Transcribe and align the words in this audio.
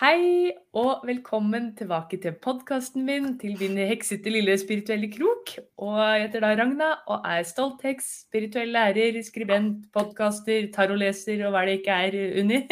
Hei 0.00 0.48
og 0.80 1.02
velkommen 1.04 1.74
tilbake 1.76 2.16
til 2.22 2.32
podkasten 2.40 3.02
min, 3.04 3.34
til 3.36 3.58
din 3.60 3.76
heksete 3.76 4.30
lille 4.32 4.54
spirituelle 4.56 5.10
krok. 5.12 5.50
Og 5.76 5.98
jeg 6.00 6.22
heter 6.22 6.40
da 6.40 6.52
Ragna 6.56 6.86
og 7.04 7.26
er 7.28 7.42
stolt 7.44 7.82
heks, 7.84 8.06
spirituell 8.22 8.72
lærer, 8.72 9.18
skribent, 9.20 9.90
podkaster, 9.92 10.70
tarotleser 10.72 11.42
og 11.44 11.52
hva 11.52 11.66
det 11.68 11.74
ikke 11.82 11.98
er, 12.06 12.16
Unni. 12.40 12.62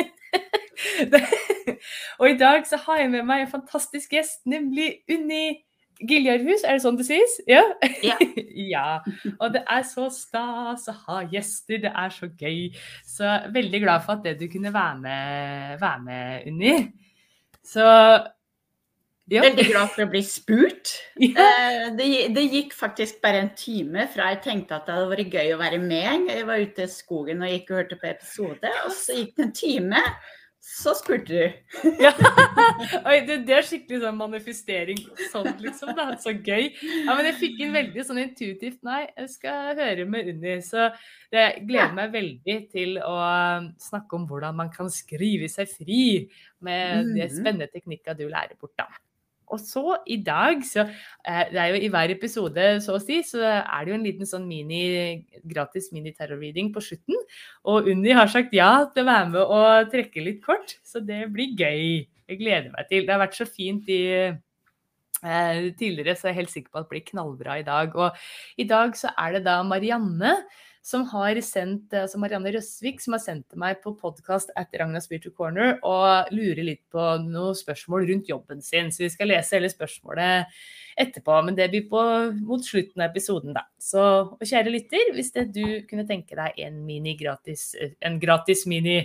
og 2.20 2.30
i 2.30 2.38
dag 2.40 2.64
så 2.70 2.78
har 2.86 3.02
jeg 3.02 3.10
med 3.12 3.28
meg 3.28 3.44
en 3.44 3.50
fantastisk 3.58 4.14
gjest, 4.16 4.46
nemlig 4.48 5.02
Unni 5.12 5.58
Giljarhus, 6.00 6.64
er 6.64 6.78
det 6.78 6.84
sånn 6.86 6.96
det 6.96 7.10
sies? 7.10 7.34
Ja? 7.50 7.60
Ja. 8.06 8.16
ja. 8.72 8.86
Og 9.34 9.52
det 9.52 9.66
er 9.68 9.84
så 9.84 10.06
stas 10.16 10.88
å 10.88 10.96
ha 11.02 11.20
gjester, 11.28 11.82
det 11.84 11.92
er 11.92 12.16
så 12.16 12.30
gøy. 12.40 12.72
Så 13.04 13.36
veldig 13.52 13.82
glad 13.84 14.08
for 14.08 14.16
at 14.16 14.40
du 14.40 14.48
kunne 14.48 14.72
være 14.72 14.96
med, 15.04 15.76
være 15.84 16.02
med 16.08 16.48
Unni. 16.54 16.72
Så 17.68 17.84
ja. 19.28 19.42
Veldig 19.44 19.66
glad 19.68 19.90
for 19.92 20.06
å 20.06 20.10
bli 20.12 20.22
spurt. 20.24 20.94
Ja. 21.18 21.42
Eh, 21.42 21.88
det, 21.98 22.06
det, 22.36 22.44
gikk 22.52 22.74
faktisk 22.78 23.18
bare 23.24 23.42
en 23.42 23.50
time 23.58 24.04
fra 24.12 24.28
jeg 24.30 24.38
tenkte 24.44 24.76
at 24.76 24.86
det 24.86 24.94
hadde 24.94 25.10
vært 25.10 25.34
gøy 25.34 25.50
å 25.52 25.58
være 25.60 25.80
med. 25.82 26.28
Jeg 26.30 26.46
var 26.48 26.62
ute 26.62 26.86
i 26.86 26.92
skogen 26.92 27.42
og 27.42 27.50
gikk 27.50 27.72
og 27.72 27.80
hørte 27.80 27.98
på 27.98 28.08
episode, 28.08 28.70
og 28.86 28.94
så 28.94 29.16
gikk 29.18 29.34
det 29.34 29.44
en 29.48 29.56
time. 29.58 30.02
Så 30.68 30.92
spurte 30.94 31.32
du. 31.32 31.52
ja. 32.04 32.10
Oi, 33.08 33.22
det, 33.26 33.38
det, 33.48 33.54
er 33.56 33.64
skikkelig 33.66 34.02
sånn 34.02 34.18
manifestering 34.18 35.00
sånn, 35.32 35.48
liksom. 35.64 35.94
Det 35.96 36.04
er 36.04 36.18
så 36.20 36.34
gøy. 36.34 36.68
Ja, 37.06 37.14
men 37.16 37.28
jeg 37.30 37.38
fikk 37.40 37.62
inn 37.64 37.72
veldig 37.74 38.04
sånn 38.04 38.20
intuitivt 38.20 38.84
Nei, 38.86 39.00
jeg 39.08 39.32
skal 39.32 39.72
høre 39.78 40.04
med 40.10 40.28
Unni. 40.34 40.58
Så 40.66 40.90
jeg 41.32 41.64
gleder 41.64 41.96
meg 41.96 42.12
veldig 42.12 42.58
til 42.74 42.98
å 43.00 43.16
um, 43.16 43.72
snakke 43.80 44.20
om 44.20 44.28
hvordan 44.28 44.60
man 44.60 44.72
kan 44.74 44.92
skrive 44.92 45.48
seg 45.50 45.72
fri 45.72 46.02
med 46.64 47.14
de 47.14 47.24
mhm. 47.24 47.36
spennende 47.40 47.70
teknikkene 47.72 48.20
du 48.20 48.26
lærer 48.28 48.58
bort, 48.60 48.76
da. 48.76 48.90
Og 49.54 49.60
så 49.62 49.96
i 50.06 50.18
dag, 50.24 50.62
så 50.66 50.84
eh, 50.84 51.44
Det 51.52 51.60
er 51.62 51.72
jo 51.72 51.80
i 51.80 51.90
hver 51.92 52.12
episode, 52.14 52.66
så 52.84 52.96
å 52.96 53.02
si, 53.02 53.20
så 53.26 53.42
er 53.44 53.84
det 53.84 53.92
jo 53.92 53.98
en 53.98 54.06
liten 54.06 54.28
sånn 54.28 54.46
mini, 54.48 54.82
gratis 55.48 55.90
mini-terror-reading 55.94 56.72
på 56.74 56.82
slutten. 56.84 57.18
Og 57.68 57.88
Unni 57.92 58.14
har 58.16 58.30
sagt 58.32 58.54
ja 58.56 58.72
til 58.92 59.04
å 59.04 59.10
være 59.10 59.32
med 59.32 59.42
og 59.42 59.90
trekke 59.94 60.24
litt 60.24 60.44
kort, 60.44 60.78
så 60.86 61.02
det 61.04 61.24
blir 61.34 61.56
gøy. 61.58 62.06
Jeg 62.28 62.40
gleder 62.42 62.70
meg 62.74 62.90
til. 62.90 63.06
Det 63.06 63.14
har 63.14 63.24
vært 63.24 63.38
så 63.38 63.48
fint 63.48 63.88
i 63.88 64.02
eh, 64.28 65.68
tidligere, 65.78 66.14
så 66.14 66.28
jeg 66.28 66.34
er 66.34 66.40
helt 66.42 66.54
sikker 66.54 66.72
på 66.72 66.80
at 66.80 66.88
det 66.88 66.94
blir 66.94 67.06
knallbra 67.08 67.60
i 67.60 67.66
dag. 67.66 67.96
Og 67.96 68.60
i 68.60 68.68
dag 68.68 68.96
så 68.98 69.14
er 69.16 69.38
det 69.38 69.46
da 69.48 69.60
Marianne 69.66 70.36
som 70.84 71.04
har 71.10 71.38
sendt, 71.44 71.92
altså 71.94 72.20
Marianne 72.20 72.52
Røsvik 72.54 73.02
som 73.02 73.16
har 73.16 73.22
sendt 73.22 73.56
meg 73.58 73.80
på 73.84 73.92
podkast 73.98 74.52
etter 74.58 74.82
Ragna 74.82 75.02
Spiritual 75.04 75.34
Corner 75.36 75.72
og 75.86 76.32
lurer 76.34 76.64
litt 76.66 76.84
på 76.92 77.04
noen 77.24 77.56
spørsmål 77.58 78.06
rundt 78.08 78.30
jobben 78.30 78.62
sin. 78.64 78.92
Så 78.94 79.04
vi 79.04 79.12
skal 79.12 79.32
lese 79.32 79.58
hele 79.58 79.70
spørsmålet 79.72 80.60
etterpå, 80.98 81.40
men 81.46 81.58
det 81.58 81.70
blir 81.72 81.86
på, 81.90 82.04
mot 82.42 82.64
slutten 82.64 83.04
av 83.04 83.12
episoden, 83.12 83.54
da. 83.56 83.66
Så 83.78 84.04
og 84.34 84.42
kjære 84.42 84.74
lytter, 84.74 85.12
hvis 85.14 85.34
det 85.36 85.48
du 85.54 85.64
kunne 85.90 86.06
tenke 86.08 86.38
deg 86.38 86.58
en 86.66 86.82
mini 86.86 87.14
gratis, 87.18 87.70
en 88.02 88.18
gratis 88.22 88.66
mini 88.70 89.00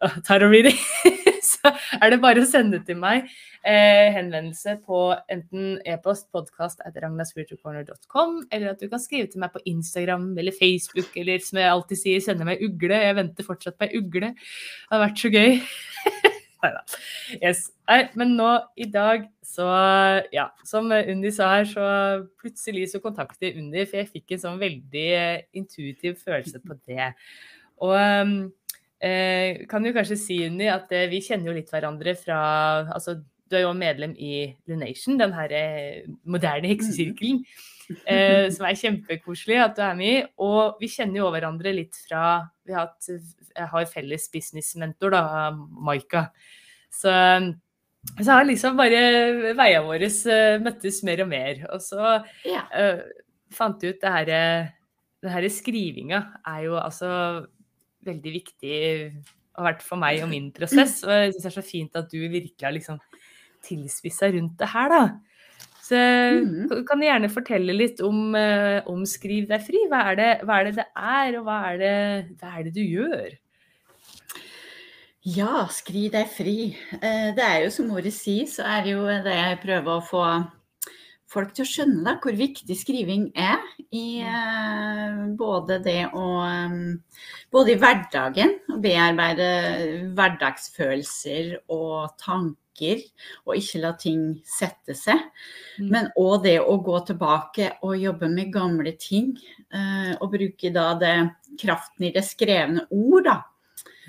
tarot 0.26 0.50
reading 0.50 1.28
så 1.52 1.72
er 2.00 2.12
det 2.12 2.20
bare 2.22 2.42
å 2.42 2.48
sende 2.48 2.80
til 2.86 2.98
meg 3.00 3.28
eh, 3.64 4.08
henvendelse 4.14 4.76
på 4.86 5.02
enten 5.32 5.78
e-post, 5.88 6.28
podkast 6.34 6.82
etter 6.86 7.06
ragnarspiritualcorner.com, 7.06 8.36
eller 8.50 8.74
at 8.74 8.82
du 8.82 8.88
kan 8.90 9.02
skrive 9.02 9.30
til 9.32 9.42
meg 9.42 9.54
på 9.54 9.62
Instagram 9.70 10.30
eller 10.38 10.56
Facebook, 10.56 11.10
eller 11.20 11.42
som 11.44 11.60
jeg 11.60 11.72
alltid 11.74 12.02
sier, 12.02 12.24
sende 12.24 12.48
meg 12.48 12.62
ugle. 12.64 13.00
Jeg 13.04 13.18
venter 13.18 13.46
fortsatt 13.46 13.78
på 13.80 13.88
ei 13.88 14.00
ugle. 14.00 14.34
Det 14.34 14.94
har 14.94 15.04
vært 15.06 15.24
så 15.24 15.32
gøy. 15.32 15.60
Nei 16.60 16.70
da. 16.74 16.80
Yes. 17.40 17.68
Nei, 17.88 18.00
men 18.20 18.34
nå 18.36 18.48
i 18.76 18.86
dag 18.92 19.24
så 19.50 19.66
Ja, 20.34 20.50
som 20.68 20.92
Undi 20.92 21.32
sa 21.34 21.48
her, 21.56 21.64
så 21.66 21.86
plutselig 22.40 22.90
så 22.92 23.00
kontakter 23.02 23.56
Undi, 23.58 23.86
for 23.88 24.02
jeg 24.02 24.10
fikk 24.12 24.36
en 24.36 24.42
sånn 24.44 24.60
veldig 24.60 25.08
intuitiv 25.56 26.20
følelse 26.20 26.60
på 26.62 26.76
det. 26.84 27.10
Og 27.80 27.96
um, 27.96 28.34
Eh, 29.00 29.64
kan 29.70 29.84
jo 29.86 29.94
kanskje 29.96 30.18
si, 30.20 30.38
Unni, 30.44 30.68
at 30.68 30.90
eh, 30.92 31.08
vi 31.08 31.22
kjenner 31.24 31.50
jo 31.50 31.56
litt 31.56 31.70
hverandre 31.72 32.12
fra 32.20 32.40
altså, 32.92 33.16
Du 33.50 33.56
er 33.56 33.64
jo 33.64 33.72
medlem 33.74 34.12
i 34.20 34.52
Lunation, 34.68 35.16
den 35.18 35.32
her 35.34 35.52
eh, 35.56 36.08
moderne 36.28 36.68
heksesirkelen. 36.70 37.40
Eh, 38.06 38.46
som 38.54 38.68
er 38.68 38.78
kjempekoselig 38.78 39.56
at 39.58 39.74
du 39.74 39.82
er 39.82 39.96
med 39.98 40.10
i. 40.10 40.24
Og 40.44 40.80
vi 40.82 40.90
kjenner 40.92 41.22
jo 41.22 41.30
hverandre 41.34 41.74
litt 41.74 41.98
fra 42.06 42.44
Vi 42.66 42.74
har, 42.76 42.90
hatt, 42.90 43.08
jeg 43.08 43.70
har 43.72 43.88
felles 43.90 44.28
businessmentor, 44.32 45.14
da, 45.16 45.50
Maika. 45.56 46.28
Så, 46.90 47.12
så 48.20 48.28
har 48.30 48.46
liksom 48.46 48.78
bare 48.78 49.00
veiene 49.58 49.86
våre 49.86 50.10
eh, 50.10 50.58
møttes 50.62 51.02
mer 51.06 51.24
og 51.24 51.32
mer. 51.32 51.64
Og 51.74 51.82
så 51.84 52.18
ja. 52.48 52.66
uh, 52.74 53.02
fant 53.54 53.82
vi 53.82 53.92
ut 53.92 54.02
det 54.02 54.14
herre 54.18 54.42
Den 55.20 55.34
herre 55.34 55.50
skrivinga 55.52 56.22
er 56.48 56.62
jo 56.64 56.78
altså 56.80 57.10
veldig 58.06 58.32
viktig 58.34 58.76
har 59.56 59.66
vært 59.72 59.82
for 59.84 60.00
meg 60.00 60.22
og 60.24 60.30
min 60.30 60.50
prosess. 60.54 61.00
Og 61.06 61.12
jeg 61.12 61.34
syns 61.34 61.42
det 61.42 61.50
er 61.50 61.56
så 61.58 61.66
fint 61.66 61.98
at 62.00 62.12
du 62.12 62.20
virkelig 62.22 62.66
har 62.66 62.76
liksom 62.76 63.00
tilspissa 63.66 64.30
rundt 64.32 64.56
det 64.60 64.70
her, 64.72 64.94
da. 64.94 65.02
Så 65.90 65.98
mm. 65.98 66.84
kan 66.86 67.00
du 67.00 67.06
gjerne 67.08 67.32
fortelle 67.32 67.74
litt 67.74 68.00
om, 68.06 68.30
eh, 68.38 68.78
om 68.88 69.02
Skriv 69.08 69.48
deg 69.50 69.64
fri. 69.66 69.82
Hva 69.90 70.04
er, 70.12 70.18
det, 70.20 70.30
hva 70.46 70.60
er, 70.60 70.68
det, 70.68 70.74
det 70.78 70.86
er 70.94 71.38
og 71.40 71.46
hva 71.48 71.60
er 71.72 71.80
det, 71.80 71.94
hva 72.40 72.52
er 72.54 72.68
det 72.68 72.74
du 72.76 72.82
gjør? 72.84 73.32
Ja, 75.26 75.66
skriv 75.74 76.14
deg 76.14 76.30
fri. 76.32 76.70
Eh, 76.96 77.32
det 77.36 77.44
er 77.44 77.58
jo 77.66 77.74
som 77.74 77.90
ordet 77.92 78.14
sier, 78.16 78.46
så 78.48 78.64
er 78.64 78.86
det 78.86 78.94
jo 78.94 79.02
det 79.04 79.34
jeg 79.34 79.60
prøver 79.66 79.98
å 79.98 80.06
få 80.06 80.22
folk 81.30 81.52
til 81.54 81.64
å 81.64 81.68
skjønne 81.68 82.04
da, 82.06 82.16
hvor 82.22 82.36
viktig 82.36 82.76
skriving 82.78 83.28
er. 83.38 83.62
I 83.94 84.22
uh, 84.26 85.26
både 85.38 85.80
det 85.84 86.02
å 86.14 86.26
um, 86.46 86.80
Både 87.50 87.74
i 87.74 87.78
hverdagen, 87.82 88.52
å 88.70 88.78
bearbeide 88.82 89.46
hverdagsfølelser 90.14 91.56
og 91.74 92.12
tanker, 92.22 93.02
og 93.42 93.58
ikke 93.58 93.82
la 93.82 93.90
ting 93.98 94.22
sette 94.46 94.94
seg. 94.94 95.24
Mm. 95.80 95.88
Men 95.90 96.10
òg 96.20 96.44
det 96.46 96.60
å 96.62 96.78
gå 96.86 97.00
tilbake 97.10 97.72
og 97.82 97.98
jobbe 97.98 98.30
med 98.30 98.54
gamle 98.54 98.94
ting. 99.02 99.34
Uh, 99.74 100.14
og 100.20 100.30
bruke 100.36 100.70
da 100.74 100.92
det 100.98 101.14
kraften 101.60 102.06
i 102.06 102.14
det 102.14 102.22
skrevne 102.26 102.86
ord, 102.94 103.26
da. 103.26 103.40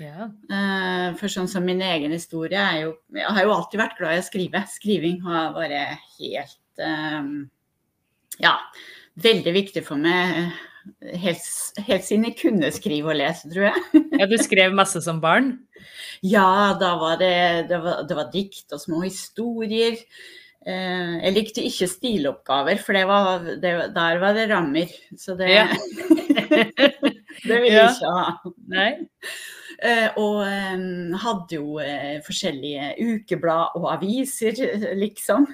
Yeah. 0.00 0.30
Uh, 0.50 1.12
for 1.18 1.30
sånn 1.30 1.50
som 1.50 1.66
min 1.66 1.82
egen 1.84 2.14
historie 2.14 2.58
er 2.58 2.78
jo 2.80 2.88
Jeg 3.14 3.34
har 3.36 3.44
jo 3.44 3.52
alltid 3.54 3.82
vært 3.82 3.98
glad 4.00 4.16
i 4.16 4.22
å 4.22 4.26
skrive. 4.26 4.64
Skriving 4.72 5.20
har 5.26 5.52
vært 5.54 6.00
helt 6.16 6.61
Ehm, 6.80 7.32
ja, 8.42 8.56
veldig 9.22 9.54
viktig 9.56 9.84
for 9.86 10.00
meg. 10.00 10.52
Helt, 11.22 11.46
helt, 11.86 12.04
siden 12.04 12.26
jeg 12.26 12.38
kunne 12.40 12.72
skrive 12.74 13.12
og 13.12 13.18
lese, 13.20 13.50
tror 13.52 13.68
jeg. 13.68 14.02
ja, 14.20 14.28
Du 14.30 14.36
skrev 14.40 14.74
masse 14.74 15.02
som 15.04 15.20
barn? 15.22 15.54
Ja, 16.22 16.74
da 16.78 16.94
var 17.00 17.18
det, 17.20 17.34
det, 17.70 17.80
var, 17.82 18.04
det 18.08 18.18
var 18.18 18.30
dikt 18.32 18.74
og 18.74 18.82
små 18.82 19.02
historier. 19.06 19.98
Eh, 20.62 21.14
jeg 21.18 21.34
likte 21.34 21.64
ikke 21.66 21.90
stiloppgaver, 21.90 22.82
for 22.82 22.98
det 22.98 23.06
var, 23.10 23.48
det, 23.62 23.72
der 23.94 24.20
var 24.22 24.36
det 24.38 24.48
rammer. 24.50 24.92
Så 25.18 25.34
det, 25.38 25.50
ja. 25.50 25.66
det 27.48 27.58
ville 27.58 27.74
jeg 27.74 27.96
ikke 27.96 28.14
ha. 28.14 28.54
Nei. 28.70 28.92
Eh, 29.82 30.14
og 30.20 30.44
eh, 30.46 30.82
hadde 31.24 31.56
jo 31.56 31.80
eh, 31.82 32.20
forskjellige 32.22 32.92
ukeblad 33.02 33.74
og 33.80 33.88
aviser, 33.96 34.54
liksom. 35.02 35.48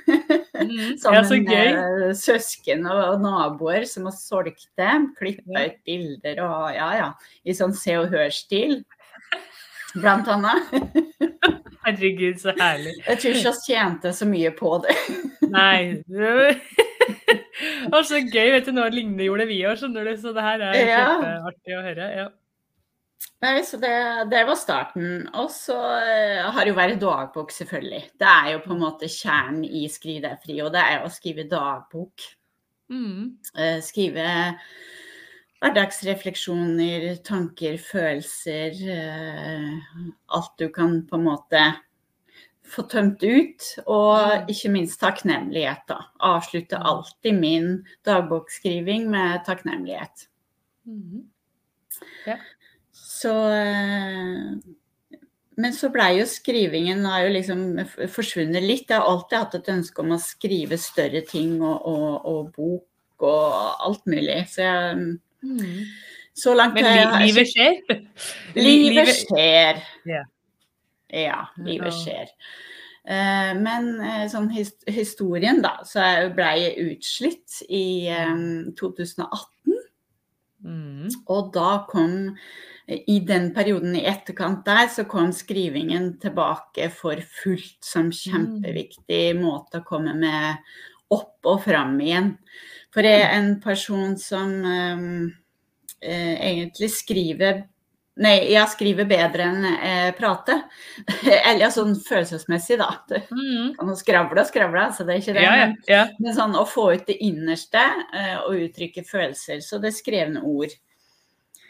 Mm. 0.58 0.98
Så 1.00 1.38
gøy. 1.38 1.46
med 1.48 2.16
søsken 2.19 2.84
og, 2.90 3.22
naboer 3.22 3.86
som 3.88 4.08
har 4.08 4.16
solgt 4.19 4.66
dem 4.76 5.12
Klippa 5.16 5.69
ut 5.70 5.78
bilder 5.86 6.42
og 6.44 6.75
ja, 6.76 6.88
ja. 6.98 7.08
I 7.48 7.54
sånn 7.56 7.72
Se 7.76 7.94
og 8.00 8.10
Hør-stil, 8.12 8.82
blant 9.94 10.28
annet. 10.28 10.76
Herregud, 11.86 12.36
så 12.42 12.52
herlig. 12.58 12.98
Jeg 13.06 13.20
tror 13.22 13.38
ikke 13.38 13.52
vi 13.54 13.62
tjente 13.64 14.12
så 14.12 14.26
mye 14.28 14.50
på 14.58 14.75
det. 14.84 14.96
Nei. 15.54 16.02
Det 16.04 16.58
var 17.94 18.04
så 18.04 18.20
gøy. 18.20 18.50
Vet 18.58 18.69
du, 18.69 18.75
nå 18.76 18.84
lignende 18.92 19.25
gjorde 19.25 19.46
vi 19.48 19.62
òg, 19.64 19.78
skjønner 19.80 20.10
du. 20.10 20.12
Så 20.20 20.34
det 20.36 20.44
her 20.44 20.66
er 20.69 20.76
Ja. 20.82 21.00
kjempeartig 21.06 21.78
å 21.78 21.86
høre. 21.86 22.10
Ja. 22.19 22.28
Nei, 23.40 23.61
så 23.62 23.79
det, 23.79 23.90
det 24.32 24.40
var 24.49 24.56
starten. 24.58 25.29
Og 25.38 25.50
så 25.55 25.76
eh, 26.02 26.43
har 26.50 26.64
det 26.67 26.73
jo 26.73 26.79
vært 26.79 26.99
dagbok, 27.02 27.52
selvfølgelig. 27.55 28.00
Det 28.19 28.26
er 28.26 28.49
jo 28.56 28.62
på 28.64 28.73
en 28.75 28.81
måte 28.82 29.06
kjernen 29.12 29.62
i 29.64 29.85
Skriv 29.93 30.25
deg 30.25 30.40
fri, 30.43 30.56
og 30.64 30.73
det 30.75 30.82
er 30.82 30.96
jo 30.99 31.06
å 31.06 31.12
skrive 31.14 31.44
dagbok. 31.50 32.25
Mm. 32.90 33.37
Eh, 33.55 33.79
skrive 33.85 34.25
hverdagsrefleksjoner, 35.62 37.06
tanker, 37.26 37.79
følelser. 37.79 38.75
eh, 38.90 40.11
alt 40.35 40.58
du 40.58 40.69
kan 40.75 41.02
på 41.06 41.19
en 41.19 41.25
måte 41.31 41.62
få 42.69 42.82
tømt 42.90 43.23
ut. 43.23 43.62
Og 43.87 44.19
Mm. 44.19 44.46
ikke 44.50 44.70
minst 44.75 45.00
takknemlighet, 45.00 45.87
da. 45.88 46.00
Avslutte 46.20 46.75
Mm. 46.76 46.82
alltid 46.90 47.35
min 47.40 47.87
dagbokskriving 48.05 49.08
med 49.11 49.44
takknemlighet. 49.46 50.26
Mm. 50.87 51.29
Så 53.19 53.32
eh, 53.50 54.59
Men 55.59 55.75
så 55.75 55.91
blei 55.91 56.12
jo 56.20 56.26
skrivingen 56.31 57.03
har 57.09 57.25
jo 57.26 57.32
liksom 57.35 57.62
forsvunnet 58.15 58.62
litt. 58.62 58.91
Jeg 58.91 59.00
har 59.00 59.09
alltid 59.11 59.38
hatt 59.41 59.56
et 59.59 59.73
ønske 59.75 60.05
om 60.05 60.15
å 60.15 60.20
skrive 60.23 60.79
større 60.79 61.25
ting 61.26 61.56
og, 61.59 61.81
og, 61.82 62.12
og 62.31 62.53
bok 62.55 63.26
og 63.26 63.88
alt 63.88 64.05
mulig. 64.06 64.44
Så 64.53 64.62
jeg 64.62 65.17
Mm. 65.43 65.87
Så 66.35 66.55
langt 66.55 66.75
Men 66.75 66.87
li 66.87 67.26
livet 67.26 67.50
skjer. 67.50 67.79
Livet 68.69 69.12
skjer. 69.15 69.82
Ja. 70.06 70.25
Ja, 71.09 71.38
livet 71.64 71.94
skjer. 71.97 72.29
Eh, 73.09 73.53
men 73.56 73.94
eh, 74.05 74.26
sånn 74.29 74.50
his 74.53 74.75
historien, 74.93 75.62
da, 75.64 75.79
så 75.88 76.05
blei 76.37 76.53
jeg 76.67 76.91
utslitt 76.93 77.62
i 77.73 78.11
eh, 78.12 78.35
2018. 78.76 79.79
Mm. 80.69 81.09
Og 81.32 81.49
da 81.55 81.71
kom 81.88 82.19
I 82.88 83.19
den 83.20 83.50
perioden 83.55 83.96
i 83.99 84.05
etterkant 84.08 84.62
der, 84.64 84.87
så 84.88 85.05
kom 85.05 85.32
skrivingen 85.37 86.14
tilbake 86.23 86.87
for 86.90 87.20
fullt 87.43 87.85
som 87.85 88.08
kjempeviktig 88.11 89.35
måte 89.37 89.82
å 89.82 89.85
komme 89.85 90.14
med 90.17 90.56
opp 91.12 91.44
og 91.44 91.62
fram 91.67 91.99
igjen. 92.00 92.31
For 92.94 93.05
jeg 93.05 93.20
er 93.26 93.35
en 93.37 93.50
person 93.61 94.17
som 94.17 94.55
eh, 94.64 95.02
eh, 96.00 96.35
egentlig 96.52 96.90
skriver 96.96 97.67
Nei, 98.19 98.49
jeg 98.50 98.67
skriver 98.73 99.06
bedre 99.06 99.44
enn 99.46 99.62
jeg 99.62 100.14
prater. 100.19 100.64
Eller 101.52 101.70
sånn 101.70 101.93
følelsesmessig, 102.02 102.81
da. 102.81 102.88
Du 103.06 103.14
Mm. 103.31 103.76
kan 103.79 103.93
skravle 103.94 104.40
og 104.43 104.49
skravle, 104.49 104.88
så 104.96 105.05
det 105.06 105.14
er 105.14 105.20
ikke 105.23 105.35
det. 105.37 105.44
Ja, 105.44 105.52
ja. 105.55 105.67
men- 105.67 105.76
ja. 105.87 106.00
men 106.19 106.35
sånn 106.35 106.56
å 106.58 106.64
få 106.67 106.88
ut 106.96 107.06
det 107.06 107.14
innerste 107.23 107.79
eh, 108.12 108.40
og 108.40 108.56
uttrykke 108.58 109.05
følelser. 109.06 109.61
Så 109.62 109.79
det 109.79 109.93
er 109.93 110.00
skrevne 110.00 110.43
ord. 110.43 110.75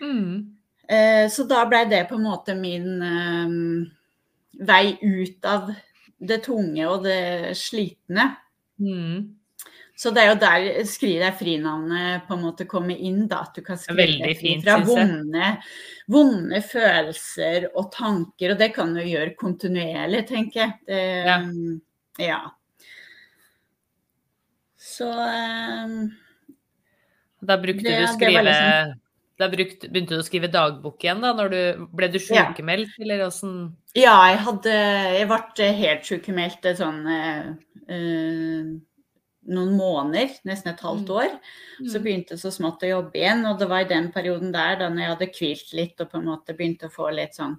Mm. 0.01 0.55
Eh, 0.89 1.29
så 1.29 1.45
da 1.49 1.65
blei 1.69 1.85
det 1.91 2.07
på 2.09 2.17
en 2.17 2.25
måte 2.25 2.55
min 2.57 3.03
eh, 3.05 4.65
vei 4.65 4.85
ut 5.03 5.45
av 5.45 5.69
det 6.19 6.41
tunge 6.47 6.87
og 6.89 7.05
det 7.05 7.57
slitne. 7.59 8.31
Mm. 8.81 9.35
Så 9.99 10.13
det 10.15 10.23
er 10.23 10.29
jo 10.31 10.39
der 10.39 10.85
Skriv 10.87 11.19
deg 11.19 11.35
fri-navnet 11.41 12.23
på 12.29 12.37
en 12.37 12.43
måte 12.45 12.67
kommer 12.71 12.95
inn, 12.97 13.25
da. 13.31 13.41
At 13.49 13.57
du 13.59 13.65
kan 13.67 13.77
skrive 13.81 14.31
fint, 14.39 14.63
fra 14.63 14.77
vonde, 14.87 15.49
vonde 16.07 16.61
følelser 16.63 17.67
og 17.75 17.91
tanker. 17.97 18.55
Og 18.55 18.61
det 18.63 18.71
kan 18.77 18.95
du 18.95 19.03
gjøre 19.03 19.35
kontinuerlig, 19.41 20.23
tenker 20.31 20.61
jeg. 20.63 20.79
Det, 20.87 21.03
Ja. 21.27 21.41
ja. 22.23 22.39
Så 24.79 25.11
um, 25.11 25.99
Da 27.43 27.59
brukte 27.59 27.83
Det- 27.91 28.01
du 28.01 28.07
skrive 28.15 28.43
liksom- 28.43 29.01
Da 29.39 29.47
brukt, 29.49 29.85
begynte 29.93 30.17
du 30.17 30.21
å 30.23 30.27
skrive 30.27 30.49
dagbok 30.51 31.05
igjen, 31.05 31.21
da? 31.23 31.31
Når 31.37 31.51
du, 31.53 31.87
ble 31.95 32.09
du 32.11 32.19
Ja. 32.19 32.49
sykemeldt, 32.49 32.97
eller 32.99 33.27
åssen 33.29 33.77
Ja, 33.95 34.17
jeg 34.33 34.39
hadde 34.39 34.73
Jeg 34.75 35.29
ble 35.29 35.73
helt 35.79 36.03
sykemeldt 36.05 36.67
eh, 36.67 36.75
sånn 36.75 37.07
eh, 37.07 37.55
eh, 37.89 38.73
noen 39.49 39.77
måneder, 39.79 40.35
nesten 40.45 40.73
et 40.75 40.81
halvt 40.81 41.07
Mm. 41.09 41.17
år. 41.17 41.39
Så 41.87 42.03
begynte 42.03 42.35
jeg 42.35 42.39
så 42.43 42.51
smått 42.53 42.83
å 42.83 42.91
jobbe 42.91 43.15
igjen, 43.15 43.47
og 43.47 43.59
det 43.59 43.69
var 43.69 43.81
i 43.81 43.89
den 43.89 44.11
perioden 44.13 44.53
der 44.53 44.77
da 44.77 44.89
jeg 44.91 45.09
hadde 45.09 45.33
hvilt 45.33 45.73
litt 45.73 46.01
og 46.01 46.11
på 46.11 46.19
en 46.19 46.27
måte 46.27 46.57
begynte 46.57 46.87
å 46.91 46.93
få 46.93 47.15
litt 47.15 47.35
sånn 47.35 47.57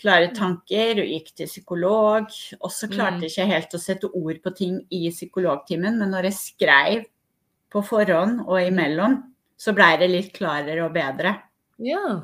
klare 0.00 0.32
tanker 0.34 0.98
og 0.98 1.06
gikk 1.06 1.34
til 1.36 1.46
psykolog. 1.46 2.26
Og 2.60 2.70
så 2.70 2.88
klarte 2.88 3.20
Mm. 3.20 3.20
jeg 3.20 3.30
ikke 3.30 3.52
helt 3.52 3.74
å 3.74 3.78
sette 3.78 4.10
ord 4.12 4.42
på 4.42 4.56
ting 4.56 4.86
i 4.90 5.10
psykologtimen, 5.10 5.98
men 5.98 6.10
når 6.10 6.24
jeg 6.24 6.32
skrev 6.32 7.04
på 7.70 7.84
forhånd 7.84 8.40
og 8.48 8.58
imellom, 8.58 9.33
så 9.56 9.72
blei 9.76 9.96
det 10.00 10.10
litt 10.10 10.32
klarere 10.36 10.84
og 10.84 10.92
bedre. 10.94 11.34
Ja. 11.78 12.22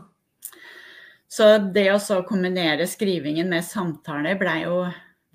Så 1.31 1.59
det 1.73 1.87
å 1.93 1.99
så 2.03 2.21
kombinere 2.27 2.87
skrivingen 2.91 3.49
med 3.53 3.65
samtaler 3.65 4.39
ble 4.39 4.57
jo 4.65 4.77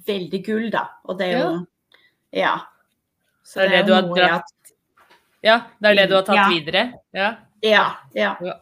veldig 0.05 0.41
gull, 0.45 0.69
da. 0.73 0.87
Og 1.07 1.17
det 1.19 1.31
er 1.33 1.39
jo 1.39 1.65
Ja. 2.35 2.59
Så 3.43 3.61
Det 3.61 3.65
er 3.65 3.69
det 3.77 3.85
du 3.87 3.93
er 3.93 3.95
har 3.95 4.01
du 4.01 4.21
har 4.21 4.29
dratt- 4.29 4.73
Ja, 5.43 5.57
det 5.79 5.89
er 5.91 5.95
det 5.95 6.09
du 6.09 6.15
har 6.15 6.23
tatt 6.23 6.35
Ja. 6.35 6.49
videre? 6.49 6.93
Ja. 7.13 7.35
Ja. 7.61 7.95
ja. 8.13 8.35
Ja. 8.41 8.53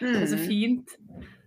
Det 0.00 0.22
er 0.22 0.26
så 0.26 0.36
Mm. 0.36 0.46
fint. 0.48 0.88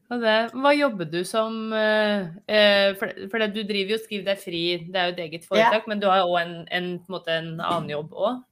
Hva 0.09 0.71
jobber 0.77 1.05
du 1.05 1.23
som 1.23 1.71
eh, 1.73 2.27
eh, 2.47 2.93
For, 2.95 3.11
for 3.29 3.47
du 3.47 3.63
driver 3.63 3.91
jo 3.91 3.97
Skriv 3.97 4.25
deg 4.25 4.39
fri, 4.39 4.77
det 4.89 4.95
er 4.95 5.05
jo 5.11 5.13
et 5.13 5.19
eget 5.31 5.45
foretak, 5.45 5.87
men 5.87 5.99
du 5.99 6.07
har 6.07 6.23
òg 6.25 6.41
en, 6.41 6.67
en, 6.71 6.99
en, 7.07 7.21
en 7.27 7.59
annen 7.61 7.89
jobb 7.89 8.11
òg? 8.13 8.43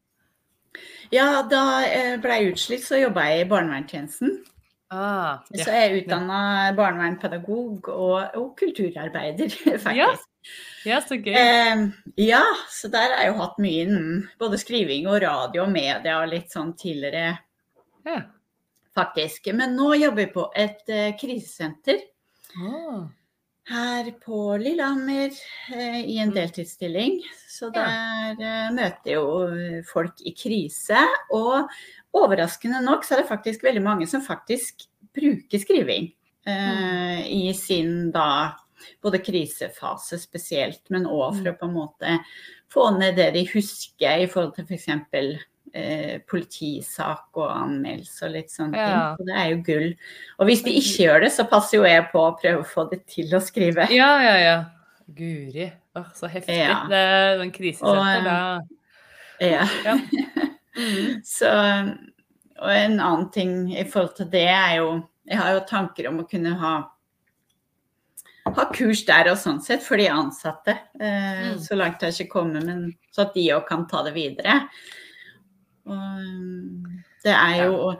Ja, 1.13 1.41
da 1.49 1.63
jeg 1.85 2.19
ble 2.23 2.37
utslitt, 2.51 2.83
så 2.85 2.99
jobba 2.99 3.25
jeg 3.31 3.45
i 3.45 3.49
barnevernstjenesten. 3.49 4.37
Ah, 4.89 5.43
ja. 5.51 5.65
Så 5.65 5.73
jeg 5.73 5.83
er 5.89 5.95
utdanna 5.99 6.39
barnevernspedagog 6.77 7.89
og, 7.91 8.37
og 8.39 8.47
kulturarbeider, 8.59 9.51
faktisk. 9.83 9.91
Ja. 9.97 10.07
ja, 10.87 11.01
så 11.03 11.17
gøy. 11.19 11.33
Eh, 11.35 11.83
ja, 12.23 12.43
så 12.71 12.87
der 12.93 13.11
har 13.11 13.25
jeg 13.25 13.33
jo 13.33 13.41
hatt 13.41 13.59
mye 13.63 13.83
innen 13.83 14.21
både 14.39 14.59
skriving 14.61 15.09
og 15.11 15.19
radio 15.25 15.65
og 15.65 15.73
media 15.75 16.21
og 16.21 16.31
litt 16.31 16.55
sånn 16.55 16.71
tidligere, 16.79 17.35
Ja. 18.07 18.21
faktisk. 18.95 19.51
Men 19.53 19.75
nå 19.75 19.91
jobber 19.99 20.23
jeg 20.23 20.33
på 20.37 20.47
et 20.55 20.87
eh, 20.87 21.11
krisesenter. 21.19 21.99
Ah. 22.55 23.03
Her 23.67 24.11
på 24.23 24.57
Lillehammer 24.61 25.31
eh, 25.75 26.01
i 26.05 26.17
en 26.17 26.29
Mm. 26.29 26.35
deltidsstilling. 26.35 27.21
Så 27.49 27.69
der 27.73 28.35
ja. 28.39 28.69
møter 28.71 29.17
jo 29.17 29.83
folk 29.91 30.21
i 30.21 30.33
krise. 30.37 30.99
Og 31.31 31.67
overraskende 32.13 32.81
nok 32.83 33.03
så 33.03 33.15
er 33.15 33.23
det 33.23 33.31
faktisk 33.31 33.63
veldig 33.63 33.83
mange 33.83 34.07
som 34.07 34.21
faktisk 34.21 34.87
bruker 35.13 35.59
skriving 35.59 36.13
eh, 36.47 37.27
i 37.27 37.53
sin 37.53 38.11
da 38.11 38.55
både 39.01 39.19
krisefase 39.19 40.19
spesielt, 40.21 40.83
men 40.93 41.09
òg 41.09 41.39
for 41.39 41.49
å 41.51 41.57
på 41.57 41.67
en 41.67 41.75
måte 41.75 42.17
få 42.71 42.91
ned 42.97 43.17
det 43.17 43.31
de 43.33 43.45
husker 43.49 44.23
i 44.23 44.27
forhold 44.29 44.53
til 44.55 44.67
f.eks. 44.69 44.87
Eh, 45.73 46.19
politisak 46.25 47.35
og 47.35 47.49
anmeldelse 47.51 48.23
og 48.25 48.31
litt 48.31 48.49
sånne 48.49 48.77
Ja. 48.77 48.85
ting. 48.87 49.17
Så 49.17 49.25
det 49.27 49.35
er 49.35 49.49
jo 49.51 49.57
gull. 49.67 49.95
Og 50.39 50.47
hvis 50.47 50.63
de 50.63 50.71
ikke 50.71 51.03
gjør 51.05 51.19
det, 51.21 51.31
så 51.35 51.43
passer 51.49 51.77
jo 51.77 51.83
jeg 51.83 52.05
på 52.11 52.19
å 52.23 52.37
prøve 52.39 52.61
å 52.63 52.65
få 52.65 52.89
det 52.89 53.05
til 53.05 53.27
å 53.35 53.41
skrive. 53.43 53.87
Ja, 53.91 54.21
ja, 54.23 54.35
ja. 54.37 54.65
Guri. 55.13 55.71
Åh, 55.95 56.07
så 56.15 56.27
heftig. 56.31 56.55
Ja. 56.57 56.85
Det 56.87 56.95
er 56.95 57.41
en 57.41 57.51
krisesenter, 57.51 58.23
da. 58.23 58.59
Ja. 59.39 59.67
Ja. 59.85 59.97
Mm. 60.77 61.21
Så, 61.25 61.51
og 62.59 62.69
en 62.71 62.99
annen 62.99 63.29
ting 63.31 63.53
i 63.75 63.83
forhold 63.83 64.15
til 64.15 64.29
det 64.29 64.47
er 64.47 64.75
jo 64.77 65.03
Jeg 65.27 65.37
har 65.37 65.53
jo 65.53 65.65
tanker 65.67 66.07
om 66.07 66.19
å 66.23 66.29
kunne 66.29 66.55
ha 66.57 66.75
ha 68.47 68.63
kurs 68.71 69.01
der 69.05 69.27
og 69.29 69.37
sånn 69.37 69.59
sett 69.61 69.83
for 69.83 69.97
de 69.99 70.07
ansatte. 70.07 70.77
Eh, 71.01 71.51
Mm. 71.51 71.59
Så 71.59 71.75
langt 71.75 72.01
har 72.01 72.11
jeg 72.11 72.27
ikke 72.27 72.31
kommet, 72.39 72.63
men 72.63 72.93
så 73.11 73.25
at 73.27 73.33
de 73.33 73.49
òg 73.51 73.67
kan 73.67 73.85
ta 73.87 74.03
det 74.03 74.13
videre. 74.15 74.69
Og 75.87 76.23
mm, 76.23 77.01
det 77.23 77.33
er 77.33 77.63
jo 77.63 77.93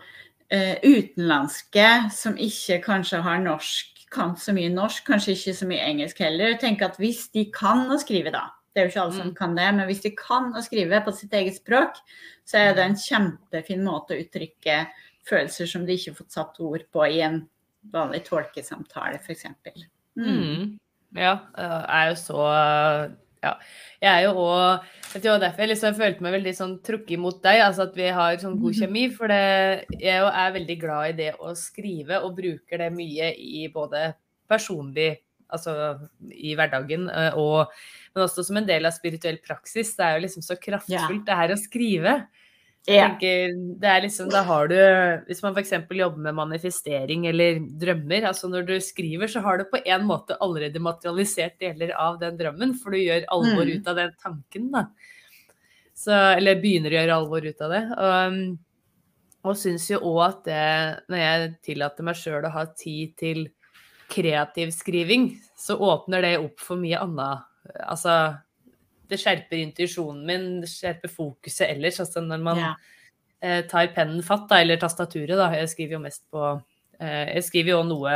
eh, 0.54 0.76
utenlandske 0.84 1.88
som 2.14 2.38
ikke 2.38 2.82
kanskje 2.86 3.22
har 3.26 3.42
norsk, 3.44 3.94
kan 4.14 4.38
så 4.40 4.54
mye 4.56 4.72
norsk, 4.72 5.04
kanskje 5.10 5.34
ikke 5.36 5.56
så 5.58 5.68
mye 5.68 5.84
engelsk 5.84 6.22
heller. 6.24 6.56
Tenk 6.62 6.84
at 6.86 6.96
hvis 7.02 7.26
de 7.34 7.48
kan 7.52 7.88
å 7.92 8.00
skrive, 8.00 8.32
da. 8.32 8.46
Det 8.72 8.82
er 8.84 8.88
jo 8.88 8.92
ikke 8.94 9.02
alle 9.02 9.18
som 9.18 9.28
Mm. 9.32 9.36
kan 9.36 9.56
det, 9.58 9.68
men 9.76 9.88
hvis 9.90 10.04
de 10.04 10.12
kan 10.16 10.52
å 10.54 10.62
skrive 10.64 11.02
på 11.04 11.12
sitt 11.12 11.34
eget 11.34 11.58
språk, 11.58 11.98
så 12.46 12.58
er 12.62 12.76
det 12.78 12.84
en 12.86 12.96
kjempefin 12.96 13.84
måte 13.84 14.14
å 14.14 14.22
uttrykke 14.22 14.88
følelser 15.28 15.68
som 15.68 15.86
de 15.86 15.98
ikke 15.98 16.12
har 16.14 16.20
fått 16.22 16.32
satt 16.32 16.60
ord 16.64 16.86
på 16.94 17.08
i 17.10 17.22
en 17.26 17.42
vanlig 17.92 18.24
tolkesamtale, 18.28 19.20
f.eks. 19.20 19.48
Mm. 20.16 20.28
Mm. 20.28 20.80
Ja, 21.16 21.40
jeg 21.58 21.88
er 21.90 22.08
jo 22.12 22.16
så 22.22 22.46
Ja. 23.48 23.54
Jeg 23.98 24.12
er 24.14 24.28
jo 24.28 24.34
òg 24.44 24.88
Det 25.16 25.26
var 25.26 25.40
derfor 25.42 25.64
jeg 25.64 25.72
liksom 25.72 25.96
følte 25.98 26.22
meg 26.22 26.36
veldig 26.36 26.52
sånn 26.54 26.74
trukket 26.86 27.22
mot 27.22 27.38
deg, 27.42 27.62
altså 27.64 27.88
at 27.88 27.96
vi 27.98 28.10
har 28.14 28.36
sånn 28.42 28.60
god 28.62 28.76
kjemi. 28.78 29.08
For 29.16 29.32
det, 29.32 29.88
jeg 30.04 30.28
er 30.28 30.52
veldig 30.54 30.76
glad 30.82 31.14
i 31.14 31.16
det 31.18 31.32
å 31.42 31.54
skrive, 31.58 32.20
og 32.22 32.36
bruker 32.38 32.84
det 32.84 32.92
mye 32.94 33.32
i 33.34 33.70
både 33.74 34.12
personlig 34.50 35.16
Altså 35.48 35.72
i 36.28 36.58
hverdagen, 36.60 37.06
eh, 37.08 37.36
og, 37.40 37.72
men 38.12 38.26
også 38.26 38.44
som 38.44 38.58
en 38.60 38.66
del 38.68 38.84
av 38.84 38.92
spirituell 38.92 39.38
praksis. 39.40 39.94
Det 39.96 40.04
er 40.04 40.18
jo 40.18 40.24
liksom 40.26 40.44
så 40.44 40.58
kraftfullt, 40.60 41.22
det 41.24 41.38
her 41.40 41.54
å 41.54 41.56
skrive. 41.62 42.16
Jeg 42.88 42.96
Ja. 42.96 43.08
tenker, 43.10 43.54
det 43.82 43.88
er 43.90 44.02
liksom, 44.02 44.30
da 44.32 44.44
har 44.44 44.68
du, 44.68 44.76
Hvis 45.28 45.42
man 45.44 45.54
f.eks. 45.56 45.72
jobber 45.90 46.18
med 46.18 46.36
manifestering 46.36 47.26
eller 47.28 47.60
drømmer, 47.80 48.24
altså 48.30 48.48
når 48.48 48.66
du 48.66 48.80
skriver, 48.80 49.28
så 49.28 49.42
har 49.42 49.58
du 49.58 49.66
på 49.66 49.82
en 49.86 50.06
måte 50.08 50.38
allerede 50.40 50.80
materialisert 50.80 51.60
deler 51.60 51.92
av 51.98 52.20
den 52.20 52.38
drømmen, 52.38 52.76
for 52.80 52.92
du 52.92 52.98
gjør 52.98 53.26
alvor 53.28 53.66
Mm. 53.66 53.74
ut 53.82 53.88
av 53.88 53.96
den 53.96 54.12
tanken. 54.24 54.72
da. 54.72 54.86
Så, 55.94 56.12
eller 56.38 56.56
begynner 56.62 56.92
å 56.92 57.00
gjøre 57.02 57.18
alvor 57.18 57.46
ut 57.46 57.62
av 57.62 57.72
det. 57.72 57.84
Og, 57.98 58.58
og 59.44 59.56
syns 59.58 59.90
jo 59.90 60.00
òg 60.00 60.28
at 60.30 60.44
det, 60.46 61.04
når 61.10 61.18
jeg 61.18 61.56
tillater 61.64 62.04
meg 62.04 62.16
sjøl 62.16 62.46
å 62.46 62.52
ha 62.54 62.66
tid 62.68 63.18
til 63.18 63.50
kreativ 64.08 64.72
skriving, 64.72 65.38
så 65.58 65.76
åpner 65.78 66.22
det 66.22 66.38
opp 66.40 66.60
for 66.60 66.78
mye 66.78 67.02
annet. 67.02 67.44
Altså 67.84 68.38
det 69.10 69.20
skjerper 69.22 69.60
intuisjonen 69.62 70.26
min, 70.28 70.46
det 70.64 70.70
skjerper 70.72 71.12
fokuset 71.12 71.70
ellers. 71.70 72.00
Altså 72.04 72.22
når 72.26 72.44
man 72.44 72.62
Ja. 72.62 72.74
eh, 73.42 73.62
tar 73.70 73.88
pennen 73.96 74.24
fatt, 74.24 74.48
da, 74.50 74.62
eller 74.62 74.78
tastaturet, 74.82 75.38
da. 75.38 75.52
Jeg 75.56 75.70
skriver 75.70 75.98
jo 75.98 76.04
mest 76.04 76.24
på 76.32 76.62
eh, 77.00 77.36
Jeg 77.36 77.44
skriver 77.44 77.76
jo 77.76 77.84
noe 77.84 78.14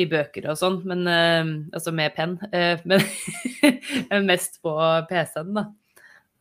i 0.00 0.06
bøker 0.08 0.48
og 0.50 0.56
sånn, 0.56 0.80
men 0.88 1.06
eh, 1.06 1.52
altså 1.74 1.92
med 1.92 2.14
penn. 2.16 2.38
Eh, 2.52 2.80
men 4.10 4.26
mest 4.26 4.60
på 4.64 4.74
PC-en, 5.10 5.54
da. 5.54 5.66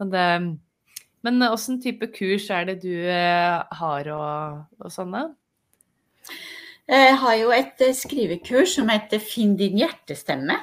Men, 0.02 0.10
det, 0.10 0.28
men 1.28 1.44
åssen 1.52 1.82
type 1.84 2.08
kurs 2.16 2.50
er 2.50 2.66
det 2.72 2.80
du 2.82 2.94
eh, 2.94 3.62
har 3.82 4.08
og, 4.16 4.64
og 4.82 4.94
sånne? 4.94 5.28
Jeg 6.92 7.14
har 7.22 7.36
jo 7.40 7.52
et 7.56 7.84
eh, 7.86 7.94
skrivekurs 7.96 8.74
som 8.80 8.90
heter 8.92 9.22
Finn 9.24 9.54
din 9.60 9.78
hjertestemme. 9.80 10.58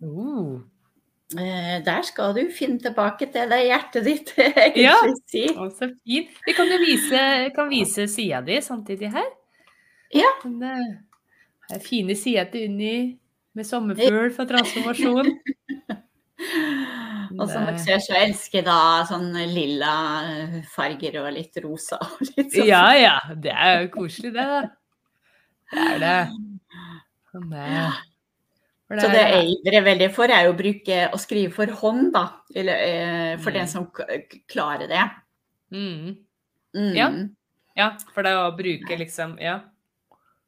Uh. 0.00 0.62
Eh, 1.38 1.78
Der 1.84 2.02
skal 2.06 2.34
du 2.36 2.42
finne 2.54 2.78
tilbake 2.82 3.26
til 3.32 3.48
det 3.50 3.60
hjertet 3.66 4.04
ditt 4.06 4.32
egentlig 4.38 4.84
Ja. 4.84 4.94
si. 5.30 5.46
Så 5.54 5.88
fint. 6.04 6.30
Vi 6.46 6.52
kan 6.56 6.70
jo 6.70 6.78
vise, 6.82 7.24
kan 7.56 7.68
vise 7.72 8.06
sida 8.08 8.40
di 8.44 8.60
samtidig 8.62 9.10
her. 9.14 9.26
Ja. 10.14 10.30
Den, 10.44 10.62
eh, 10.62 10.94
her 11.70 11.76
er 11.78 11.82
fine 11.82 12.14
sider 12.16 12.44
til 12.52 12.68
Unni 12.70 13.18
med 13.54 13.66
sommerfugl 13.66 14.30
for 14.34 14.44
transformasjon. 14.50 15.32
Og 17.34 17.48
som 17.50 17.64
dere 17.66 17.78
ser, 17.82 17.98
så 18.04 18.14
elsker 18.20 18.60
jeg 18.60 18.66
da 18.68 19.02
sånn 19.08 19.32
lilla 19.50 19.92
eh, 20.28 20.58
farger 20.70 21.16
og 21.24 21.32
litt 21.34 21.56
rosa. 21.64 21.98
Og 21.98 22.20
litt 22.28 22.52
sånn. 22.54 22.68
Ja 22.68 22.84
ja, 22.94 23.14
det 23.34 23.50
er 23.54 23.80
jo 23.84 23.88
koselig, 23.96 24.30
det. 24.36 24.44
da. 24.44 24.60
Det 25.72 25.86
er 25.94 25.98
det. 26.04 26.18
Sånn 27.34 27.48
det. 28.92 29.00
Så 29.00 29.08
det 29.08 29.22
jeg 29.24 29.46
ivrer 29.56 29.84
veldig 29.86 30.08
for, 30.12 30.28
er 30.28 30.48
å 30.50 30.56
bruke 30.56 30.96
å 31.14 31.18
skrive 31.20 31.52
for 31.56 31.66
hånd, 31.80 32.12
da. 32.12 32.24
Eller, 32.54 32.74
eh, 32.74 33.36
for 33.38 33.50
Mm. 33.50 33.54
den 33.58 33.68
som 33.68 33.86
klarer 34.48 34.88
det. 34.88 35.10
mm. 35.72 36.16
Mm. 36.76 36.94
Ja. 36.96 37.08
Ja, 37.76 37.96
for 38.14 38.22
det 38.22 38.32
å 38.34 38.50
bruke 38.56 38.96
liksom 38.98 39.38
Ja. 39.40 39.60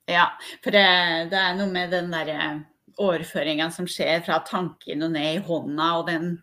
Ja, 0.09 0.27
for 0.63 0.71
det, 0.71 1.31
det 1.31 1.39
er 1.39 1.55
noe 1.57 1.67
med 1.71 1.91
den 1.91 2.11
derre 2.11 2.65
overføringa 2.99 3.71
som 3.73 3.87
skjer 3.87 4.23
fra 4.25 4.39
tanken 4.47 5.03
og 5.03 5.11
ned 5.13 5.37
i 5.37 5.43
hånda, 5.43 5.99
og 5.99 6.07
den 6.07 6.43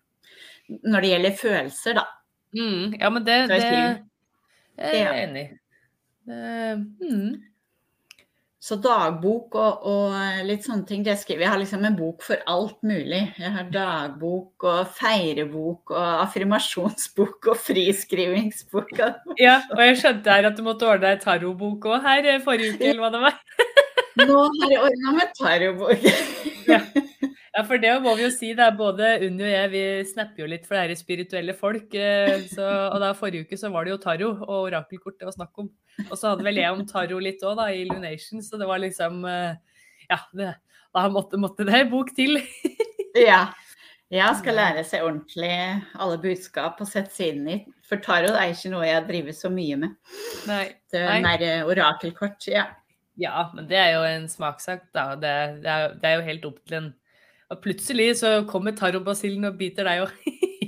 Når 0.84 1.02
det 1.02 1.10
gjelder 1.10 1.38
følelser, 1.38 1.94
da. 1.96 2.06
Mm. 2.56 2.96
Ja, 3.00 3.10
men 3.10 3.24
det, 3.24 3.48
det, 3.50 3.60
det 4.78 4.86
er 4.86 4.94
jeg 5.14 5.30
enig 5.30 5.44
i. 5.44 5.60
Mm. 6.28 7.44
Så 8.64 8.78
dagbok 8.80 9.58
og, 9.60 9.88
og 9.92 10.44
litt 10.48 10.64
sånne 10.64 10.88
ting, 10.88 11.02
det 11.04 11.18
skriver 11.20 11.42
jeg. 11.42 11.48
Jeg 11.50 11.52
har 11.52 11.60
liksom 11.60 11.82
en 11.84 11.98
bok 11.98 12.24
for 12.24 12.40
alt 12.48 12.78
mulig. 12.88 13.20
Jeg 13.36 13.52
har 13.58 13.68
dagbok 13.74 14.64
og 14.72 14.94
feirebok 14.96 15.92
og 15.92 16.22
affirmasjonsbok 16.22 17.50
og 17.52 17.60
friskrivingsbok. 17.60 18.94
Ja, 19.42 19.58
og 19.68 19.84
jeg 19.84 20.00
skjønte 20.00 20.32
her 20.32 20.48
at 20.48 20.56
du 20.56 20.64
måtte 20.64 20.88
ordne 20.88 21.12
deg 21.12 21.26
tarobok 21.26 21.90
òg 21.92 22.08
her 22.08 22.30
eh, 22.32 22.40
forrige 22.46 22.78
uke, 22.78 22.88
eller 22.94 23.04
hva 23.04 23.12
det 23.12 23.24
var. 23.26 23.38
Nå 24.32 24.40
har 24.46 24.72
jeg 24.78 24.82
ordna 24.88 25.18
med 25.20 25.38
tarobok. 25.42 26.08
Ja, 26.72 26.80
for 27.68 27.78
det 27.78 27.92
må 28.02 28.16
vi 28.18 28.24
jo 28.26 28.32
si. 28.34 28.50
Det 28.58 28.64
er 28.66 28.78
både 28.78 29.10
Unni 29.28 29.44
og 29.46 29.52
jeg, 29.52 29.70
vi 29.74 29.82
snapper 30.10 30.42
jo 30.42 30.48
litt 30.50 30.64
for 30.66 30.74
det 30.80 30.96
er 30.96 30.98
spirituelle 30.98 31.54
folk. 31.54 31.94
eh, 31.94 32.40
Så, 32.50 32.66
og 32.66 32.98
da 33.04 33.12
forrige 33.18 33.46
uke 33.46 33.60
så 33.62 33.70
var 33.74 33.86
det 33.86 33.94
jo 33.94 34.00
tarot 34.02 34.42
og 34.48 34.56
orakelkort 34.72 35.20
det 35.20 35.28
var 35.30 35.36
snakk 35.36 35.62
om. 35.62 35.70
Og 36.10 36.16
så 36.18 36.32
hadde 36.32 36.48
vel 36.48 36.58
jeg 36.58 36.74
om 36.74 36.82
tarot 36.90 37.22
litt 37.22 37.44
òg, 37.46 37.60
da, 37.62 37.68
i 37.70 37.84
Lunation. 37.86 38.42
Så 38.42 38.58
det 38.58 38.70
var 38.70 38.82
liksom 38.82 39.22
eh, 39.30 39.54
Ja, 40.10 40.18
det, 40.34 40.50
da 40.94 41.06
måtte, 41.14 41.38
måtte 41.42 41.68
det 41.70 41.86
bok 41.94 42.16
til. 42.18 42.40
Ja. 43.14 43.52
Jeg 44.14 44.38
skal 44.40 44.56
lære 44.58 44.82
seg 44.86 45.04
ordentlig 45.06 45.52
alle 46.02 46.18
budskap 46.22 46.80
og 46.82 46.90
sette 46.90 47.14
seg 47.14 47.36
inn 47.36 47.48
i. 47.50 47.56
For 47.86 48.02
tarot 48.02 48.34
er 48.34 48.50
ikke 48.50 48.72
noe 48.74 48.88
jeg 48.88 49.06
driver 49.06 49.36
så 49.38 49.50
mye 49.54 49.78
med. 49.84 49.94
Nei. 50.50 50.64
Det 50.90 51.02
er 51.02 51.22
mer 51.22 51.46
eh, 51.46 51.62
orakelkort. 51.70 52.46
Ja. 52.50 52.66
Ja, 53.22 53.48
men 53.54 53.68
det 53.70 53.78
er 53.78 53.92
jo 53.94 54.04
en 54.10 54.26
smakssak, 54.30 54.88
da. 54.98 55.12
Det, 55.22 55.34
det, 55.62 55.70
er, 55.70 55.94
det 56.02 56.10
er 56.10 56.16
jo 56.18 56.28
helt 56.32 56.46
opp 56.50 56.60
til 56.66 56.80
en 56.80 56.88
Og 57.54 57.62
plutselig 57.62 58.16
så 58.24 58.40
kommer 58.50 58.74
tarotbasillen 58.78 59.46
og 59.50 59.60
biter 59.60 59.86
deg 59.86 60.08
òg. 60.08 60.18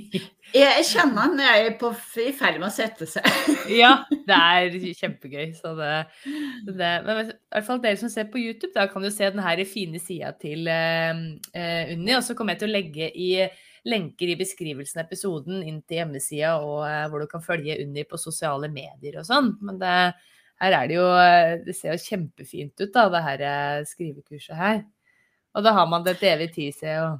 Jeg 0.56 0.84
kjenner 0.88 1.26
han 1.26 1.40
er 1.42 1.72
på, 1.80 1.90
i 2.22 2.30
ferd 2.36 2.60
med 2.60 2.68
å 2.68 2.74
sette 2.74 3.08
seg. 3.10 3.26
Ja, 3.80 4.06
det 4.08 4.36
er 4.36 4.76
kjempegøy. 5.00 5.50
Så 5.58 5.74
det, 5.78 5.92
det, 6.68 6.90
men 7.06 7.22
i 7.24 7.34
hvert 7.34 7.66
fall 7.66 7.82
dere 7.82 7.98
som 8.00 8.12
ser 8.12 8.28
på 8.30 8.40
YouTube, 8.40 8.72
da 8.76 8.86
kan 8.90 9.04
jo 9.04 9.10
se 9.12 9.28
den 9.32 9.42
her 9.42 9.62
fine 9.68 10.00
sida 10.02 10.32
til 10.40 10.70
uh, 10.70 11.12
uh, 11.50 11.92
Unni. 11.92 12.14
Og 12.14 12.22
så 12.24 12.38
kommer 12.38 12.54
jeg 12.54 12.62
til 12.62 12.70
å 12.70 12.76
legge 12.76 13.10
i 13.10 13.30
lenker 13.86 14.32
i 14.32 14.38
beskrivelsen 14.38 14.98
av 14.98 15.06
episoden 15.06 15.60
inn 15.62 15.78
til 15.86 16.00
hjemmesida, 16.00 16.56
og 16.58 16.80
uh, 16.86 17.04
hvor 17.10 17.22
du 17.22 17.28
kan 17.30 17.44
følge 17.44 17.78
Unni 17.84 18.06
på 18.08 18.18
sosiale 18.18 18.70
medier 18.72 19.20
og 19.20 19.28
sånn. 19.28 19.52
Men 19.66 19.82
det, 19.82 19.94
her 20.62 20.78
er 20.78 20.88
det 20.88 20.96
jo 20.96 21.08
Det 21.66 21.74
ser 21.76 21.92
jo 21.92 22.04
kjempefint 22.06 22.80
ut, 22.80 22.92
da, 22.94 23.08
det 23.12 23.26
her 23.26 23.48
skrivekurset 23.90 24.56
her. 24.56 24.84
Og 25.56 25.64
da 25.64 25.72
har 25.72 25.88
man 25.88 26.04
det 26.04 26.18
til 26.20 26.34
evig 26.34 26.50
tid, 26.54 26.74
ser 26.76 26.92
jeg. 26.92 27.14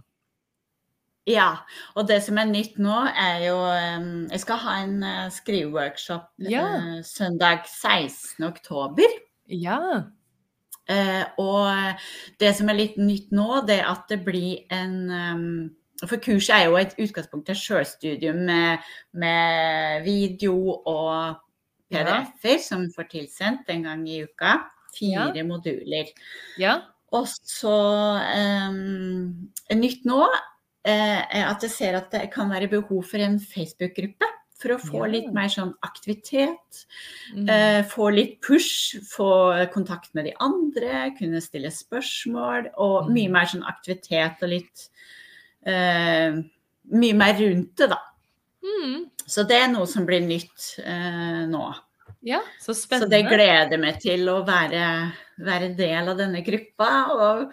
Ja, 1.26 1.48
og 1.98 2.06
det 2.06 2.20
som 2.22 2.38
er 2.38 2.46
nytt 2.46 2.76
nå, 2.78 2.98
er 3.18 3.40
jo 3.48 3.56
Jeg 4.30 4.40
skal 4.44 4.60
ha 4.62 4.74
en 4.84 5.00
uh, 5.02 5.30
skriveworkshop 5.32 6.28
Ja. 6.50 6.66
uh, 6.76 7.00
søndag 7.02 7.64
16. 7.66 8.44
oktober. 8.46 9.16
Ja. 9.48 9.80
Eh, 10.88 11.24
og 11.42 11.98
det 12.38 12.52
som 12.54 12.68
er 12.70 12.78
litt 12.78 12.94
nytt 12.96 13.32
nå, 13.34 13.64
det 13.66 13.80
er 13.80 13.88
at 13.90 14.04
det 14.06 14.20
blir 14.22 14.70
en 14.70 15.72
For 16.06 16.20
kurset 16.22 16.54
er 16.54 16.64
jo 16.68 16.76
et 16.78 16.94
utgangspunkt 17.00 17.46
til 17.48 17.56
sjølstudium 17.58 18.44
med, 18.46 18.84
med 19.16 20.04
video 20.04 20.76
og 20.86 21.40
PDF-er 21.90 22.60
som 22.62 22.84
får 22.94 23.08
tilsendt 23.10 23.70
en 23.72 23.86
gang 23.88 24.04
i 24.08 24.20
uka. 24.22 24.58
Fire 24.94 25.42
moduler. 25.48 26.12
Ja. 26.60 26.76
Og 27.16 27.26
så 27.28 27.76
um, 28.70 29.50
Nytt 29.74 30.06
nå 30.08 30.22
eh, 30.86 31.20
er 31.24 31.46
at 31.48 31.64
jeg 31.64 31.72
ser 31.72 31.98
at 31.98 32.10
det 32.14 32.28
kan 32.34 32.50
være 32.52 32.70
behov 32.72 33.04
for 33.08 33.22
en 33.24 33.38
Facebook-gruppe. 33.42 34.32
For 34.56 34.72
å 34.72 34.78
få 34.80 35.02
litt 35.12 35.26
mer 35.36 35.50
sånn 35.52 35.74
aktivitet. 35.84 36.86
Mm. 37.36 37.48
Eh, 37.52 37.80
få 37.90 38.06
litt 38.14 38.38
push, 38.40 38.96
få 39.04 39.28
kontakt 39.74 40.14
med 40.16 40.30
de 40.30 40.32
andre, 40.40 41.10
kunne 41.18 41.42
stille 41.44 41.68
spørsmål. 41.68 42.70
Og 42.80 43.10
Mm. 43.10 43.12
mye 43.12 43.32
mer 43.34 43.50
sånn 43.52 43.66
aktivitet 43.68 44.40
og 44.42 44.48
litt 44.54 44.88
eh, 45.66 46.40
Mye 46.86 47.14
mer 47.18 47.34
rundt 47.34 47.72
det, 47.76 47.88
da. 47.90 47.98
Mm. 48.62 49.10
Så 49.26 49.42
det 49.42 49.56
er 49.58 49.68
noe 49.72 49.88
som 49.90 50.04
blir 50.06 50.20
nytt 50.22 50.78
eh, 50.78 51.42
nå. 51.50 51.64
Ja, 52.22 52.40
så 52.62 52.72
Så 52.74 53.08
det 53.10 53.24
gleder 53.26 53.70
jeg 53.74 53.80
meg 53.82 53.98
til 54.00 54.28
å 54.30 54.44
være, 54.46 55.12
være 55.38 55.74
del 55.76 56.08
av 56.08 56.16
denne 56.18 56.42
gruppa. 56.44 56.88
Og 57.12 57.52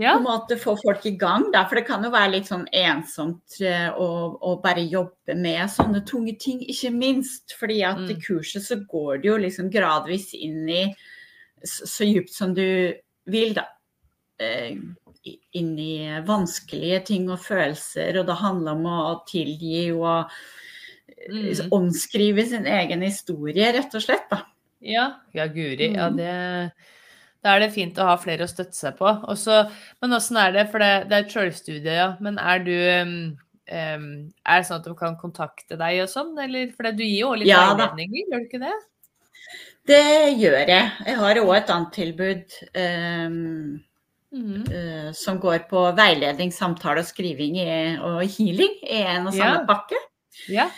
Ja. 0.00 0.14
på 0.14 0.18
en 0.18 0.24
måte 0.24 0.56
få 0.58 0.76
folk 0.80 1.04
i 1.06 1.10
gang, 1.16 1.50
da. 1.52 1.66
For 1.68 1.76
det 1.76 1.86
kan 1.86 2.02
jo 2.02 2.10
være 2.10 2.30
litt 2.32 2.46
sånn 2.48 2.66
ensomt 2.72 3.60
eh, 3.60 3.90
å, 3.92 4.38
å 4.40 4.54
bare 4.62 4.80
jobbe 4.88 5.36
med 5.36 5.68
sånne 5.68 6.00
tunge 6.06 6.38
ting, 6.40 6.60
ikke 6.60 6.90
minst. 6.90 7.52
Fordi 7.58 7.82
at 7.84 7.98
i 8.08 8.14
Mm. 8.14 8.20
kurset 8.22 8.62
så 8.62 8.76
går 8.88 9.20
det 9.20 9.28
jo 9.28 9.36
liksom 9.36 9.70
gradvis 9.70 10.32
inn 10.34 10.68
i 10.68 10.94
så, 11.62 11.84
så 11.86 12.04
djupt 12.08 12.30
som 12.32 12.54
du 12.54 12.94
vil, 13.26 13.52
da. 13.54 13.66
Eh, 14.40 14.78
inn 15.52 15.78
i 15.78 16.22
vanskelige 16.24 17.04
ting 17.04 17.28
og 17.28 17.38
følelser, 17.44 18.16
og 18.20 18.26
det 18.26 18.36
handler 18.40 18.72
om 18.72 18.86
å 18.88 19.26
tilgi 19.28 19.92
og 19.92 20.30
eh, 21.28 21.52
Mm. 21.60 21.68
omskrive 21.72 22.46
sin 22.48 22.64
egen 22.64 23.02
historie, 23.02 23.72
rett 23.74 23.94
og 23.94 24.00
slett. 24.00 24.30
da. 24.30 24.46
Ja, 24.80 25.20
ja 25.36 25.46
guri. 25.46 25.92
Ja, 25.94 26.08
Mm. 26.10 26.16
det, 26.16 26.72
Da 27.42 27.54
er 27.56 27.60
det 27.60 27.72
fint 27.72 27.96
å 27.96 28.04
ha 28.04 28.16
flere 28.20 28.44
å 28.44 28.50
støtte 28.50 28.76
seg 28.76 28.98
på. 28.98 29.08
Også, 29.32 29.62
men 30.02 30.12
åssen 30.12 30.36
er 30.36 30.52
det, 30.52 30.66
for 30.70 30.78
det, 30.78 31.08
det 31.08 31.16
er 31.16 31.24
et 31.24 31.32
sjølstudie, 31.32 31.94
ja. 31.96 32.08
Men 32.20 32.36
er 32.38 32.58
du 32.58 32.74
um, 32.74 33.14
um, 33.72 34.32
Er 34.44 34.60
det 34.60 34.66
sånn 34.68 34.80
at 34.82 34.84
de 34.84 34.92
kan 34.98 35.16
kontakte 35.16 35.78
deg 35.80 36.02
og 36.02 36.10
sånn, 36.12 36.34
eller? 36.38 36.68
For 36.76 36.90
du 36.92 37.00
gir 37.02 37.22
jo 37.22 37.30
litt 37.32 37.48
Ja, 37.48 37.62
veiledninger, 37.72 38.26
gjør 38.28 38.42
du 38.44 38.48
ikke 38.50 38.60
det? 38.66 38.74
Det 39.88 40.02
gjør 40.36 40.58
jeg. 40.68 40.90
Jeg 41.06 41.16
har 41.16 41.40
òg 41.40 41.54
et 41.56 41.72
annet 41.72 41.96
tilbud 41.96 42.58
um, 42.76 43.80
mm. 44.36 44.60
uh, 44.68 45.08
som 45.16 45.40
går 45.40 45.64
på 45.70 45.86
veiledning, 45.96 46.52
samtale 46.52 47.00
og 47.00 47.08
skriving 47.08 47.56
i, 47.56 47.70
og 48.04 48.20
healing 48.36 48.76
i 48.84 49.00
en 49.00 49.30
og 49.30 49.32
samme 49.32 49.62
Ja. 49.62 49.66
pakke. 49.66 50.04
Ja. 50.52 50.68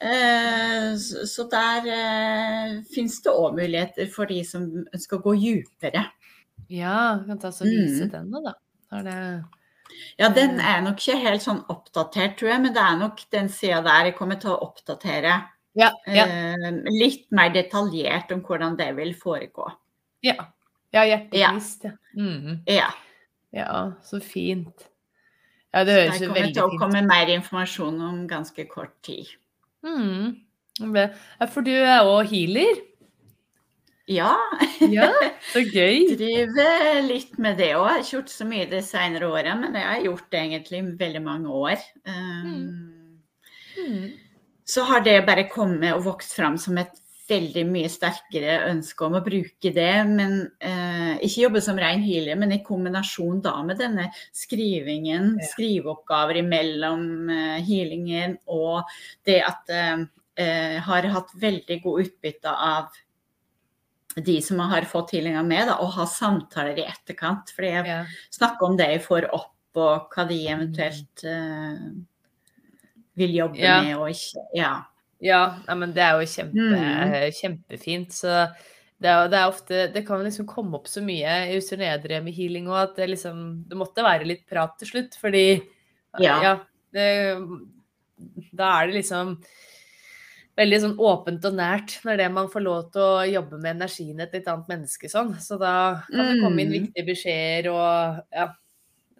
Eh, 0.00 0.96
så, 1.26 1.46
der 1.48 1.82
finnes 1.86 2.88
fins 2.94 3.22
det 3.24 3.32
òg 3.32 3.54
muligheter 3.56 4.10
for 4.12 4.28
de 4.28 4.42
som 4.44 4.66
ønsker 4.92 5.16
å 5.18 5.22
gå 5.24 5.34
dypere. 5.40 6.02
ja. 6.68 7.22
Kan 7.26 7.38
ta 7.38 7.48
så 7.52 7.64
vise 7.64 8.04
Mm. 8.04 8.10
denne, 8.12 8.42
da. 8.44 8.52
Har 8.92 9.02
det 9.02 9.44
Ja, 10.18 10.28
den 10.28 10.60
er 10.60 10.80
nok 10.82 10.96
ikke 10.98 11.16
helt 11.22 11.40
sånn 11.42 11.64
oppdatert, 11.70 12.36
tror 12.36 12.48
jeg, 12.50 12.60
men 12.62 12.72
det 12.74 12.82
er 12.82 12.96
nok 12.98 13.20
den 13.30 13.48
sida 13.48 13.80
der 13.82 14.04
jeg 14.10 14.16
kommer 14.16 14.36
til 14.40 14.50
å 14.50 14.60
oppdatere 14.62 15.44
Ja. 15.74 15.90
Ja. 16.06 16.26
eh, 16.26 16.70
litt 16.90 17.30
mer 17.32 17.50
detaljert 17.50 18.30
om 18.32 18.42
hvordan 18.42 18.76
det 18.76 18.94
vil 18.96 19.14
foregå. 19.14 19.72
ja. 20.22 20.34
ja 20.92 21.02
hjertetrist, 21.04 21.84
ja. 21.84 21.90
Mm. 22.16 22.60
Ja, 22.66 22.90
Ja, 23.52 23.92
så 24.02 24.20
fint. 24.20 24.88
Ja, 25.72 25.84
det 25.84 25.94
høres 25.94 26.18
der 26.18 26.26
jo 26.26 26.32
kommer 26.34 26.52
til 26.52 26.62
å 26.62 26.78
komme 26.78 27.02
mer 27.06 27.26
informasjon 27.28 28.00
om 28.00 28.26
ganske 28.28 28.68
kort 28.68 28.92
tid. 29.02 29.26
Mm. 29.84 30.36
For 31.52 31.64
du 31.66 31.72
er 31.74 32.04
òg 32.04 32.28
healer? 32.30 32.82
Ja, 34.06 34.36
Ja, 34.86 35.08
så 35.50 35.62
gøy. 35.74 36.12
driver 36.16 37.00
litt 37.08 37.38
med 37.42 37.56
det 37.58 37.72
òg. 37.74 37.88
Har 37.88 38.02
ikke 38.04 38.12
gjort 38.20 38.30
så 38.30 38.46
mye 38.46 38.68
de 38.70 38.78
senere 38.86 39.26
åra, 39.26 39.56
men 39.58 39.74
jeg 39.74 39.82
har 39.88 40.04
gjort 40.04 40.28
det 40.30 40.42
egentlig 40.44 40.82
veldig 41.00 41.22
mange 41.26 41.48
år. 41.64 41.82
Um, 42.06 42.92
Mm. 43.76 44.06
så 44.64 44.82
har 44.88 45.02
det 45.04 45.18
bare 45.26 45.42
kommet 45.52 45.92
og 45.92 46.04
vokst 46.06 46.32
fram 46.32 46.54
som 46.58 46.78
et 46.80 46.94
veldig 47.28 47.66
mye 47.68 47.90
sterkere 47.92 48.54
ønske 48.70 49.04
om 49.04 49.18
å 49.18 49.20
bruke 49.26 49.72
det. 49.74 49.90
Men 50.08 50.38
eh, 50.64 50.85
ikke 51.22 51.42
jobbe 51.46 51.60
som 51.62 51.78
ren 51.78 52.02
healer, 52.02 52.36
men 52.36 52.52
i 52.52 52.62
kombinasjon 52.64 53.40
da 53.42 53.62
med 53.62 53.78
denne 53.78 54.10
skrivingen, 54.34 55.38
Ja. 55.40 55.46
skriveoppgaver 55.52 56.36
imellom 56.42 57.30
eh, 57.30 57.60
healingen, 57.66 58.38
og 58.46 58.84
det 59.24 59.42
at 59.46 59.68
eh, 59.70 60.04
eh, 60.36 60.78
har 60.80 61.02
hatt 61.02 61.30
veldig 61.40 61.82
god 61.82 62.00
utbytte 62.06 62.48
av 62.50 62.88
de 64.16 64.40
som 64.42 64.58
har 64.58 64.82
fått 64.88 65.10
healinga 65.12 65.42
med, 65.44 65.66
da, 65.68 65.74
og 65.84 65.90
ha 65.92 66.06
samtaler 66.08 66.78
i 66.78 66.86
etterkant. 66.88 67.50
Fordi 67.54 67.68
jeg 67.74 67.86
Ja. 67.86 68.04
snakker 68.30 68.62
om 68.64 68.76
det 68.76 68.88
jeg 68.88 69.02
får 69.04 69.28
opp, 69.32 69.52
og 69.76 70.08
hva 70.14 70.24
de 70.28 70.38
eventuelt 70.48 71.24
eh, 71.24 71.90
vil 73.16 73.34
jobbe 73.34 73.58
Ja. 73.60 73.82
med 73.82 73.96
og 73.96 74.08
ikke. 74.10 74.40
Ja. 74.54 74.82
Ja, 75.20 75.56
men 75.74 75.92
det 75.92 76.02
er 76.02 76.12
jo 76.20 76.26
kjempe, 76.26 76.52
Mm. 76.52 77.30
kjempefint. 77.32 78.12
Så 78.12 78.54
det 79.02 79.08
er, 79.12 79.28
det 79.28 79.38
er 79.38 79.50
ofte 79.50 79.80
Det 79.92 80.02
kan 80.06 80.22
liksom 80.24 80.46
komme 80.48 80.78
opp 80.78 80.86
så 80.88 81.02
mye 81.04 81.34
i 81.50 81.56
User 81.60 81.76
Nedre 81.80 82.22
med 82.24 82.32
healing 82.36 82.68
og 82.70 82.78
at 82.80 82.96
det 82.96 83.10
liksom 83.12 83.64
Det 83.68 83.76
måtte 83.76 84.04
være 84.06 84.24
litt 84.28 84.46
prat 84.48 84.76
til 84.80 84.88
slutt, 84.88 85.18
fordi 85.20 85.62
Ja. 86.18 86.36
det, 86.96 87.36
da 88.56 88.70
er 88.80 88.86
det 88.88 88.94
liksom 89.02 89.34
veldig 90.56 90.78
sånn 90.80 90.94
åpent 91.04 91.44
og 91.44 91.56
nært 91.58 91.98
når 92.06 92.16
det 92.22 92.28
man 92.32 92.46
får 92.48 92.62
lov 92.64 92.86
til 92.94 93.02
å 93.04 93.26
jobbe 93.28 93.58
med 93.60 93.74
energien 93.76 94.22
et 94.24 94.34
et 94.38 94.46
annet 94.48 94.70
menneske 94.70 95.10
sånn. 95.12 95.34
Så 95.36 95.58
da 95.60 96.00
kan 96.14 96.30
det 96.30 96.38
komme 96.40 96.62
inn 96.64 96.72
Mm. 96.72 96.78
viktige 96.78 97.06
beskjeder 97.10 97.68
og 97.74 98.22
ja. 98.32 98.46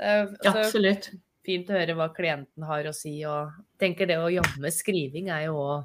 Altså 0.00 0.62
Absolutt. 0.64 1.10
fint 1.44 1.68
å 1.68 1.76
høre 1.76 1.94
hva 1.98 2.08
klienten 2.16 2.64
har 2.64 2.84
å 2.88 2.94
si. 2.94 3.22
Og 3.28 3.52
tenker 3.78 4.06
det 4.08 4.16
å 4.16 4.32
jobbe 4.32 4.58
med 4.64 4.72
skriving 4.72 5.28
er 5.28 5.44
jo 5.50 5.54
òg 5.60 5.84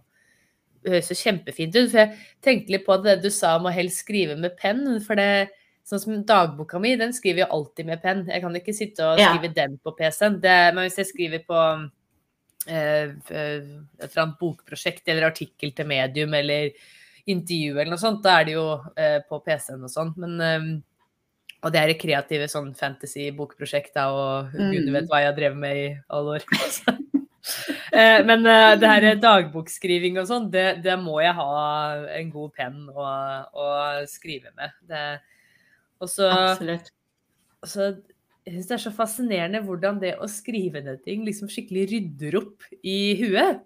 Det 0.83 0.91
høres 0.95 1.09
jo 1.11 1.15
kjempefint 1.19 1.75
ut. 1.77 1.89
For 1.91 1.99
jeg 1.99 2.15
tenkte 2.41 2.73
litt 2.73 2.85
på 2.87 2.95
det 3.03 3.19
du 3.21 3.29
sa 3.29 3.55
om 3.59 3.67
å 3.69 3.73
helst 3.73 4.01
skrive 4.05 4.37
med 4.39 4.57
penn. 4.57 4.85
For 5.05 5.15
det 5.15 5.49
Sånn 5.83 5.99
som 5.99 6.19
dagboka 6.23 6.77
mi, 6.79 6.91
den 6.95 7.09
skriver 7.11 7.39
jeg 7.41 7.49
alltid 7.51 7.85
med 7.87 8.01
penn. 8.03 8.19
Jeg 8.29 8.41
kan 8.43 8.53
ikke 8.55 8.73
sitte 8.73 9.01
og 9.03 9.17
Ja. 9.19 9.31
skrive 9.33 9.49
den 9.53 9.79
på 9.83 9.91
PC-en. 9.97 10.37
Men 10.39 10.77
hvis 10.85 10.95
jeg 11.01 11.07
skriver 11.09 11.39
på 11.43 11.57
eh, 12.69 13.09
et 13.09 13.31
eller 13.31 14.21
annet 14.21 14.37
bokprosjekt 14.39 15.09
eller 15.09 15.25
artikkel 15.31 15.71
til 15.75 15.87
medium 15.89 16.33
eller 16.37 16.69
intervju 17.25 17.73
eller 17.79 17.89
noe 17.95 17.97
sånt, 17.97 18.21
da 18.23 18.39
er 18.39 18.45
det 18.45 18.53
jo 18.53 18.67
eh, 18.95 19.19
på 19.27 19.41
PC-en 19.43 19.83
og 19.83 19.89
sånn. 19.89 20.13
Men 20.21 20.39
eh, 20.41 20.69
og 21.63 21.73
det 21.73 21.81
er 21.81 21.93
kreative 21.99 22.47
sånn 22.47 22.71
fantasy-bokprosjekt, 22.77 23.93
da, 23.97 24.07
og 24.13 24.51
gud 24.53 24.85
Mm. 24.87 24.93
vet 24.93 25.09
hva 25.09 25.19
jeg 25.21 25.29
har 25.33 25.35
drevet 25.37 25.57
med 25.57 25.77
i 25.77 25.89
alle 26.09 26.37
år. 26.37 26.45
Eh, 27.91 28.21
Men 28.27 28.45
eh, 28.45 28.75
det 28.79 28.89
her 28.91 29.07
dagbokskriving 29.21 30.19
og 30.21 30.27
sånn, 30.29 30.49
det, 30.53 30.81
det 30.85 30.95
må 31.01 31.19
jeg 31.23 31.33
ha 31.37 31.51
en 32.19 32.29
god 32.33 32.53
penn 32.57 32.81
å, 32.93 33.05
å 33.51 33.67
skrive 34.09 34.53
med. 34.57 34.73
Det, 34.89 35.03
og 36.01 36.09
så, 36.11 36.29
Absolutt. 36.31 36.91
og 37.61 37.69
så 37.73 37.91
jeg 38.41 38.55
synes 38.55 38.67
det 38.71 38.73
er 38.79 38.81
så 38.87 38.91
fascinerende 38.95 39.59
hvordan 39.65 39.99
det 40.01 40.15
å 40.17 40.25
skrive 40.31 40.81
ned 40.81 41.03
ting 41.05 41.21
liksom 41.27 41.49
skikkelig 41.51 41.83
rydder 41.91 42.39
opp 42.39 42.63
i 42.81 42.99
huet. 43.19 43.59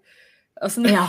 Altså, 0.60 0.82
Ja. 0.88 1.06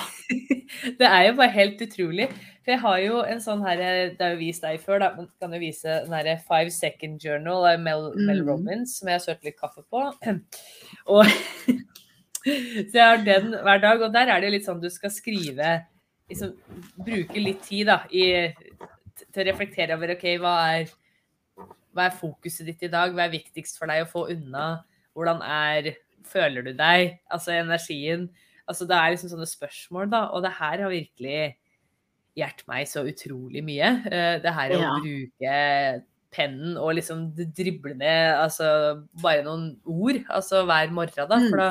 det 0.99 1.07
er 1.07 1.25
jo 1.29 1.33
bare 1.39 1.51
helt 1.55 1.81
utrolig. 1.83 2.29
For 2.63 2.73
jeg 2.73 2.81
har 2.83 2.97
jo 2.99 3.19
en 3.23 3.39
sånn 3.43 3.61
her 3.63 3.79
Det 4.11 4.19
har 4.19 4.33
jo 4.33 4.39
vist 4.41 4.63
deg 4.65 4.81
før, 4.83 4.99
da, 5.03 5.09
men 5.15 5.27
kan 5.39 5.53
jo 5.55 5.59
vise 5.61 6.01
den 6.03 6.15
herre 6.15 6.33
Five 6.47 6.71
Second 6.75 7.23
Journal 7.23 7.63
av 7.69 7.79
Mel, 7.83 8.09
Mel 8.19 8.41
Mm. 8.41 8.47
Robbins, 8.49 8.97
som 8.99 9.07
jeg 9.11 9.19
har 9.19 9.23
sølt 9.23 9.43
litt 9.47 9.59
kaffe 9.59 9.83
på. 9.87 10.03
Og 11.15 11.23
Så 12.89 12.95
jeg 12.97 13.03
har 13.03 13.23
den 13.25 13.51
hver 13.65 13.81
dag, 13.83 14.01
og 14.07 14.13
der 14.15 14.31
er 14.33 14.41
det 14.43 14.51
litt 14.53 14.65
sånn 14.67 14.81
du 14.83 14.89
skal 14.93 15.11
skrive 15.13 15.73
liksom, 16.29 16.53
Bruke 17.05 17.39
litt 17.43 17.61
tid 17.67 17.87
da, 17.91 18.01
i, 18.11 18.49
til 19.31 19.43
å 19.43 19.47
reflektere 19.51 19.95
over 19.97 20.15
OK, 20.15 20.25
hva 20.43 20.55
er, 20.77 20.91
hva 21.95 22.07
er 22.09 22.17
fokuset 22.19 22.67
ditt 22.69 22.83
i 22.87 22.91
dag? 22.93 23.13
Hva 23.15 23.25
er 23.27 23.35
viktigst 23.37 23.79
for 23.79 23.89
deg 23.91 24.03
å 24.05 24.09
få 24.11 24.27
unna? 24.33 24.67
Hvordan 25.17 25.41
er 25.45 25.93
Føler 26.27 26.65
du 26.65 26.73
deg? 26.75 27.13
Altså 27.31 27.53
energien. 27.55 28.25
Altså 28.67 28.83
det 28.83 28.97
er 28.99 29.13
liksom 29.13 29.29
sånne 29.31 29.45
spørsmål, 29.47 30.09
da. 30.11 30.25
Og 30.35 30.41
det 30.43 30.51
her 30.57 30.81
har 30.83 30.91
virkelig 30.91 31.53
hjulpet 32.37 32.65
meg 32.67 32.89
så 32.91 33.05
utrolig 33.07 33.63
mye. 33.63 33.93
Eh, 34.11 34.39
Det 34.43 34.51
her 34.53 34.73
å 34.75 34.81
Ja. 34.81 34.89
bruke 34.99 36.03
pennen 36.35 36.75
og 36.75 36.95
liksom 36.97 37.31
drible 37.55 37.95
ned 37.95 38.35
altså 38.35 38.67
bare 39.23 39.45
noen 39.45 39.79
ord 39.85 40.19
altså 40.27 40.65
hver 40.67 40.91
morgen, 40.91 41.29
da. 41.31 41.37
Mm. 41.39 41.47
For 41.49 41.57
da, 41.63 41.69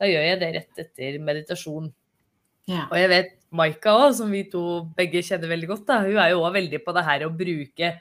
da 0.00 0.06
gjør 0.10 0.24
jeg 0.28 0.40
det 0.40 0.52
rett 0.56 0.78
etter 0.84 1.18
meditasjon. 1.22 1.92
Ja. 2.66 2.86
Og 2.90 2.96
jeg 2.98 3.08
vet 3.12 3.32
Maika 3.54 3.92
òg, 3.94 4.14
som 4.18 4.30
vi 4.34 4.42
to 4.50 4.62
begge 4.96 5.20
kjenner 5.22 5.48
veldig 5.52 5.68
godt, 5.70 5.86
da, 5.86 6.00
hun 6.02 6.16
er 6.18 6.30
jo 6.32 6.40
òg 6.42 6.54
veldig 6.56 6.80
på 6.84 6.94
det 6.96 7.04
her 7.06 7.20
å 7.26 7.30
bruke 7.36 7.92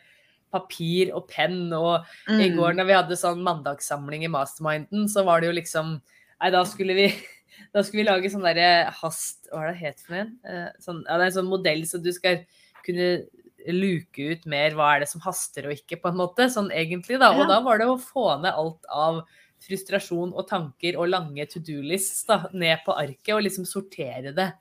papir 0.54 1.12
og 1.14 1.28
penn. 1.30 1.72
Og 1.74 2.06
i 2.30 2.50
Mm. 2.50 2.56
går 2.58 2.74
når 2.78 2.86
vi 2.90 2.94
hadde 2.98 3.18
sånn 3.20 3.44
mandagssamling 3.44 4.24
i 4.26 4.32
masterminden, 4.34 5.08
så 5.10 5.24
var 5.26 5.42
det 5.42 5.48
jo 5.52 5.60
liksom 5.62 6.02
Nei, 6.42 6.50
da 6.52 6.64
skulle 6.68 6.94
vi 6.98 7.08
da 7.74 7.82
skulle 7.84 8.04
vi 8.04 8.10
lage 8.10 8.30
sånn 8.34 8.44
derre 8.44 8.90
hast 8.92 9.48
Hva 9.52 9.62
er 9.70 9.72
det 9.74 9.80
het 9.80 10.00
for 10.04 10.16
en? 10.16 10.34
Eh, 10.44 10.70
Sånn, 10.82 11.04
ja, 11.08 11.18
det 11.18 11.24
er 11.24 11.30
en 11.32 11.38
sånn 11.38 11.50
modell 11.52 11.84
så 11.88 12.02
du 12.04 12.12
skal 12.12 12.42
kunne 12.84 13.26
luke 13.72 14.20
ut 14.34 14.46
mer 14.46 14.72
hva 14.76 14.90
er 14.96 15.00
det 15.06 15.08
som 15.08 15.22
haster 15.24 15.70
og 15.70 15.72
ikke, 15.78 16.02
på 16.02 16.10
en 16.12 16.18
måte. 16.20 16.50
Sånn 16.52 16.68
egentlig, 16.76 17.16
da. 17.22 17.30
Og 17.32 17.46
Ja. 17.46 17.54
da 17.54 17.60
var 17.62 17.78
det 17.80 17.88
å 17.88 17.96
få 18.02 18.42
ned 18.42 18.52
alt 18.52 18.84
av 18.92 19.22
frustrasjon 19.64 20.34
og 20.36 20.48
tanker 20.50 20.98
og 21.00 21.10
lange 21.14 21.46
to 21.50 21.60
do-lists 21.64 22.26
ned 22.54 22.84
på 22.86 22.96
arket 23.00 23.34
og 23.38 23.44
liksom 23.46 23.66
sortere 23.70 24.34
det. 24.36 24.52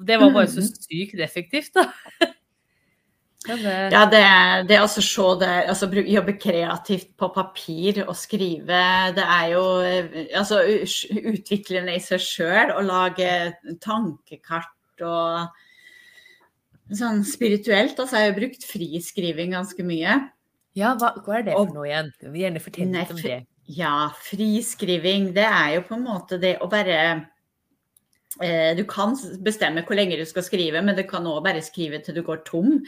Og 0.00 0.06
det 0.08 0.16
var 0.20 0.30
bare 0.32 0.48
så 0.48 0.60
Mhm. 0.64 0.76
sykt 0.86 1.20
effektivt, 1.20 1.72
da. 1.74 1.86
Ja, 3.48 3.54
det, 3.56 3.92
Ja, 3.92 4.00
det, 4.04 4.68
det 4.68 4.76
er 4.76 4.82
altså 4.82 5.00
se 5.00 5.22
det 5.40 5.48
Altså 5.72 5.86
jobbe 5.88 6.34
kreativt 6.36 7.16
på 7.16 7.28
papir 7.32 8.02
og 8.06 8.14
skrive, 8.14 8.82
det 9.16 9.24
er 9.24 9.46
jo 9.54 9.62
eh, 9.80 10.26
altså 10.36 10.58
utviklende 11.32 11.94
i 11.96 12.02
seg 12.04 12.20
sjøl 12.20 12.74
å 12.76 12.82
lage 12.84 13.30
tankekart 13.80 15.00
og 15.00 15.48
sånn 16.92 17.24
spirituelt. 17.24 17.96
Altså 17.96 18.18
jeg 18.18 18.26
har 18.26 18.32
jo 18.34 18.38
brukt 18.42 18.66
friskriving 18.68 19.54
ganske 19.56 19.82
mye. 19.88 20.18
ja 20.76 20.92
hva, 21.00 21.14
hva 21.24 21.38
er 21.38 21.42
det 21.48 21.54
for 21.56 21.72
noe 21.74 21.88
igjen? 21.88 22.12
Vi 22.32 22.44
gjerne 22.44 22.60
fortelle 22.60 22.92
litt 23.00 23.10
om 23.16 23.22
det. 23.24 23.40
Ja, 23.70 24.08
friskriving, 24.24 25.30
det 25.36 25.44
er 25.46 25.76
jo 25.76 25.82
på 25.86 25.94
en 25.94 26.06
måte 26.08 26.38
det 26.42 26.56
å 26.64 26.66
bare 26.70 26.96
eh, 28.42 28.72
Du 28.78 28.82
kan 28.88 29.14
bestemme 29.46 29.84
hvor 29.86 29.98
lenge 29.98 30.18
du 30.18 30.24
skal 30.26 30.42
skrive, 30.46 30.82
men 30.82 30.96
du 30.98 31.04
kan 31.06 31.26
òg 31.28 31.42
bare 31.44 31.62
skrive 31.62 32.00
til 32.02 32.16
du 32.18 32.22
går 32.26 32.42
tom. 32.48 32.80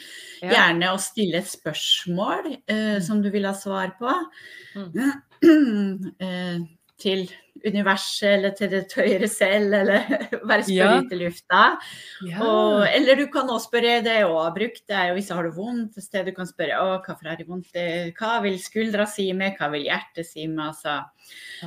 Gjerne 0.42 0.90
å 0.94 0.98
stille 1.02 1.38
et 1.42 1.50
spørsmål 1.52 2.52
eh, 2.66 2.96
Mm. 2.96 3.02
som 3.06 3.22
du 3.22 3.30
vil 3.30 3.46
ha 3.46 3.54
svar 3.54 3.94
på. 4.00 4.14
Mm. 4.76 5.12
Eh, 6.22 6.58
til 7.02 7.24
universet 7.68 8.24
eller 8.38 8.54
til 8.56 8.70
det 8.72 8.80
høyere 8.96 9.28
selv, 9.30 9.74
eller 9.76 10.06
bare 10.48 10.64
spørre 10.64 10.72
Ja. 10.78 10.94
ut 11.02 11.12
i 11.12 11.18
lufta. 11.20 11.60
Ja. 12.26 12.38
Og, 12.46 12.86
eller 12.88 13.18
du 13.20 13.26
kan 13.30 13.50
også 13.52 13.68
spørre, 13.68 13.98
det 14.02 14.14
er 14.16 14.22
jo 14.24 14.38
brukt, 14.56 14.82
det 14.88 14.96
er 14.98 15.10
jo 15.10 15.18
hvis 15.18 15.28
har 15.34 15.46
du 15.46 15.52
vondt 15.58 15.98
et 16.00 16.06
sted, 16.06 16.26
du 16.26 16.32
kan 16.36 16.48
spørre 16.48 16.80
å, 16.80 16.88
hvorfor 17.04 17.28
har 17.28 17.38
jeg 17.42 17.48
vondt, 17.50 17.68
Eh, 17.78 18.10
hva 18.18 18.38
vil 18.44 18.56
skuldra 18.62 19.06
si 19.10 19.28
meg, 19.36 19.58
hva 19.60 19.68
vil 19.74 19.84
hjertet 19.90 20.26
si 20.26 20.46
meg, 20.48 20.72
altså 20.72 20.96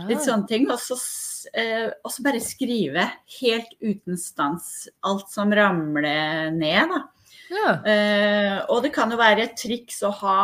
litt 0.10 0.20
Ah. 0.20 0.26
sånne 0.26 0.48
ting. 0.50 0.66
Og 0.74 0.80
så 0.82 0.98
eh, 1.54 1.92
bare 2.26 2.42
skrive 2.44 3.06
helt 3.40 3.76
uten 3.82 4.18
stans 4.18 4.88
alt 5.06 5.30
som 5.32 5.54
ramler 5.54 6.50
ned, 6.56 6.90
da. 6.96 7.04
Ja. 7.54 7.72
Eh, 7.86 8.56
og 8.74 8.82
det 8.84 8.92
kan 8.96 9.12
jo 9.14 9.18
være 9.22 9.44
et 9.46 9.56
triks 9.62 10.02
å 10.04 10.10
ha 10.24 10.40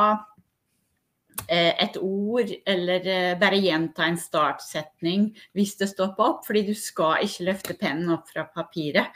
et 1.50 1.98
ord, 2.02 2.52
eller 2.68 3.08
eh, 3.08 3.38
bare 3.40 3.60
gjenta 3.62 4.06
en 4.08 4.20
startsetning 4.20 5.30
hvis 5.58 5.78
det 5.80 5.92
stopper 5.92 6.28
opp, 6.28 6.44
fordi 6.48 6.66
du 6.70 6.76
skal 6.78 7.26
ikke 7.26 7.48
løfte 7.50 7.78
pennen 7.80 8.12
opp 8.16 8.30
fra 8.32 8.46
papiret. 8.50 9.10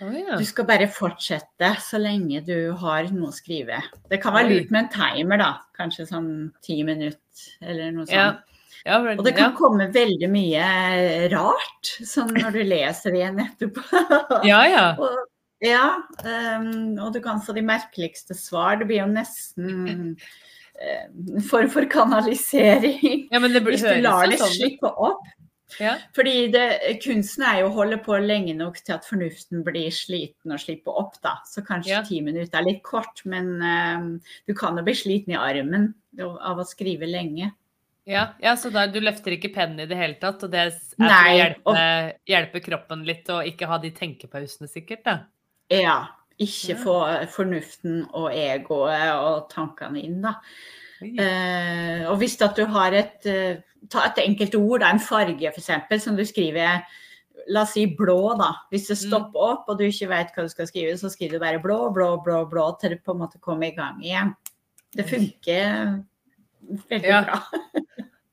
Oh, 0.00 0.12
ja. 0.12 0.36
Du 0.36 0.44
skal 0.44 0.66
bare 0.68 0.88
fortsette 0.92 1.70
så 1.80 2.00
lenge 2.00 2.42
du 2.44 2.72
har 2.82 3.06
noe 3.14 3.30
å 3.30 3.36
skrive. 3.36 3.78
Det 4.10 4.18
kan 4.20 4.34
være 4.36 4.50
lurt 4.50 4.74
med 4.74 4.84
en 4.84 4.90
timer, 4.92 5.40
da. 5.40 5.52
Kanskje 5.76 6.04
sånn 6.10 6.28
ti 6.64 6.82
minutter, 6.84 7.46
eller 7.64 7.94
noe 7.94 8.08
sånt. 8.10 8.42
Ja, 8.86 9.00
vel, 9.02 9.16
Og 9.18 9.24
det 9.26 9.32
kan 9.34 9.50
ja. 9.50 9.56
komme 9.56 9.88
veldig 9.90 10.28
mye 10.30 10.66
rart, 11.32 11.88
sånn 12.06 12.36
når 12.36 12.58
du 12.58 12.60
leser 12.68 13.16
igjen 13.18 13.40
etterpå. 13.42 13.82
ja, 14.50 14.60
ja. 14.68 14.84
Og, 15.02 15.24
ja, 15.64 15.96
um, 16.20 16.98
og 17.00 17.14
du 17.14 17.22
kan 17.24 17.40
få 17.40 17.54
de 17.56 17.62
merkeligste 17.64 18.34
svar. 18.36 18.76
Det 18.76 18.90
blir 18.90 19.00
jo 19.00 19.06
nesten 19.08 19.88
eh, 19.88 20.26
en 20.80 21.42
form 21.42 21.70
for 21.72 21.86
kanalisering. 21.90 23.28
ja 23.30 23.40
men 23.40 23.52
det 23.52 23.64
Hvis 23.64 23.82
du 23.82 24.00
lar 24.04 24.28
det 24.30 24.38
sånn 24.40 24.54
slippe 24.54 24.92
opp. 24.92 25.24
Ja. 25.80 25.96
Fordi 26.14 26.46
det, 26.54 26.64
kunsten 27.02 27.42
er 27.44 27.60
jo 27.60 27.70
å 27.70 27.74
holde 27.74 27.98
på 28.04 28.16
lenge 28.22 28.54
nok 28.56 28.78
til 28.84 28.94
at 28.94 29.06
fornuften 29.08 29.64
blir 29.66 29.90
sliten 29.94 30.54
og 30.54 30.62
slipper 30.62 30.94
opp, 31.02 31.16
da. 31.24 31.40
Så 31.48 31.64
kanskje 31.66 31.96
Ja. 31.96 32.02
ti 32.06 32.20
minutter 32.20 32.60
er 32.60 32.68
litt 32.68 32.82
kort, 32.86 33.24
men 33.24 33.60
ehm, 33.60 34.20
du 34.46 34.54
kan 34.54 34.76
jo 34.76 34.84
bli 34.86 34.94
sliten 34.94 35.34
i 35.34 35.36
armen 35.36 35.94
av 36.22 36.58
å 36.58 36.64
skrive 36.66 37.06
lenge. 37.10 37.52
Ja, 38.06 38.28
ja, 38.38 38.54
så 38.54 38.70
da, 38.70 38.86
du 38.86 39.00
løfter 39.00 39.34
ikke 39.34 39.52
pennen 39.52 39.80
i 39.82 39.86
det 39.90 39.96
hele 39.98 40.14
tatt, 40.14 40.44
og 40.46 40.52
det 40.52 40.60
er 40.60 40.70
for 40.70 41.10
å 41.10 41.34
hjelpe, 41.34 42.20
hjelpe 42.30 42.62
kroppen 42.62 43.02
litt 43.04 43.28
og 43.34 43.44
ikke 43.44 43.66
ha 43.66 43.78
de 43.82 43.90
tenkepausene 43.90 44.70
sikkert, 44.70 45.02
da. 45.02 45.16
Ja. 45.68 46.06
Ikke 46.38 46.76
få 46.76 46.96
fornuften 47.32 48.02
og 48.12 48.30
egoet 48.36 49.12
og 49.16 49.46
tankene 49.52 50.02
inn, 50.02 50.18
da. 50.24 50.34
Eh, 51.02 52.04
og 52.08 52.16
hvis 52.20 52.38
at 52.44 52.56
du 52.56 52.64
har 52.72 52.92
et 52.96 53.26
eh, 53.28 53.56
Ta 53.92 54.00
et 54.08 54.16
enkelt 54.24 54.54
ord, 54.58 54.80
da, 54.80 54.88
en 54.90 54.98
farge 54.98 55.46
f.eks., 55.52 56.02
som 56.02 56.16
du 56.16 56.24
skriver 56.26 56.80
La 57.52 57.60
oss 57.62 57.74
si 57.76 57.84
blå, 57.94 58.32
da. 58.38 58.48
Hvis 58.72 58.88
det 58.88 58.96
Mm. 58.96 59.02
stopper 59.06 59.38
opp 59.38 59.68
og 59.68 59.78
du 59.78 59.84
ikke 59.84 60.08
vet 60.08 60.32
hva 60.34 60.42
du 60.42 60.48
skal 60.48 60.66
skrive, 60.66 60.96
så 60.98 61.08
skriver 61.12 61.36
du 61.36 61.38
bare 61.44 61.60
blå, 61.62 61.92
blå, 61.94 62.16
blå, 62.24 62.40
blå 62.50 62.64
til 62.80 62.90
det 62.96 63.04
på 63.04 63.12
en 63.12 63.20
måte 63.20 63.38
kommer 63.40 63.68
i 63.68 63.76
gang 63.76 64.00
igjen. 64.02 64.32
Det 64.96 65.04
funker 65.06 66.02
veldig 66.90 67.04
Ja. 67.06 67.22
bra. 67.22 67.42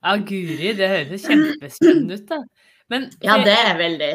Ja, 0.02 0.16
guri, 0.16 0.72
det 0.74 0.88
høres 0.88 1.22
kjempespennende 1.28 2.14
ut, 2.18 2.26
da. 2.26 2.40
Men 2.90 3.10
Ja, 3.22 3.36
det 3.44 3.54
er 3.54 3.78
veldig 3.78 4.10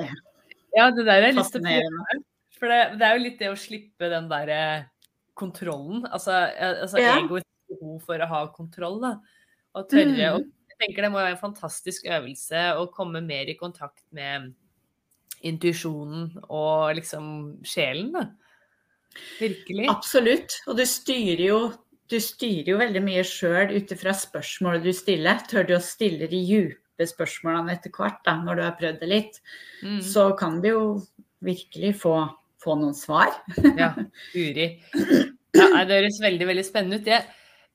ja, 0.75 0.89
det 0.91 1.05
der 1.05 1.21
å 1.21 1.31
prøve. 1.31 1.43
fascinerende. 1.43 2.23
For 2.59 2.67
det, 2.71 2.79
det 2.99 3.07
er 3.07 3.17
jo 3.17 3.23
litt 3.23 3.39
det 3.39 3.49
å 3.53 3.57
slippe 3.59 4.09
den 4.11 4.29
derre 4.29 4.61
kontrollen. 5.39 6.05
Altså, 6.11 6.31
ja, 6.51 6.73
altså 6.83 6.99
Ja. 6.99 7.17
egoets 7.21 7.47
behov 7.69 8.01
for 8.03 8.19
å 8.19 8.27
ha 8.27 8.47
kontroll, 8.51 8.99
da. 9.01 9.13
Og 9.75 9.87
tørre. 9.89 10.11
Mm. 10.11 10.35
Og 10.35 10.47
jeg 10.73 10.79
tenker 10.81 11.01
det 11.05 11.11
må 11.13 11.21
være 11.21 11.37
en 11.37 11.43
fantastisk 11.43 12.05
øvelse 12.05 12.63
å 12.75 12.89
komme 12.91 13.21
mer 13.23 13.47
i 13.47 13.55
kontakt 13.55 14.03
med 14.11 14.53
intuisjonen 15.41 16.33
og 16.49 16.95
liksom 16.99 17.29
sjelen, 17.63 18.11
da. 18.11 18.25
Virkelig. 19.39 19.87
Absolutt. 19.89 20.57
Og 20.67 20.77
du 20.77 20.83
styrer 20.85 21.45
jo, 21.47 21.59
du 22.11 22.17
styrer 22.21 22.73
jo 22.73 22.77
veldig 22.81 23.01
mye 23.05 23.23
sjøl 23.27 23.71
ut 23.77 23.93
ifra 23.95 24.11
spørsmålet 24.17 24.83
du 24.83 24.91
stiller. 24.93 25.39
Tør 25.49 25.65
du 25.69 25.75
å 25.77 25.81
stille 25.83 26.27
de 26.29 26.41
dype 26.45 27.07
spørsmålene 27.07 27.71
etter 27.77 27.93
hvert, 27.95 28.19
da, 28.25 28.35
når 28.43 28.59
du 28.59 28.61
har 28.67 28.75
prøvd 28.79 28.99
det 28.99 29.09
litt, 29.09 29.39
Mm. 29.81 30.01
så 30.03 30.37
kan 30.37 30.59
du 30.61 30.67
jo 30.67 31.01
virkelig 31.41 31.95
få, 32.01 32.35
få 32.63 32.75
noen 32.79 32.95
svar. 32.97 33.31
Ja, 33.79 33.93
Uri. 34.35 34.67
Ja, 35.55 35.83
det 35.87 35.95
høres 36.01 36.19
veldig 36.21 36.47
veldig 36.51 36.65
spennende 36.67 36.99
ut. 37.01 37.07
Jeg, 37.09 37.25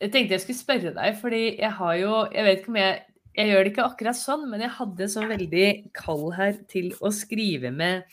jeg 0.02 0.12
tenkte 0.14 0.36
jeg 0.36 0.42
skulle 0.44 0.60
spørre 0.60 0.92
deg, 0.96 1.16
fordi 1.20 1.42
jeg 1.58 1.70
har 1.78 1.94
jo 2.00 2.12
Jeg 2.34 2.44
vet 2.46 2.60
ikke 2.60 2.72
om 2.74 2.78
jeg 2.80 3.00
Jeg 3.34 3.48
gjør 3.50 3.64
det 3.66 3.70
ikke 3.72 3.86
akkurat 3.88 4.18
sånn, 4.18 4.44
men 4.50 4.62
jeg 4.62 4.70
hadde 4.76 5.08
sånn 5.10 5.26
veldig 5.32 5.66
kall 5.96 6.28
her 6.36 6.52
til 6.70 6.92
å 7.02 7.10
skrive 7.14 7.72
med 7.74 8.04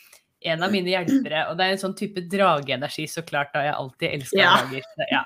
en 0.42 0.64
av 0.66 0.72
mine 0.74 0.90
hjelpere. 0.90 1.44
Og 1.52 1.54
det 1.54 1.62
er 1.68 1.74
en 1.76 1.78
sånn 1.78 1.92
type 1.94 2.24
drageenergi, 2.26 3.04
så 3.06 3.22
klart, 3.22 3.52
da 3.54 3.60
jeg 3.62 3.76
alltid 3.78 4.08
elsker 4.16 4.40
Ja. 4.40 4.54
drager. 4.58 4.88
Så, 4.96 5.06
ja. 5.12 5.20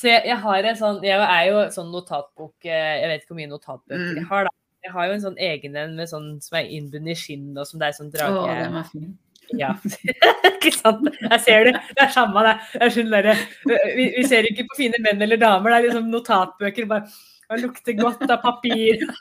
så 0.00 0.08
jeg, 0.08 0.22
jeg 0.30 0.38
har 0.46 0.68
en 0.70 0.78
sånn 0.80 1.02
Jeg 1.04 1.20
er 1.26 1.44
jo 1.50 1.58
sånn 1.76 1.90
notatbok 1.92 2.64
eh, 2.64 2.94
Jeg 3.02 3.10
vet 3.12 3.20
ikke 3.26 3.34
hvor 3.34 3.40
mye 3.42 3.50
notatbøker 3.52 4.06
Mm. 4.06 4.16
jeg 4.22 4.28
har, 4.32 4.48
da. 4.48 4.54
Jeg 4.86 4.92
har 4.96 5.10
jo 5.10 5.12
en 5.18 5.24
sånn 5.26 5.36
egen 5.44 5.76
en 5.76 5.92
med 6.00 6.08
sånn 6.08 6.30
som 6.40 6.56
er 6.56 6.70
innbundet 6.72 7.12
i 7.12 7.20
skinn, 7.20 7.50
og 7.60 7.66
som 7.68 7.82
det 7.82 7.90
er 7.90 7.98
sånn 7.98 8.08
Å, 8.08 8.16
drage... 8.16 8.84
fin. 8.94 9.10
Ja. 9.58 9.72
ikke 10.54 10.72
sant? 10.74 11.08
Jeg 11.20 11.40
ser 11.44 11.66
det. 11.68 11.74
Det 11.96 12.04
er 12.04 12.14
samme 12.14 12.44
det. 12.46 12.54
Jeg 12.76 12.94
skjønner 12.96 13.28
det. 13.30 13.36
vi, 13.66 14.06
vi 14.16 14.24
ser 14.28 14.48
ikke 14.50 14.66
på 14.70 14.78
fine 14.78 15.00
menn 15.04 15.22
eller 15.26 15.40
damer, 15.40 15.72
det 15.72 15.78
er 15.78 15.86
liksom 15.88 16.10
notatbøker. 16.12 16.88
bare 16.90 17.10
Det 17.50 17.60
lukter 17.64 17.98
godt 17.98 18.26
av 18.28 18.40
papir. 18.44 19.06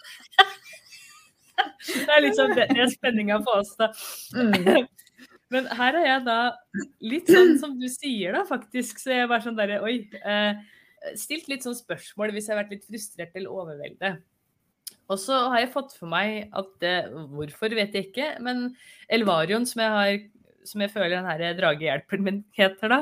Det 1.90 2.14
er 2.14 2.22
liksom 2.24 2.54
det, 2.56 2.70
det 2.72 2.84
er 2.86 2.92
spenninga 2.92 3.40
på 3.44 3.52
oss, 3.60 3.74
da. 3.76 3.90
Mm. 4.32 4.86
Men 5.54 5.66
her 5.76 5.98
er 5.98 6.06
jeg 6.06 6.26
da 6.28 6.38
litt 7.04 7.32
sånn 7.32 7.56
som 7.60 7.74
du 7.80 7.88
sier, 7.92 8.36
da, 8.38 8.46
faktisk. 8.48 9.02
Så 9.02 9.12
jeg 9.12 9.26
er 9.26 9.32
bare 9.32 9.44
sånn 9.44 9.58
derre 9.58 9.82
Oi. 9.84 9.98
Eh, 10.22 10.62
stilt 11.20 11.50
litt 11.50 11.66
sånn 11.66 11.78
spørsmål 11.78 12.34
hvis 12.36 12.50
jeg 12.50 12.56
har 12.56 12.62
vært 12.62 12.76
litt 12.76 12.86
frustrert 12.88 13.36
eller 13.40 13.56
overveldet. 13.56 14.22
Og 15.10 15.18
så 15.18 15.38
har 15.50 15.64
jeg 15.64 15.72
fått 15.74 15.96
for 15.98 16.10
meg 16.12 16.50
at 16.54 16.70
det, 16.84 16.96
Hvorfor 17.34 17.74
vet 17.74 17.96
jeg 17.98 18.10
ikke, 18.12 18.28
men 18.46 18.76
Elvarion, 19.10 19.66
som 19.66 19.82
jeg, 19.82 19.90
har, 19.96 20.20
som 20.70 20.84
jeg 20.86 20.94
føler 20.94 21.16
den 21.18 21.30
her 21.30 21.56
dragehjelperen 21.58 22.26
min 22.26 22.42
heter, 22.58 22.94
da, 22.94 23.00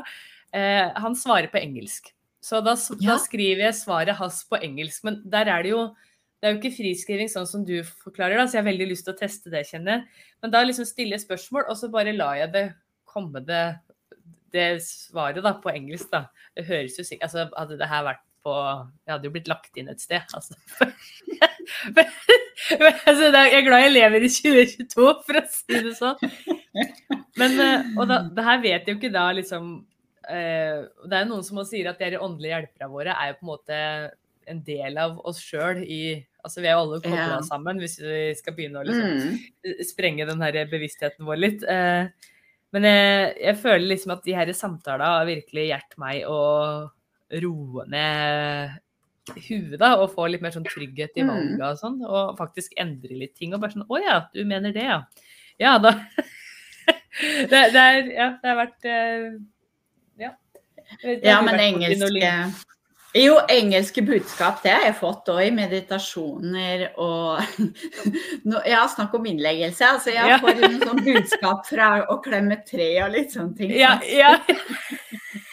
eh, 0.56 0.88
han 0.96 1.18
svarer 1.20 1.52
på 1.52 1.60
engelsk. 1.60 2.14
Så 2.42 2.62
da, 2.64 2.78
Ja. 3.02 3.16
da 3.16 3.18
skriver 3.20 3.66
jeg 3.68 3.76
svaret 3.76 4.16
hans 4.16 4.44
på 4.48 4.60
engelsk. 4.64 5.04
Men 5.04 5.22
der 5.28 5.50
er 5.52 5.64
det 5.64 5.72
jo 5.76 5.96
det 6.38 6.46
er 6.46 6.54
jo 6.54 6.60
ikke 6.62 6.78
friskriving 6.78 7.30
sånn 7.34 7.48
som 7.50 7.64
du 7.66 7.82
forklarer, 7.82 8.38
da, 8.38 8.44
så 8.46 8.60
jeg 8.60 8.64
har 8.64 8.72
veldig 8.72 8.88
lyst 8.92 9.08
til 9.08 9.16
å 9.16 9.18
teste 9.18 9.50
det, 9.50 9.64
kjenner 9.66 9.96
jeg. 9.96 10.04
Men 10.44 10.52
da 10.54 10.60
liksom 10.62 10.86
stiller 10.86 11.18
jeg 11.18 11.24
spørsmål, 11.26 11.66
og 11.66 11.76
så 11.80 11.90
bare 11.90 12.14
lar 12.14 12.36
jeg 12.38 12.52
det 12.54 12.66
komme 13.10 13.42
det, 13.42 13.64
det 14.54 14.68
svaret 14.86 15.42
da, 15.42 15.56
på 15.58 15.74
engelsk. 15.74 16.12
da. 16.14 16.28
Det 16.56 16.68
høres 16.70 16.98
jo 17.00 17.04
sikkert 17.04 17.24
Altså, 17.26 17.48
hadde 17.58 17.80
det 17.82 17.90
her 17.90 18.06
vært 18.06 18.22
på 18.48 18.56
Jeg 18.56 19.12
hadde 19.14 19.28
jo 19.28 19.34
blitt 19.36 19.52
lagt 19.52 19.78
inn 19.78 19.92
et 19.92 20.04
sted, 20.04 20.24
altså. 20.34 20.56
Men, 21.92 22.08
men, 22.80 22.94
altså 23.10 23.28
jeg 23.28 23.56
er 23.58 23.66
glad 23.66 23.82
jeg 23.84 23.92
lever 23.92 24.24
i 24.24 24.30
2022, 24.32 25.08
for 25.28 25.40
å 25.40 25.42
si 25.52 25.82
det 25.84 25.92
sånn. 25.98 26.22
Men, 27.38 27.58
eh, 27.60 27.90
og 28.00 28.08
da, 28.08 28.22
det 28.34 28.46
her 28.48 28.62
vet 28.64 28.88
jeg 28.88 28.96
jo 28.96 29.00
ikke 29.02 29.12
da 29.14 29.26
liksom 29.36 29.68
eh, 30.32 30.80
Det 31.04 31.20
er 31.20 31.28
noen 31.28 31.44
som 31.46 31.60
sier 31.68 31.90
at 31.92 32.00
de 32.00 32.22
åndelige 32.24 32.56
hjelperne 32.56 32.90
våre 32.94 33.18
er 33.20 33.34
jo 33.34 33.38
på 33.42 33.46
en 33.46 33.52
måte 33.52 33.82
en 34.48 34.64
del 34.64 34.98
av 35.04 35.20
oss 35.28 35.42
sjøl 35.44 35.84
i 35.84 36.02
Altså 36.48 36.64
vi 36.64 36.70
er 36.70 36.78
jo 36.78 36.86
alle 36.86 37.02
kobla 37.04 37.20
yeah. 37.20 37.44
sammen 37.44 37.84
hvis 37.84 37.98
vi 38.00 38.24
skal 38.40 38.56
begynne 38.56 38.80
å 38.80 38.88
liksom 38.88 39.18
Mm. 39.68 39.82
sprenge 39.84 40.28
den 40.30 40.44
her 40.46 40.62
bevisstheten 40.72 41.28
vår 41.28 41.42
litt. 41.44 41.66
Eh, 41.68 42.32
Men 42.72 42.84
jeg, 42.88 43.34
jeg 43.44 43.60
føler 43.62 43.88
liksom 43.92 44.14
at 44.16 44.24
de 44.24 44.36
her 44.36 44.50
samtalene 44.56 45.28
virkelig 45.28 45.68
hjulpet 45.70 46.00
meg 46.00 46.24
å 46.32 46.40
roe 47.44 47.84
ned 47.92 48.70
huet, 49.28 49.74
da, 49.82 49.96
og 50.00 50.14
få 50.16 50.30
litt 50.32 50.42
mer 50.42 50.54
sånn 50.56 50.64
trygghet 50.68 51.18
i 51.20 51.24
Mm. 51.26 51.28
valget 51.34 51.66
og 51.68 51.78
sånn, 51.82 51.98
og 52.08 52.38
faktisk 52.38 52.72
endre 52.80 53.18
litt 53.20 53.36
ting. 53.36 53.54
Og 53.54 53.60
bare 53.62 53.72
sånn 53.76 53.84
Å 53.90 54.00
ja, 54.04 54.22
du 54.34 54.46
mener 54.46 54.72
det, 54.72 54.86
ja. 54.88 55.02
Ja, 55.60 55.78
da 55.84 55.92
det, 57.50 57.50
det, 57.74 57.82
er, 57.82 58.08
ja, 58.14 58.30
det 58.42 58.48
har 58.52 58.58
vært 58.62 58.86
eh, 58.86 59.28
Ja. 60.20 60.32
Vet 61.04 61.24
Ja, 61.26 61.42
men 61.42 61.60
engelske 61.60 62.32
Jo, 63.18 63.40
engelske 63.50 64.02
budskap, 64.06 64.62
det 64.64 64.72
har 64.72 64.84
jeg 64.86 64.96
fått 65.00 65.28
òg 65.34 65.42
i 65.48 65.52
meditasjoner 65.52 66.88
og 66.98 67.42
Nå- 68.48 68.64
Ja, 68.68 68.86
snakk 68.88 69.14
om 69.18 69.26
innleggelse. 69.26 69.84
Altså, 69.92 70.14
jeg 70.14 70.40
får 70.40 70.60
noen 70.62 70.80
sånn 70.86 71.04
budskap 71.04 71.66
fra 71.68 72.06
å 72.08 72.20
klemme 72.24 72.62
tre 72.68 72.94
og 73.04 73.12
litt 73.16 73.34
sånne 73.36 73.58
ting. 73.58 73.72
Ja, 73.76 73.98
ja. 74.06 74.38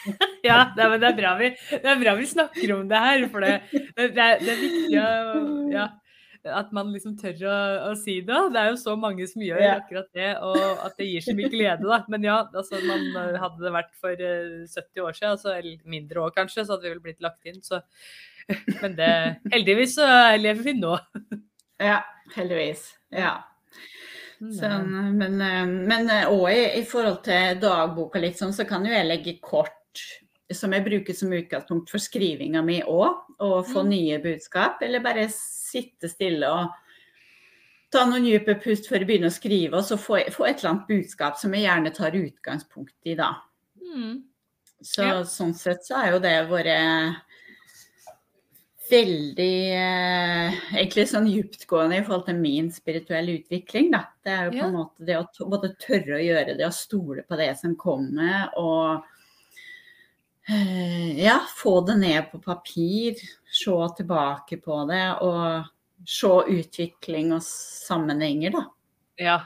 ja 0.45 0.61
det, 0.75 0.85
er, 0.85 0.89
men 0.93 1.01
det, 1.03 1.11
er 1.11 1.19
bra 1.19 1.35
vi, 1.41 1.51
det 1.73 1.91
er 1.91 2.01
bra 2.01 2.15
vi 2.19 2.31
snakker 2.31 2.73
om 2.77 2.87
det 2.89 3.03
her. 3.05 3.27
For 3.33 3.45
det, 3.45 3.53
det, 3.97 4.09
er, 4.15 4.41
det 4.41 4.51
er 4.53 4.59
viktig 4.61 4.99
å, 5.01 5.05
ja, 5.73 5.85
at 6.45 6.69
man 6.75 6.91
liksom 6.93 7.15
tør 7.17 7.39
å, 7.49 7.55
å 7.89 7.93
si 7.97 8.19
det. 8.25 8.37
Det 8.53 8.61
er 8.61 8.69
jo 8.71 8.77
så 8.81 8.93
mange 8.99 9.25
som 9.29 9.41
gjør 9.41 9.63
Ja. 9.63 9.73
akkurat 9.79 10.09
det, 10.13 10.29
og 10.45 10.59
at 10.85 10.93
det 10.99 11.07
gir 11.09 11.25
så 11.25 11.33
mye 11.37 11.49
glede. 11.53 11.87
da. 11.89 12.03
Men 12.11 12.27
ja, 12.27 12.37
altså, 12.45 12.81
man, 12.85 13.07
hadde 13.41 13.63
det 13.65 13.73
vært 13.73 13.95
for 14.01 14.13
eh, 14.13 14.61
70 14.69 15.07
år 15.07 15.17
siden, 15.17 15.33
altså, 15.33 15.55
eller 15.55 15.79
mindre 15.95 16.27
år 16.27 16.35
kanskje, 16.37 16.65
så 16.65 16.75
hadde 16.75 16.87
vi 16.89 16.93
vel 16.93 17.03
blitt 17.07 17.25
lagt 17.25 17.49
inn. 17.49 17.61
Så. 17.65 17.81
Men 18.83 18.93
det, 18.99 19.11
heldigvis 19.55 19.97
så 19.97 20.07
lever 20.37 20.61
vi 20.67 20.75
nå. 20.77 20.93
Ja, 21.81 22.03
heldigvis. 22.35 22.91
Ja. 23.11 23.39
Mm, 24.35 24.51
Sånn, 24.53 24.91
men 25.17 25.39
eh, 25.41 25.65
men 25.89 26.09
òg 26.27 26.49
i, 26.51 26.61
i 26.81 26.83
forhold 26.85 27.23
til 27.25 27.57
dagboka, 27.63 28.21
sånn, 28.35 28.53
så 28.53 28.67
kan 28.69 28.85
jo 28.85 28.93
jeg 28.93 29.07
legge 29.07 29.37
kort 29.41 30.03
som 30.53 30.71
jeg 30.73 30.83
bruker 30.85 31.13
som 31.13 31.31
utgangspunkt 31.33 31.89
for 31.89 31.97
skrivinga 31.97 32.61
mi 32.63 32.81
òg, 32.81 33.15
og 33.39 33.65
få 33.65 33.81
Mm. 33.83 33.89
nye 33.89 34.19
budskap. 34.19 34.81
Eller 34.81 34.99
bare 34.99 35.27
sitte 35.29 36.07
stille 36.09 36.43
og 36.47 36.69
ta 37.91 38.05
noen 38.05 38.23
dype 38.23 38.55
pust 38.61 38.87
før 38.87 38.99
jeg 38.99 39.07
begynner 39.07 39.27
å 39.27 39.33
skrive, 39.33 39.73
og 39.77 39.83
så 39.83 39.97
få, 39.97 40.19
få 40.31 40.45
et 40.47 40.59
eller 40.59 40.69
annet 40.69 40.87
budskap 40.87 41.37
som 41.37 41.53
jeg 41.53 41.63
gjerne 41.65 41.93
tar 41.95 42.11
utgangspunkt 42.11 42.93
i, 43.05 43.15
da. 43.15 43.35
Mm. 43.81 44.23
Så 44.83 45.01
Ja. 45.03 45.23
sånn 45.23 45.53
sett 45.55 45.83
så 45.85 45.95
har 45.95 46.11
jo 46.11 46.19
det 46.19 46.49
vært 46.49 47.15
veldig 48.91 49.55
eh, 49.73 50.57
egentlig 50.77 51.07
sånn 51.09 51.25
dyptgående 51.25 51.97
i 51.97 52.03
forhold 52.05 52.27
til 52.27 52.35
min 52.37 52.67
spirituelle 52.73 53.39
utvikling, 53.39 53.89
da. 53.95 54.03
Det 54.23 54.31
er 54.31 54.43
jo 54.45 54.51
på 54.51 54.57
Ja. 54.61 54.67
en 54.67 54.75
måte 54.75 55.05
det 55.05 55.15
å 55.17 55.49
både 55.49 55.75
tørre 55.81 56.19
å 56.19 56.23
gjøre 56.23 56.57
det 56.57 56.65
og 56.67 56.73
stole 56.73 57.23
på 57.23 57.35
det 57.37 57.57
som 57.57 57.75
kommer, 57.75 58.49
og 58.57 59.03
ja, 61.17 61.39
få 61.57 61.79
det 61.87 61.95
ned 61.97 62.27
på 62.31 62.39
papir, 62.43 63.17
se 63.49 63.75
tilbake 63.97 64.59
på 64.61 64.83
det 64.89 65.05
og 65.25 65.71
se 66.05 66.31
utvikling 66.53 67.33
og 67.33 67.41
sammenhenger, 67.45 68.53
da. 68.53 68.63
Ja. 69.17 69.39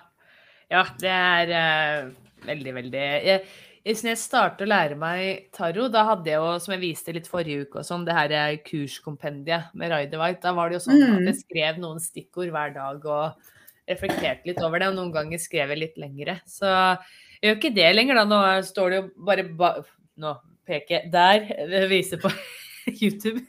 ja, 0.67 0.83
det 0.99 1.13
er 1.13 1.51
uh, 1.53 2.09
veldig, 2.47 2.73
veldig 2.79 3.03
jeg, 3.05 3.43
jeg, 3.85 4.17
startet 4.19 4.65
å 4.65 4.69
lære 4.69 4.97
meg 4.99 5.53
tarot, 5.55 5.91
da 5.93 6.03
hadde 6.09 6.33
jeg 6.33 6.41
jo, 6.41 6.49
som 6.59 6.75
jeg 6.75 6.83
viste 6.83 7.15
litt 7.15 7.29
forrige 7.31 7.67
uke 7.67 7.79
og 7.79 7.87
sånn, 7.87 8.03
det 8.07 8.17
her 8.17 8.35
eh, 8.35 8.57
kurskompendiet 8.65 9.71
med 9.77 9.93
White. 9.93 10.41
Da 10.43 10.55
var 10.57 10.69
det 10.69 10.79
jo 10.79 10.83
sånn 10.89 10.99
at 10.99 11.15
Mm. 11.15 11.29
jeg 11.29 11.39
skrev 11.45 11.79
noen 11.79 12.03
stikkord 12.03 12.51
hver 12.51 12.75
dag 12.75 13.05
og 13.05 13.55
reflekterte 13.89 14.49
litt 14.49 14.61
over 14.61 14.81
det. 14.81 14.91
Og 14.91 14.99
noen 14.99 15.13
ganger 15.15 15.39
skrev 15.41 15.71
jeg 15.71 15.79
litt 15.79 15.97
lengre. 16.01 16.39
Så 16.45 16.67
jeg 16.67 17.47
gjør 17.47 17.57
ikke 17.57 17.75
det 17.77 17.89
lenger, 17.95 18.19
da. 18.19 18.27
Nå 18.29 18.41
står 18.67 18.89
det 18.89 18.99
jo 18.99 19.07
bare 19.29 19.47
ba 19.47 19.73
Nå 20.19 20.33
peker 20.69 20.95
jeg 20.95 21.11
der. 21.13 21.49
Jeg 21.65 21.91
viser 21.91 22.21
på 22.21 22.31
YouTube. 23.01 23.43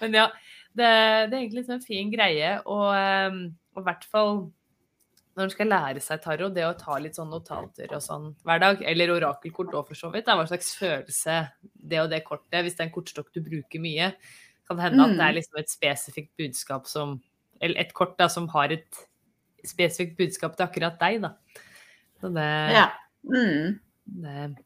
Men 0.00 0.18
ja, 0.22 0.28
det, 0.74 0.86
det 0.86 1.36
er 1.36 1.40
egentlig 1.42 1.64
en 1.64 1.72
sånn 1.74 1.86
fin 1.86 2.12
greie. 2.12 2.56
Og, 2.64 2.88
eh, 2.94 3.40
og 3.74 3.82
i 3.82 3.88
hvert 3.90 4.06
fall 4.10 4.46
når 5.34 5.48
en 5.48 5.52
skal 5.52 5.70
lære 5.70 6.02
seg 6.02 6.20
tarot, 6.22 6.52
det 6.54 6.64
å 6.66 6.74
ta 6.78 6.96
litt 7.02 7.16
sånn 7.18 7.32
notater 7.32 7.90
og 7.96 8.02
sånn 8.02 8.28
hver 8.46 8.60
dag, 8.62 8.82
eller 8.86 9.16
orakelkort 9.16 9.74
òg 9.74 9.88
for 9.90 9.98
så 9.98 10.10
vidt, 10.14 10.28
da, 10.28 10.36
hva 10.38 10.46
slags 10.46 10.70
følelse 10.78 11.38
det 11.74 12.02
og 12.04 12.10
det 12.12 12.20
kortet, 12.26 12.60
hvis 12.62 12.76
det 12.76 12.84
er 12.84 12.88
en 12.88 12.94
kortstokk 12.94 13.32
du 13.34 13.40
bruker 13.42 13.82
mye, 13.82 14.12
kan 14.68 14.78
det 14.78 14.86
hende 14.86 15.08
at 15.08 15.16
det 15.18 15.24
er 15.26 15.36
liksom 15.36 15.58
et 15.60 15.72
spesifikt 15.72 16.30
budskap 16.40 16.86
som 16.88 17.18
Eller 17.62 17.80
et 17.80 17.92
kort 17.94 18.16
da, 18.18 18.26
som 18.28 18.48
har 18.50 18.72
et 18.74 18.96
spesifikt 19.64 20.16
budskap 20.18 20.56
til 20.56 20.66
akkurat 20.66 20.96
deg, 21.00 21.20
da. 21.22 21.30
Så 22.20 22.30
det, 22.34 22.48
Ja. 22.74 22.88
Mm. 23.24 23.78
det 24.04 24.63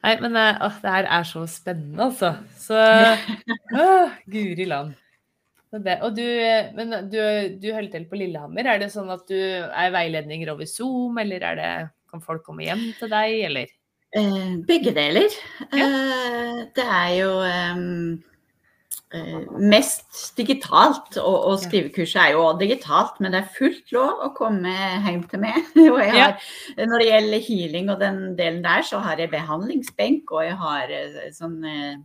Nei, 0.00 0.14
men 0.22 0.36
å, 0.40 0.70
det 0.80 0.94
her 0.94 1.08
er 1.18 1.26
så 1.28 1.44
spennende, 1.50 2.08
altså. 2.08 2.34
Så 2.56 2.76
å, 3.84 3.86
Guri 4.32 4.66
land. 4.68 4.96
Det, 5.70 6.00
og 6.02 6.16
du, 6.16 6.24
eh, 6.24 6.72
men 6.74 6.96
du, 7.12 7.18
du 7.62 7.68
holder 7.70 7.92
til 7.92 8.06
på 8.10 8.18
Lillehammer. 8.18 8.66
Er 8.66 8.80
det 8.82 8.90
sånn 8.90 9.10
at 9.12 9.28
du 9.30 9.36
er 9.38 9.92
veiledninger 9.94 10.50
over 10.50 10.66
Zoom, 10.66 11.20
eller 11.22 11.44
er 11.46 11.60
det, 11.60 11.74
kan 12.10 12.24
folk 12.24 12.42
komme 12.46 12.66
hjem 12.66 12.88
til 12.98 13.12
deg, 13.12 13.36
eller? 13.50 13.76
Eh, 14.18 14.56
begge 14.66 14.90
deler. 14.96 15.30
Ja. 15.70 15.86
Eh, 15.86 16.64
det 16.74 16.86
er 16.86 17.12
jo 17.20 17.30
em, 17.46 17.84
eh, 18.18 18.29
mest 19.58 20.36
digitalt, 20.38 21.16
og, 21.18 21.36
og 21.50 21.56
skrivekurset 21.62 22.20
er 22.22 22.36
jo 22.36 22.44
digitalt, 22.60 23.18
men 23.18 23.34
det 23.34 23.40
er 23.40 23.54
fullt 23.56 23.90
lov 23.94 24.22
å 24.26 24.30
komme 24.36 24.70
hjem 25.06 25.24
til 25.30 25.42
meg. 25.42 25.58
Ja. 26.00 26.30
har, 26.30 26.38
når 26.78 27.02
det 27.02 27.08
gjelder 27.08 27.44
healing 27.44 27.90
og 27.92 28.00
den 28.00 28.20
delen 28.38 28.62
der, 28.64 28.84
så 28.86 29.00
har 29.02 29.20
jeg 29.20 29.32
behandlingsbenk, 29.32 30.30
og 30.30 30.46
jeg 30.46 30.56
har 30.60 30.94
eh, 30.94 31.18
sånn 31.34 31.58
eh, 31.66 31.98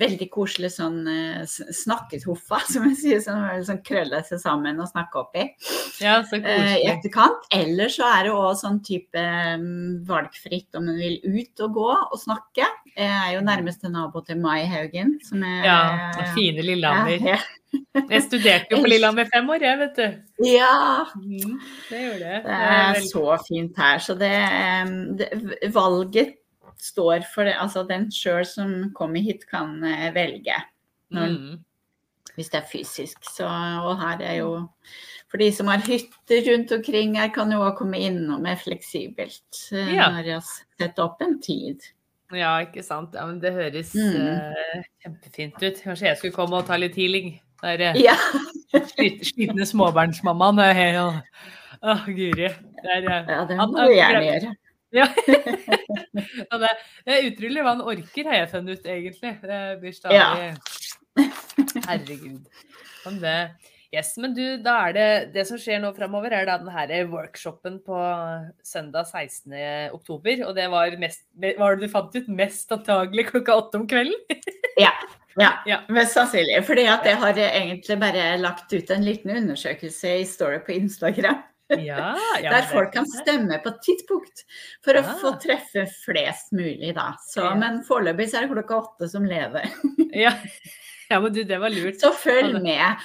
veldig 0.00 0.26
koselig 0.32 0.70
sånn 0.74 1.02
eh, 1.06 1.42
snakketoffa, 1.46 2.58
som 2.72 2.86
jeg 2.90 2.96
sier, 2.98 3.20
som 3.22 3.42
er 3.44 3.62
sånn 3.66 3.82
krøller 3.86 4.24
seg 4.26 4.40
sammen 4.42 4.80
og 4.82 4.88
snakker 4.90 5.20
oppi 5.26 5.44
Ja, 6.02 6.16
så 6.26 6.40
eh, 6.40 6.76
i 6.80 6.88
etterkant. 6.90 7.44
Eller 7.54 7.92
så 7.92 8.06
er 8.08 8.24
det 8.26 8.32
òg 8.34 8.56
sånn 8.58 8.80
type 8.84 9.22
mm, 9.60 10.02
valgfritt 10.08 10.74
om 10.80 10.88
en 10.90 10.98
vil 10.98 11.20
ut 11.22 11.64
og 11.66 11.76
gå 11.76 11.88
og 11.92 12.18
snakke. 12.18 12.66
Jeg 12.96 13.08
er 13.08 13.30
jo 13.36 13.44
nærmeste 13.46 13.88
nabo 13.92 14.20
til 14.26 14.40
Mai 14.42 14.64
Haugen, 14.68 15.18
som 15.24 15.44
er 15.46 15.62
Ja, 15.64 15.78
det 16.18 16.26
fine 16.34 16.64
Lillehammer. 16.66 17.22
Ja, 17.32 17.38
Jeg 18.10 18.22
studerte 18.26 18.74
jo 18.74 18.82
på 18.82 18.90
Lillehammer 18.92 19.28
fem 19.32 19.48
år, 19.54 19.62
jeg, 19.64 19.78
vet 19.80 19.96
du. 19.96 20.20
ja, 20.50 21.06
Mm, 21.16 21.54
det 21.88 22.02
gjorde 22.02 22.26
jeg. 22.34 22.42
det 22.42 22.44
Det 22.44 22.58
er 22.58 22.94
veldig- 22.96 23.10
så 23.12 23.38
fint 23.46 23.78
her. 23.80 23.98
Så 24.08 24.14
det, 24.18 24.32
det 25.20 25.72
Valget 25.72 26.34
står 26.82 27.22
for 27.34 27.46
det. 27.48 27.54
Altså 27.62 27.84
den 27.88 28.08
sjøl 28.12 28.44
som 28.48 28.72
kommer 28.96 29.22
hit, 29.22 29.46
kan 29.50 29.78
eh, 29.86 30.08
velge. 30.14 30.56
Når, 31.12 31.28
Mm. 31.28 31.58
hvis 32.36 32.48
det 32.48 32.62
er 32.62 32.68
fysisk. 32.72 33.18
Så, 33.28 33.44
og 33.46 33.98
her 34.00 34.22
er 34.24 34.36
jo 34.40 34.68
For 35.32 35.38
de 35.40 35.46
som 35.52 35.66
har 35.68 35.80
hytter 35.80 36.42
rundt 36.50 36.72
omkring 36.76 37.14
her, 37.16 37.28
kan 37.32 37.48
jo 37.52 37.58
òg 37.64 37.76
komme 37.78 37.96
innom 37.96 38.42
med 38.44 38.58
fleksibelt 38.60 39.60
eh, 39.72 39.94
Ja. 39.94 40.10
når 40.12 40.22
de 40.26 40.30
har 40.36 40.42
satt 40.44 40.98
opp 41.00 41.22
en 41.24 41.38
tid. 41.40 41.80
Ja, 42.32 42.58
ikke 42.64 42.82
sant. 42.84 43.14
Ja, 43.14 43.24
men 43.26 43.38
det 43.40 43.52
høres 43.52 43.94
Mm. 43.94 44.26
uh, 44.26 44.82
kjempefint 45.04 45.56
ut. 45.62 45.80
Kanskje 45.84 46.06
jeg 46.08 46.16
skulle 46.18 46.32
komme 46.36 46.56
og 46.60 46.66
ta 46.66 46.76
litt 46.76 46.94
healing. 46.96 47.40
Der, 47.62 47.78
er 47.80 47.94
eh, 47.94 48.02
Ja. 48.02 48.14
slitne 49.22 49.64
småbarnsmammaen. 49.68 50.58
Å, 50.58 51.22
Åh, 51.82 52.04
Guri. 52.06 52.48
Der, 52.84 53.02
ja, 53.02 53.44
det 53.48 53.56
må 53.56 53.66
du 53.72 53.92
gjerne 53.92 54.22
gjøre. 54.28 54.52
Ja. 54.92 55.08
Ja, 56.50 56.58
det, 56.60 56.70
det 57.06 57.14
er 57.14 57.26
utrolig 57.30 57.62
hva 57.64 57.74
han 57.74 57.84
orker, 57.94 58.28
har 58.28 58.42
jeg 58.42 58.50
funnet 58.52 58.80
ut, 58.80 58.88
egentlig. 58.94 59.34
Det 59.42 59.60
blir 59.80 59.94
stadig 59.96 60.18
Ja. 60.18 60.54
Herregud. 61.88 62.42
Om 63.08 63.20
det 63.20 63.36
Yes, 63.92 64.14
men 64.16 64.32
du, 64.32 64.56
da 64.64 64.78
er 64.86 64.94
det 64.96 65.08
Det 65.34 65.42
som 65.44 65.58
skjer 65.60 65.82
nå 65.82 65.90
framover, 65.92 66.32
er 66.32 66.46
da 66.48 66.56
den 66.60 66.70
her 66.72 66.92
workshopen 67.12 67.76
på 67.84 67.98
søndag 68.64 69.10
16. 69.10 69.52
oktober. 69.92 70.46
Og 70.48 70.56
det 70.56 70.70
var 70.72 70.96
mest 71.00 71.26
var 71.60 71.76
det 71.76 71.84
du 71.84 71.92
fant 71.92 72.16
ut? 72.16 72.30
Mest 72.32 72.72
antagelig 72.72 73.28
klokka 73.28 73.58
åtte 73.60 73.82
om 73.82 73.88
kvelden? 73.88 74.16
Ja. 74.80 75.50
Ja. 75.68 75.82
Mest 75.92 76.16
sannsynlig. 76.16 76.62
Fordi 76.64 76.86
at 76.88 77.04
jeg 77.04 77.18
har 77.20 77.36
egentlig 77.36 77.96
bare 78.00 78.24
lagt 78.40 78.72
ut 78.72 78.90
en 78.90 79.04
liten 79.04 79.32
undersøkelse 79.36 80.14
i 80.22 80.24
Story 80.28 80.62
på 80.64 80.72
Instagram. 80.72 81.42
Ja, 81.80 82.12
ja 82.42 82.50
der 82.52 82.68
folk 82.70 82.92
kan 82.92 83.06
stemme 83.08 83.58
på 83.64 83.72
et 83.72 83.80
tidspunkt 83.86 84.44
for 84.84 84.94
å 84.98 85.04
Ah. 85.04 85.14
få 85.22 85.34
treffe 85.42 85.86
flest 86.04 86.52
mulig, 86.52 86.94
da. 86.94 87.12
Så. 87.28 87.48
Men 87.58 87.82
foreløpig 87.86 88.28
så 88.30 88.40
er 88.42 88.46
det 88.48 88.54
klokka 88.56 88.80
åtte 88.84 89.08
som 89.10 89.24
lever. 89.28 89.68
Ja. 90.12 90.34
ja, 91.08 91.18
men 91.20 91.32
du, 91.32 91.42
det 91.48 91.56
var 91.60 91.70
lurt. 91.72 91.96
Så 92.02 92.10
følg 92.12 92.58
med. 92.62 92.98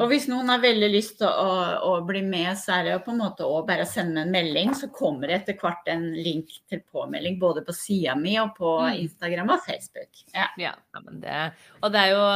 Og 0.00 0.08
hvis 0.08 0.26
noen 0.28 0.48
har 0.52 0.60
veldig 0.60 0.88
lyst 0.92 1.18
til 1.20 1.28
å, 1.28 1.52
å 1.84 1.92
bli 2.04 2.20
med, 2.24 2.50
så 2.60 2.74
er 2.78 2.82
det 2.84 2.90
jo 2.94 2.98
på 3.06 3.12
en 3.14 3.20
måte 3.22 3.44
å 3.48 3.62
bare 3.68 3.84
sende 3.88 4.22
en 4.26 4.32
melding, 4.32 4.72
så 4.76 4.88
kommer 4.92 5.28
det 5.28 5.38
etter 5.42 5.56
hvert 5.60 5.88
en 5.88 6.06
link 6.16 6.52
til 6.68 6.80
påmelding 6.92 7.38
både 7.40 7.62
på 7.64 7.72
sida 7.76 8.16
mi 8.16 8.34
og 8.40 8.54
på 8.58 8.74
Mm. 8.86 8.98
Instagram 9.06 9.52
og 9.54 9.62
Facebook. 9.64 10.20
Ja. 10.34 10.48
Ja, 10.60 10.72
men 11.04 11.20
det, 11.20 11.38
og 11.82 11.92
det 11.92 12.02
er, 12.06 12.12
jo, 12.12 12.26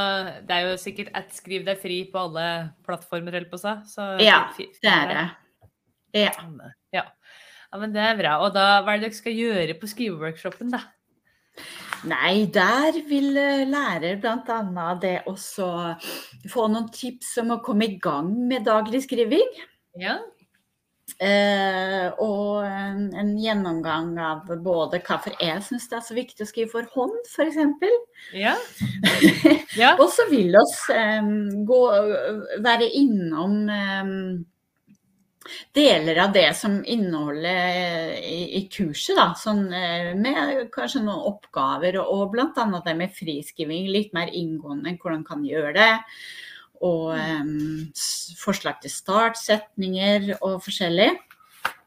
det 0.49 0.57
er 0.57 0.69
jo 0.71 0.77
sikkert 0.81 1.13
at 1.21 1.33
skriv 1.37 1.65
deg 1.69 1.81
fri 1.81 1.99
på 2.13 2.21
alle 2.27 2.47
plattformer, 2.89 3.37
holdt 3.41 3.53
på 3.53 3.61
å 3.61 3.65
si. 3.65 3.77
Ja, 4.25 4.41
Det 4.57 4.89
er 4.97 5.15
det. 5.15 5.27
Ja. 6.17 6.33
Ja. 6.95 7.05
ja, 7.73 7.79
men 7.79 7.93
det 7.95 8.03
er 8.03 8.19
bra. 8.19 8.39
Og 8.45 8.55
da, 8.57 8.81
hva 8.85 8.95
er 8.97 9.03
det 9.03 9.11
dere 9.11 9.21
skal 9.21 9.39
gjøre 9.39 9.77
på 9.79 9.91
skriveworkshopen, 9.91 10.73
da? 10.75 10.85
Nei, 12.09 12.47
der 12.49 12.97
vil 13.09 13.37
eh, 13.37 13.67
lærer 13.69 14.21
bl.a. 14.23 14.87
det 15.03 15.19
også 15.29 15.69
få 16.49 16.69
noen 16.73 16.89
tips 16.95 17.35
om 17.43 17.57
å 17.57 17.63
komme 17.65 17.91
i 17.91 17.99
gang 18.01 18.31
med 18.49 18.65
daglig 18.69 19.03
skriving. 19.05 19.59
Ja. 20.01 20.17
Eh, 21.21 22.07
og 22.23 22.63
en, 22.65 23.11
en 23.19 23.33
gjennomgang 23.37 24.15
av 24.23 24.49
både 24.65 25.03
hvorfor 25.05 25.35
jeg 25.43 25.61
syns 25.67 25.89
det 25.91 25.99
er 25.99 26.05
så 26.07 26.17
viktig 26.17 26.47
å 26.47 26.49
skrive 26.49 26.73
for 26.73 26.89
hånd, 26.95 27.19
f.eks. 27.29 27.59
Ja. 28.33 28.55
ja. 29.83 29.91
Og 29.99 30.07
så 30.15 30.25
vil 30.31 30.57
oss 30.57 30.79
eh, 30.95 31.21
gå, 31.69 31.81
være 32.65 32.89
innom 33.03 33.59
eh, 33.75 34.15
deler 35.77 36.19
av 36.25 36.35
det 36.35 36.49
som 36.59 36.81
inneholder 36.85 38.19
i, 38.19 38.41
i 38.59 38.63
kurset, 38.73 39.17
da. 39.19 39.31
Sånn, 39.39 39.67
eh, 39.75 40.13
med 40.19 40.69
kanskje 40.75 41.05
noen 41.05 41.27
oppgaver, 41.31 42.01
og, 42.03 42.13
og 42.15 42.35
bl.a. 42.35 42.67
det 42.85 42.97
med 42.99 43.17
friskriving. 43.17 43.89
Litt 43.91 44.15
mer 44.17 44.33
inngående 44.35 44.97
hvordan 45.01 45.25
kan 45.27 45.43
gjøre 45.47 45.75
det. 45.77 45.91
Og 46.81 47.11
um, 47.13 47.91
forslag 48.41 48.79
til 48.81 48.93
startsetninger 48.93 50.31
og 50.39 50.63
forskjellig. 50.65 51.11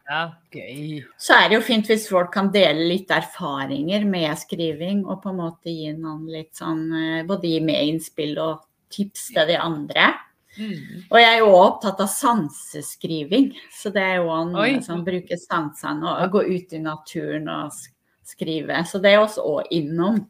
ja. 0.10 0.26
Gøy. 0.54 1.00
Så 1.18 1.34
er 1.34 1.48
det 1.50 1.58
jo 1.58 1.64
fint 1.66 1.88
hvis 1.90 2.06
folk 2.12 2.30
kan 2.36 2.52
dele 2.54 2.86
litt 2.92 3.10
erfaringer 3.14 4.06
med 4.06 4.38
skriving, 4.38 5.02
og 5.08 5.24
på 5.24 5.32
en 5.32 5.40
måte 5.40 5.74
gi 5.74 5.90
noen 5.98 6.28
litt 6.30 6.54
sånn 6.60 6.84
eh, 6.94 7.24
Både 7.26 7.50
gi 7.50 7.64
med 7.66 7.90
innspill 7.90 8.38
og 8.44 8.62
tips 8.94 9.32
til 9.34 9.50
de 9.50 9.58
andre. 9.58 10.12
Mm. 10.58 11.04
Og 11.10 11.18
jeg 11.20 11.30
er 11.34 11.40
jo 11.42 11.54
opptatt 11.58 12.00
av 12.04 12.10
sanseskriving, 12.14 13.52
så 13.74 13.90
det 13.96 14.04
er 14.06 14.16
jo 14.22 14.30
han 14.30 14.82
som 14.86 15.02
bruker 15.06 15.40
sansene 15.42 16.12
og 16.24 16.32
gå 16.36 16.44
ut 16.52 16.74
i 16.78 16.82
naturen 16.84 17.48
og 17.50 17.72
sk- 17.74 17.94
skrive. 18.36 18.84
Så 18.86 19.02
det 19.02 19.14
er 19.16 19.24
også 19.24 19.42
også 19.42 19.68
innom. 19.80 20.22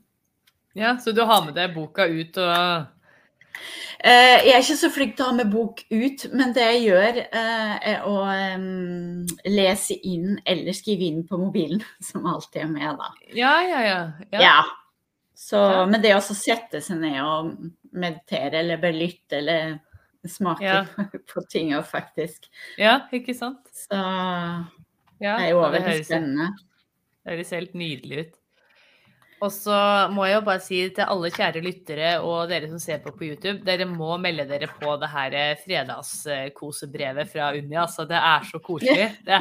Ja, 0.74 0.96
så 0.98 1.12
du 1.14 1.22
har 1.28 1.44
med 1.46 1.56
deg 1.60 1.76
boka 1.76 2.08
ut 2.10 2.38
og 2.42 2.90
Eh, 4.04 4.42
jeg 4.48 4.52
er 4.52 4.64
ikke 4.64 4.76
så 4.76 4.90
flink 4.92 5.12
til 5.16 5.24
å 5.24 5.28
ha 5.30 5.36
med 5.38 5.52
bok 5.54 5.84
ut, 5.94 6.24
men 6.34 6.52
det 6.56 6.64
jeg 6.66 6.80
gjør, 6.90 7.20
eh, 7.22 7.76
er 7.94 8.02
å 8.10 8.16
lese 9.48 9.96
inn 10.10 10.40
eller 10.46 10.74
skrive 10.76 11.06
inn 11.08 11.22
på 11.28 11.38
mobilen, 11.40 11.84
som 12.04 12.26
alltid 12.28 12.64
er 12.66 12.72
med, 12.74 12.98
da. 13.00 13.12
Ja, 13.38 13.54
ja, 13.64 13.84
ja. 13.86 14.00
Ja. 14.34 14.42
Ja, 14.42 14.58
Så. 15.36 15.62
Men 15.88 16.02
det 16.02 16.16
å 16.18 16.22
sette 16.22 16.82
seg 16.82 17.00
ned 17.02 17.22
og 17.24 17.54
meditere 17.94 18.60
eller 18.64 18.82
bare 18.82 18.98
lytte 18.98 19.38
eller 19.40 19.78
smake 20.32 20.64
Ja. 20.64 20.84
på 21.34 21.42
ting 21.52 21.74
faktisk 21.84 22.48
ja 22.78 23.00
ikke 23.14 23.36
sant? 23.38 23.68
Så 23.74 23.98
Ja, 25.24 25.38
det 25.40 25.46
er 25.46 25.50
jo 25.54 25.62
høres, 25.64 26.06
spennende. 26.08 26.50
det 27.24 27.34
høres 27.38 27.52
helt 27.56 27.74
nydelig 27.78 28.24
ut. 28.26 28.40
Og 29.44 29.52
så 29.52 29.76
må 30.16 30.24
jeg 30.24 30.38
jo 30.38 30.44
bare 30.48 30.62
si 30.64 30.78
til 30.96 31.04
alle 31.04 31.30
kjære 31.36 31.62
lyttere 31.64 32.10
og 32.24 32.48
dere 32.48 32.70
som 32.72 32.80
ser 32.80 33.02
på 33.04 33.12
på 33.12 33.26
YouTube, 33.28 33.60
dere 33.68 33.84
må 33.90 34.14
melde 34.18 34.46
dere 34.48 34.70
på 34.80 34.94
det 35.02 35.10
her 35.12 35.36
eh, 35.36 35.58
fredagskosebrevet 35.66 37.28
fra 37.32 37.50
Unni. 37.52 37.76
Altså, 37.76 38.06
det 38.08 38.20
er 38.20 38.48
så 38.48 38.62
koselig. 38.64 39.10
Det, 39.28 39.40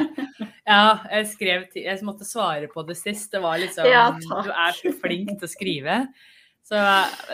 ja, 0.67 0.97
jeg 1.11 1.27
skrev 1.31 1.65
til, 1.71 1.83
Jeg 1.87 2.03
måtte 2.03 2.27
svare 2.27 2.67
på 2.71 2.83
det 2.87 2.97
sist. 2.99 3.31
Det 3.31 3.41
var 3.43 3.59
liksom 3.63 3.87
Ja. 3.87 4.09
Du 4.19 4.51
er 4.51 4.75
så 4.75 4.91
flink 4.99 5.37
til 5.39 5.47
å 5.47 5.51
skrive. 5.51 5.97
Så 6.67 6.79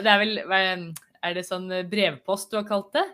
det 0.02 0.10
er 0.10 0.22
vel 0.22 0.94
Er 1.22 1.34
det 1.36 1.46
sånn 1.50 1.68
brevpost 1.90 2.52
du 2.54 2.58
har 2.62 2.68
kalt 2.70 2.94
det? 2.94 3.06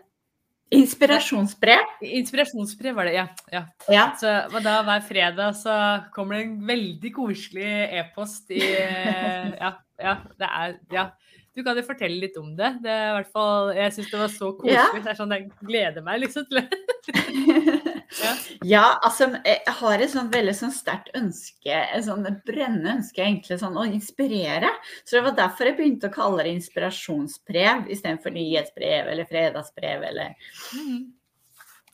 Inspirasjonsbrev. 0.74 1.84
Inspirasjonsbrev 2.02 2.96
var 2.96 3.06
det, 3.06 3.14
ja. 3.14 3.26
ja. 3.52 3.62
Ja. 3.92 4.06
Så 4.18 4.32
og 4.50 4.58
da 4.64 4.80
hver 4.86 5.04
fredag 5.06 5.54
så 5.60 5.76
kommer 6.14 6.38
det 6.38 6.46
en 6.48 6.56
veldig 6.66 7.12
koselig 7.14 7.68
e-post 8.00 8.50
i 8.50 8.62
Ja, 9.62 9.76
ja, 10.02 10.16
det 10.40 10.50
er 10.50 10.76
Ja. 10.92 11.06
Du 11.56 11.62
kan 11.64 11.78
jo 11.78 11.82
fortelle 11.86 12.20
litt 12.20 12.36
om 12.36 12.50
det. 12.58 12.68
Det 12.84 12.92
er 12.92 13.06
i 13.08 13.14
hvert 13.16 13.30
fall 13.32 13.70
Jeg 13.76 13.94
syns 13.96 14.10
det 14.12 14.18
var 14.20 14.32
så 14.34 14.50
koselig. 14.58 14.74
Ja. 14.76 14.86
Det 15.00 15.12
er 15.14 15.18
sånn 15.18 15.32
jeg 15.32 15.46
gleder 15.64 16.04
meg 16.04 16.20
liksom 16.26 16.44
til 16.50 16.60
det. 16.60 16.68
Ja. 18.20 18.32
Ja, 18.66 18.84
altså 19.04 19.26
jeg 19.44 19.72
har 19.80 20.00
et 20.02 20.10
sånn 20.12 20.30
veldig 20.32 20.52
sånn 20.56 20.72
sterkt 20.72 21.10
ønske, 21.18 21.74
et 21.74 22.04
sånn 22.06 22.24
brennende 22.46 22.94
ønske 22.96 23.20
egentlig 23.22 23.58
sånn 23.60 23.76
å 23.78 23.84
inspirere. 23.86 24.70
Så 25.04 25.18
det 25.18 25.24
var 25.26 25.36
derfor 25.36 25.68
jeg 25.68 25.76
begynte 25.78 26.08
å 26.08 26.14
kalle 26.14 26.46
det 26.46 26.54
inspirasjonsbrev 26.56 27.90
istedenfor 27.92 28.32
nyhetsbrev 28.34 29.10
eller 29.12 29.28
fredagsbrev 29.28 30.06
eller 30.10 30.34
Mhm. 30.74 31.12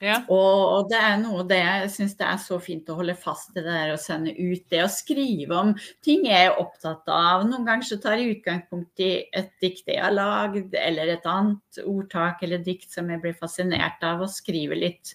Ja. 0.02 0.16
Og, 0.34 0.88
det 0.90 0.98
er 0.98 1.18
noe 1.22 1.44
det 1.46 1.60
jeg 1.60 1.90
syns 1.94 2.16
det 2.18 2.26
er 2.26 2.40
så 2.42 2.56
fint 2.62 2.88
å 2.90 2.96
holde 2.98 3.14
fast 3.14 3.52
i 3.52 3.60
det 3.60 3.68
der 3.68 3.92
å 3.94 4.00
sende 4.00 4.32
ut 4.34 4.64
det, 4.72 4.80
å 4.82 4.90
skrive 4.90 5.58
om 5.60 5.74
ting 6.02 6.24
jeg 6.26 6.48
er 6.48 6.58
opptatt 6.58 7.06
av. 7.06 7.44
Noen 7.46 7.68
ganger 7.68 7.86
så 7.86 8.00
tar 8.02 8.18
jeg 8.18 8.38
utgangspunkt 8.38 9.04
i 9.04 9.12
et 9.30 9.52
dikt 9.62 9.86
jeg 9.86 10.02
har 10.02 10.14
lagd, 10.16 10.74
eller 10.74 11.14
et 11.14 11.28
annet 11.30 11.84
ordtak 11.86 12.42
eller 12.42 12.64
dikt 12.66 12.90
som 12.90 13.12
jeg 13.14 13.22
blir 13.22 13.38
fascinert 13.38 14.02
av, 14.02 14.24
og 14.26 14.34
skriver 14.34 14.80
litt 14.82 15.14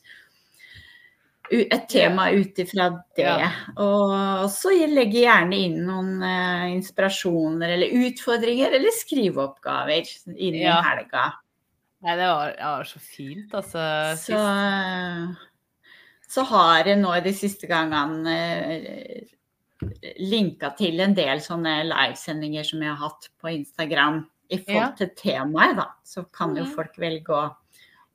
et 1.52 1.86
tema 1.88 2.30
ut 2.36 2.60
ifra 2.60 2.89
det. 3.15 3.23
Ja. 3.23 3.50
Og 3.80 4.47
så 4.52 4.73
legger 4.76 5.19
jeg 5.19 5.28
gjerne 5.28 5.60
inn 5.67 5.78
noen 5.88 6.23
eh, 6.28 6.65
inspirasjoner 6.76 7.76
eller 7.76 8.08
utfordringer 8.08 8.76
eller 8.76 8.95
skriveoppgaver 8.95 10.10
innen 10.36 10.63
Ja. 10.65 10.82
helga. 10.84 11.30
Nei, 12.06 12.14
det 12.20 12.28
var, 12.30 12.52
det 12.54 12.64
var 12.70 12.84
så 12.86 13.00
fint, 13.02 13.54
altså. 13.58 13.82
Så, 14.22 14.38
så 16.30 16.44
har 16.52 16.86
jeg 16.92 17.00
nå 17.02 17.14
de 17.26 17.34
siste 17.36 17.68
gangene 17.70 18.36
eh, 18.78 19.32
linka 20.22 20.72
til 20.78 21.00
en 21.04 21.16
del 21.18 21.42
sånne 21.44 21.80
livesendinger 21.90 22.66
som 22.68 22.84
jeg 22.86 22.92
har 22.94 23.02
hatt 23.08 23.30
på 23.42 23.50
Instagram 23.56 24.22
i 24.54 24.60
forhold 24.62 24.84
Ja. 24.84 24.92
til 25.00 25.10
temaet, 25.20 25.76
da. 25.82 25.88
Så 26.06 26.24
kan 26.32 26.56
jo 26.56 26.64
Mhm. 26.66 26.76
folk 26.76 26.98
velge 27.02 27.34
å, 27.34 27.56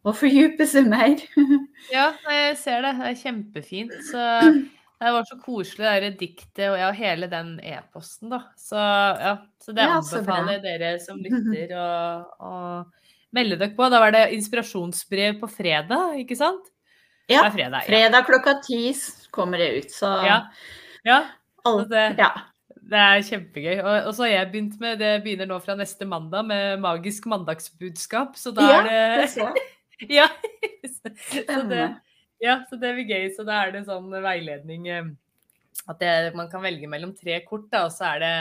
å 0.05 0.13
fordype 0.17 0.67
seg 0.67 0.87
mer. 0.89 1.17
Ja, 1.93 2.13
jeg 2.31 2.57
ser 2.63 2.83
det. 2.87 2.95
Det 3.03 3.11
er 3.11 3.21
kjempefint. 3.25 3.93
Så 4.07 4.23
det 5.03 5.11
var 5.13 5.25
så 5.27 5.37
koselig, 5.43 5.83
det 5.83 6.13
der 6.13 6.19
diktet 6.23 6.69
og 6.71 6.79
ja, 6.79 6.91
hele 6.95 7.27
den 7.27 7.57
e-posten, 7.61 8.31
da. 8.31 8.45
Så 8.57 8.79
ja, 8.79 9.37
så 9.61 9.75
det 9.75 9.83
Ja, 9.83 9.99
anbefaler 9.99 10.53
jeg 10.61 10.63
dere 10.63 10.93
som 11.03 11.19
lytter 11.27 11.75
å 11.75 12.53
melde 13.33 13.57
dere 13.61 13.75
på. 13.77 13.89
Da 13.91 14.01
var 14.03 14.13
det 14.15 14.27
inspirasjonsbrev 14.37 15.41
på 15.41 15.49
fredag, 15.51 16.17
ikke 16.23 16.37
sant? 16.39 16.69
Ja, 17.31 17.45
fredag. 17.55 17.85
Ja. 17.87 17.89
fredag 17.89 18.27
klokka 18.29 18.57
ti 18.67 18.93
kommer 19.31 19.59
det 19.63 19.71
ut, 19.79 19.91
så 19.95 20.11
Ja. 20.27 20.39
ja. 21.05 21.21
så 21.65 21.89
det- 21.89 22.17
ja. 22.19 22.33
Det 22.83 22.99
er 22.99 23.23
kjempegøy. 23.23 23.79
Og, 23.79 24.07
og 24.09 24.15
så 24.15 24.25
har 24.27 24.31
jeg 24.33 24.51
begynt 24.53 24.81
med 24.81 24.99
Det 24.99 25.23
begynner 25.25 25.47
nå 25.47 25.61
fra 25.63 25.77
neste 25.79 26.05
mandag 26.05 26.45
med 26.45 26.81
magisk 26.83 27.25
mandagsbudskap. 27.31 28.35
Så 28.37 28.53
da 28.53 28.61
Ja, 28.69 28.81
er 28.81 28.89
det 28.89 29.21
det 29.23 29.29
så. 29.31 29.55
Ja. 30.11 30.27
så, 30.85 31.03
det, 31.05 31.45
Spennende. 31.45 32.01
ja, 32.43 32.57
så 32.69 32.77
det 32.81 32.91
blir 32.97 33.07
gøy. 33.07 33.29
Så 33.37 33.47
da 33.47 33.63
er 33.63 33.71
det 33.73 33.85
sånn 33.87 34.11
veiledning 34.11 34.89
eh, 34.91 35.05
at 35.89 35.99
det, 36.03 36.35
man 36.35 36.51
kan 36.51 36.61
velge 36.63 36.89
mellom 36.91 37.15
tre 37.17 37.39
kort, 37.47 37.71
da, 37.71 37.85
og 37.87 37.93
så 37.95 38.17
er 38.17 38.19
det 38.19 38.35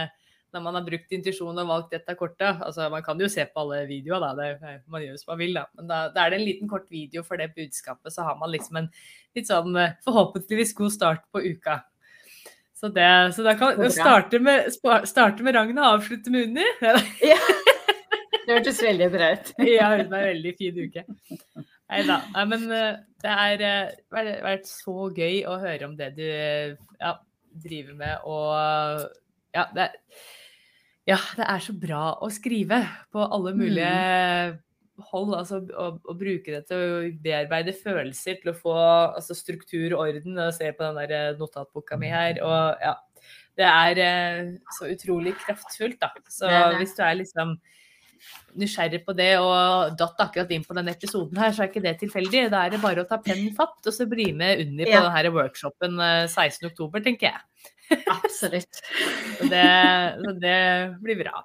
når 0.51 0.63
man 0.65 0.77
har 0.77 0.85
brukt 0.85 1.13
intuisjon 1.15 1.61
og 1.63 1.69
valgt 1.69 1.93
dette 1.95 2.15
kortet 2.19 2.59
altså 2.65 2.89
Man 2.91 3.03
kan 3.05 3.19
jo 3.21 3.29
se 3.31 3.45
på 3.47 3.63
alle 3.63 3.83
videoer, 3.89 4.23
da. 4.23 4.47
Det, 4.59 4.73
man 4.91 5.03
gjør 5.03 5.19
som 5.21 5.31
man 5.33 5.39
vil, 5.41 5.55
da. 5.57 5.65
Men 5.77 5.87
da, 5.91 6.01
da 6.13 6.25
er 6.25 6.33
det 6.33 6.41
en 6.41 6.47
liten 6.47 6.71
kort 6.71 6.89
video 6.91 7.23
for 7.27 7.41
det 7.41 7.51
budskapet, 7.55 8.13
så 8.13 8.25
har 8.27 8.39
man 8.39 8.51
liksom 8.53 8.81
en 8.81 8.91
litt 9.37 9.49
sånn 9.49 9.77
eh, 9.79 9.95
forhåpentligvis 10.05 10.75
god 10.77 10.95
start 10.95 11.25
på 11.31 11.43
uka. 11.45 11.79
Så, 12.81 12.89
det, 12.89 13.07
så 13.35 13.45
da 13.45 13.53
kan 13.57 13.77
vi 13.77 13.91
starte 13.93 14.39
med, 14.41 14.71
starte 15.05 15.45
med 15.45 15.53
Ragna 15.53 15.83
og 15.85 15.99
avslutte 15.99 16.33
med 16.33 16.49
Unni. 16.49 16.65
Ja. 16.81 17.37
Det 18.41 18.55
hørtes 18.55 18.79
veldig 18.83 19.09
bra 19.13 19.27
ut. 19.35 19.51
Ja, 19.69 19.91
det 19.99 20.07
var 20.09 20.23
en 20.25 20.31
veldig 20.31 20.53
fin 20.57 20.79
uke. 20.81 21.03
Nei 21.91 22.01
da. 22.07 22.17
Men 22.49 22.65
eh, 22.73 22.99
det 23.21 23.35
har 23.37 23.65
vært, 24.11 24.65
så 24.67 25.11
gøy 25.13 25.43
å 25.45 25.59
høre 25.61 25.87
om 25.87 25.93
det 25.99 26.09
du 26.17 26.25
eh, 26.25 26.73
ja, 26.97 27.15
driver 27.63 27.97
med, 27.99 28.25
og 28.25 29.09
ja 29.55 29.65
det, 29.75 29.89
ja, 31.09 31.17
det 31.37 31.45
er 31.49 31.63
så 31.63 31.73
bra 31.73 32.01
å 32.21 32.29
skrive 32.33 32.83
på 33.13 33.23
alle 33.25 33.53
mulige 33.57 34.59
hold. 35.11 35.33
Altså 35.33 35.61
å, 35.73 35.87
å 35.97 36.13
bruke 36.17 36.53
det 36.53 36.63
til 36.69 36.77
å 36.77 36.99
bearbeide 37.23 37.73
følelser, 37.73 38.37
til 38.41 38.51
å 38.53 38.57
få 38.57 38.75
altså, 39.17 39.33
struktur 39.37 39.95
og 39.97 40.03
orden. 40.07 40.37
Og 40.37 40.53
se 40.53 40.69
på 40.77 40.85
den 40.85 40.99
der 41.01 41.15
eh, 41.17 41.37
notatboka 41.39 41.97
mi 42.01 42.11
her. 42.13 42.37
Og 42.45 42.83
ja. 42.85 42.95
Det 43.57 43.67
er 43.67 43.99
eh, 44.01 44.53
så 44.77 44.87
utrolig 44.93 45.33
kraftfullt, 45.41 45.97
da. 46.01 46.11
Så 46.31 46.47
Det 46.47 46.61
det. 46.71 46.77
hvis 46.81 46.95
du 46.97 47.01
er 47.03 47.17
liksom 47.19 47.57
nysgjerrig 48.61 48.99
på 49.05 49.13
det 49.17 49.31
og 49.41 49.95
datt 49.97 50.19
akkurat 50.21 50.51
inn 50.53 50.63
på 50.67 50.75
denne 50.77 50.93
episoden 50.93 51.39
her, 51.41 51.53
så 51.55 51.63
er 51.65 51.71
ikke 51.71 51.81
det 51.83 51.95
tilfeldig. 52.03 52.43
Da 52.53 52.65
er 52.67 52.75
det 52.75 52.81
bare 52.83 53.01
å 53.03 53.09
ta 53.09 53.17
pennen 53.23 53.53
fatt 53.57 53.87
og 53.89 53.95
så 53.95 54.05
bli 54.09 54.29
med 54.37 54.61
Unni 54.61 54.85
på 54.85 54.93
Ja. 54.93 55.07
denne 55.09 55.33
workshopen 55.33 55.97
eh, 55.99 56.27
16.10, 56.29 57.01
tenker 57.03 57.31
jeg. 57.31 57.71
Absolutt. 58.11 58.81
Det, 59.51 59.65
det 60.43 60.59
blir 61.03 61.17
bra. 61.23 61.35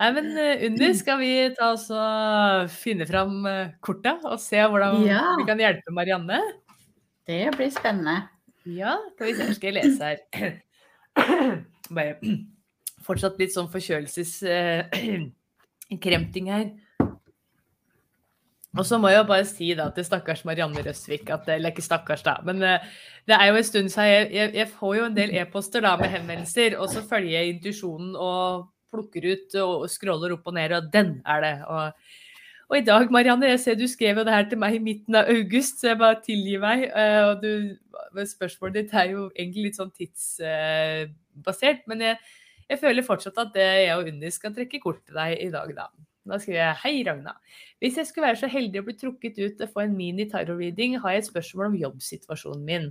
Nei, 0.00 0.08
men 0.16 0.26
eh, 0.40 0.64
Unni, 0.66 0.88
skal 0.98 1.18
vi 1.20 1.30
ta 1.54 1.66
oss 1.76 1.84
og 1.94 2.70
finne 2.74 3.06
fram 3.06 3.44
eh, 3.46 3.68
korta 3.84 4.12
og 4.26 4.40
se 4.42 4.58
hvordan 4.58 5.04
Ja. 5.06 5.20
vi 5.38 5.44
kan 5.48 5.60
hjelpe 5.62 5.90
Marianne? 5.94 6.40
Det 7.28 7.44
blir 7.56 7.70
spennende. 7.72 8.16
Ja, 8.68 8.96
skal 9.14 9.26
vi 9.30 9.34
se, 9.38 9.44
skal 9.56 9.68
jeg 9.70 9.76
lese 9.84 10.04
her. 10.04 10.18
Bare 11.94 12.12
fortsatt 13.04 13.38
litt 13.40 13.52
sånn 13.54 13.70
forkjølelseskremting 13.72 16.46
her. 16.54 16.66
Og 18.74 18.86
så 18.86 18.98
må 18.98 19.10
jeg 19.12 19.20
jo 19.20 19.26
bare 19.28 19.46
si 19.46 19.68
da 19.78 19.86
til 19.94 20.06
stakkars 20.06 20.42
Marianne 20.48 20.82
Røsvik 20.82 21.28
at 21.30 21.48
Eller 21.54 21.70
ikke 21.70 21.84
stakkars, 21.84 22.24
da. 22.26 22.36
Men 22.46 22.62
eh, 22.66 22.82
det 23.28 23.36
er 23.38 23.46
jo 23.50 23.58
en 23.60 23.66
stund 23.68 23.90
siden 23.92 24.10
jeg, 24.10 24.28
jeg, 24.34 24.54
jeg 24.58 24.68
får 24.80 24.94
jo 24.98 25.04
en 25.08 25.16
del 25.16 25.34
e-poster 25.38 25.84
da 25.84 25.94
med 26.00 26.10
henvendelser, 26.12 26.76
og 26.80 26.90
så 26.90 27.04
følger 27.06 27.36
jeg 27.38 27.54
intuisjonen 27.54 28.16
og 28.18 28.66
plukker 28.94 29.26
ut 29.32 29.56
og 29.62 29.88
scroller 29.90 30.34
opp 30.36 30.46
og 30.50 30.54
ned, 30.58 30.74
og 30.76 30.90
den 30.92 31.16
er 31.26 31.40
det. 31.42 31.54
Og, 31.70 32.10
og 32.70 32.76
i 32.78 32.84
dag, 32.86 33.10
Marianne, 33.14 33.48
jeg 33.54 33.62
ser 33.62 33.78
du 33.78 33.86
skrev 33.90 34.20
jo 34.20 34.24
det 34.26 34.34
her 34.34 34.48
til 34.50 34.60
meg 34.62 34.76
i 34.76 34.82
midten 34.82 35.18
av 35.18 35.30
august, 35.30 35.80
så 35.80 35.92
jeg 35.92 36.00
bare 36.02 36.20
tilgir 36.26 36.62
meg. 36.62 36.88
eh, 36.90 37.20
Og 37.30 37.42
du, 37.42 37.50
spørsmålet 38.30 38.80
ditt 38.80 38.94
er 38.94 39.12
jo 39.14 39.28
egentlig 39.36 39.68
litt 39.68 39.78
sånn 39.78 39.94
tidsbasert, 39.94 41.86
men 41.90 42.02
jeg, 42.08 42.18
jeg 42.70 42.82
føler 42.82 43.06
fortsatt 43.06 43.38
at 43.38 43.54
det 43.54 43.68
jeg 43.86 43.94
og 43.98 44.10
Unni 44.10 44.34
skal 44.34 44.54
trekke 44.56 44.82
kort 44.82 45.02
til 45.06 45.18
deg 45.18 45.38
i 45.46 45.50
dag, 45.54 45.74
da. 45.78 45.88
Da 46.24 46.38
skriver 46.40 46.60
jeg 46.62 46.80
Hei, 46.80 46.94
Ragna. 47.04 47.34
Hvis 47.82 47.98
jeg 48.00 48.08
skulle 48.08 48.30
være 48.30 48.40
så 48.40 48.48
heldig 48.48 48.80
å 48.80 48.86
bli 48.86 48.94
trukket 48.96 49.40
ut 49.42 49.60
å 49.60 49.68
få 49.68 49.82
en 49.84 49.96
mini-tarot-reading, 49.96 50.96
har 51.02 51.12
jeg 51.12 51.24
et 51.24 51.28
spørsmål 51.28 51.68
om 51.68 51.76
jobbsituasjonen 51.82 52.62
min. 52.64 52.86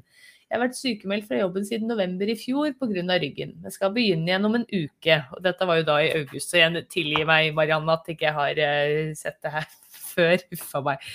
Jeg 0.45 0.59
har 0.59 0.61
vært 0.67 0.77
sykemeldt 0.77 1.25
fra 1.25 1.39
jobben 1.39 1.65
siden 1.65 1.89
november 1.89 2.29
i 2.29 2.36
fjor 2.38 2.75
pga. 2.77 3.15
ryggen. 3.23 3.55
Jeg 3.65 3.73
skal 3.73 3.93
begynne 3.95 4.29
igjen 4.29 4.45
om 4.45 4.59
en 4.59 4.67
uke, 4.69 5.15
og 5.34 5.41
dette 5.41 5.65
var 5.65 5.79
jo 5.79 5.88
da 5.88 5.95
i 6.03 6.11
august, 6.19 6.51
så 6.51 6.61
jeg 6.61 6.86
tilgir 6.93 7.25
meg, 7.25 7.55
Marianne, 7.57 7.95
at 7.95 8.11
ikke 8.13 8.27
jeg 8.27 8.38
har 8.38 8.61
eh, 8.67 9.15
sett 9.17 9.41
det 9.41 9.55
her 9.55 9.65
før. 10.13 10.45
Uffa 10.53 10.84
meg. 10.86 11.09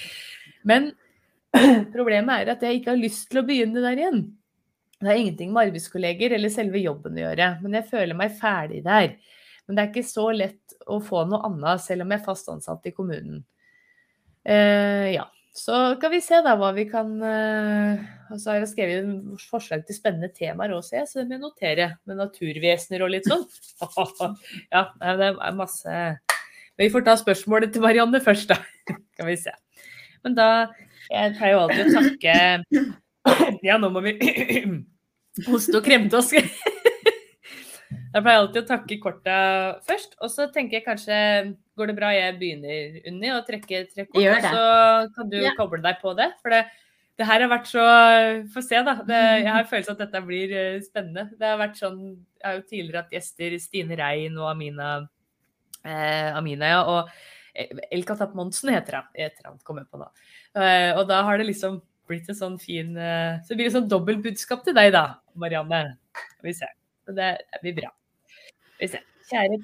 Men 0.66 0.90
problemet 1.94 2.34
er 2.34 2.54
at 2.56 2.66
jeg 2.66 2.80
ikke 2.80 2.96
har 2.96 2.98
lyst 3.04 3.28
til 3.30 3.44
å 3.44 3.46
begynne 3.46 3.84
der 3.84 4.02
igjen. 4.02 4.24
Det 4.98 5.06
har 5.06 5.22
ingenting 5.22 5.54
med 5.54 5.68
arbeidskolleger 5.68 6.34
eller 6.34 6.50
selve 6.50 6.82
jobben 6.82 7.14
å 7.14 7.28
gjøre, 7.28 7.52
men 7.62 7.78
jeg 7.78 7.90
føler 7.92 8.18
meg 8.18 8.34
ferdig 8.40 8.82
der. 8.82 9.12
Men 9.68 9.76
det 9.76 9.82
er 9.82 9.90
ikke 9.92 10.08
så 10.08 10.30
lett 10.32 10.78
å 10.88 10.96
få 11.04 11.26
noe 11.28 11.44
annet, 11.44 11.82
selv 11.84 12.06
om 12.06 12.12
jeg 12.14 12.22
er 12.22 12.24
fast 12.24 12.48
ansatt 12.48 12.86
i 12.88 12.94
kommunen. 12.96 13.42
Uh, 14.48 15.12
ja. 15.12 15.26
Så 15.58 15.74
kan 16.00 16.12
vi 16.12 16.20
se 16.22 16.38
da 16.44 16.54
hva 16.56 16.68
vi 16.76 16.84
kan 16.86 17.08
uh, 17.18 17.98
Og 18.30 18.38
så 18.38 18.52
har 18.52 18.60
jeg 18.60 18.68
skrevet 18.70 19.08
forslag 19.50 19.82
til 19.88 19.96
spennende 19.96 20.30
temaer 20.30 20.70
også, 20.76 21.02
så 21.08 21.18
det 21.18 21.26
må 21.26 21.34
jeg 21.34 21.42
notere. 21.42 21.88
Med 22.06 22.20
naturvesener 22.20 23.02
og 23.04 23.12
litt 23.12 23.26
sånn. 23.28 23.42
ja, 24.74 24.84
det 25.18 25.32
er 25.32 25.56
masse 25.58 25.96
Men 25.98 26.84
vi 26.84 26.92
får 26.94 27.08
ta 27.08 27.16
spørsmålet 27.18 27.74
til 27.74 27.84
Marianne 27.84 28.22
først, 28.24 28.54
da. 28.54 28.60
kan 29.18 29.28
vi 29.28 29.36
se. 29.40 29.52
Men 30.24 30.38
da 30.38 30.48
Jeg 31.08 31.34
pleier 31.36 31.56
jo 31.56 31.64
alltid 31.66 31.90
å 31.90 31.98
takke 31.98 33.58
Ja, 33.66 33.80
nå 33.82 33.90
må 33.92 34.04
vi 34.06 34.14
hoste 35.50 35.76
og 35.80 35.84
kremte 35.84 36.22
oss. 36.22 36.32
Jeg 38.09 38.24
pleier 38.24 38.40
alltid 38.40 38.62
å 38.62 38.68
takke 38.68 38.98
korta 39.02 39.38
først, 39.86 40.16
og 40.22 40.30
så 40.32 40.48
tenker 40.52 40.78
jeg 40.78 40.86
kanskje 40.86 41.16
Går 41.78 41.90
det 41.90 41.94
bra 41.94 42.11
jeg 42.11 42.34
begynner, 42.40 42.98
Unni, 43.06 43.30
å 43.30 43.42
trekke 43.46 43.84
tre 43.92 44.04
kort, 44.09 44.18
og 44.18 44.46
så 44.48 44.62
kan 45.14 45.30
du 45.30 45.38
ja. 45.38 45.52
koble 45.59 45.78
deg 45.84 46.00
på 46.02 46.14
det? 46.18 46.30
For 46.42 46.54
det, 46.54 46.64
det, 47.20 47.26
her 47.28 47.44
har 47.44 47.52
vært 47.52 47.70
så 47.70 47.84
Få 48.54 48.64
se, 48.64 48.80
da. 48.86 48.96
Det, 49.06 49.20
jeg 49.44 49.52
har 49.54 49.68
følelsen 49.70 49.94
at 49.94 50.02
dette 50.06 50.22
blir 50.26 50.54
eh, 50.56 50.80
spennende. 50.82 51.28
Det 51.38 51.46
har 51.46 51.61
vært 51.61 51.78
sånn 51.78 52.00
Jeg 52.16 52.46
har 52.46 52.56
jo 52.59 52.64
tidligere 52.66 53.04
hatt 53.04 53.14
gjester 53.18 53.59
Stine 53.62 53.98
Rein 54.00 54.38
og 54.40 54.50
Amina, 54.50 54.94
eh, 55.84 56.30
Amina 56.38 56.72
ja, 56.72 56.80
og 56.88 57.12
Elkatap 57.92 58.34
Monsen 58.38 58.72
heter 58.72 59.00
hun. 59.00 59.12
Heter 59.18 59.50
han, 59.50 59.61
kommer 59.66 59.84
jeg 59.84 59.92
på 59.92 60.02
nå. 60.02 60.09
Eh, 60.59 60.90
og 60.96 61.04
da 61.11 61.22
har 61.26 61.38
det 61.38 61.48
liksom 61.50 61.80
blitt 62.09 62.28
en 62.32 62.38
sånn 62.38 62.59
fin 62.62 62.94
eh, 62.96 63.38
Så 63.42 63.52
det 63.52 63.61
blir 63.61 63.70
et 63.70 63.76
sånn 63.76 63.90
dobbeltbudskap 63.90 64.64
til 64.66 64.76
deg, 64.78 64.92
da, 64.96 65.06
Marianne. 65.38 65.84
Skal 66.16 66.50
vi 66.50 66.59
se. 66.59 66.72
Så 67.06 67.14
det 67.16 67.32
blir 67.62 67.78
bra. 67.82 67.97
Kjære. 68.78 69.58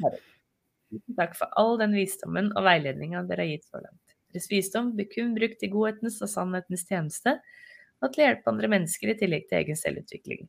Tusen 0.95 1.19
takk 1.19 1.37
for 1.39 1.51
all 1.59 1.79
den 1.81 1.95
visdommen 1.97 2.51
og 2.55 2.67
veiledninga 2.67 3.25
dere 3.29 3.47
har 3.47 3.53
gitt 3.55 3.67
så 3.67 3.81
langt. 3.83 4.17
Deres 4.35 4.51
visdom 4.51 4.93
blir 4.97 5.09
kun 5.11 5.35
brukt 5.37 5.63
i 5.63 5.71
godhetens 5.71 6.21
og 6.23 6.31
sannhetens 6.31 6.85
tjeneste, 6.89 7.37
og 8.03 8.11
til 8.13 8.25
å 8.25 8.27
hjelpe 8.29 8.51
andre 8.51 8.71
mennesker 8.73 9.13
i 9.13 9.17
tillegg 9.19 9.47
til 9.49 9.61
egen 9.61 9.79
selvutvikling. 9.79 10.49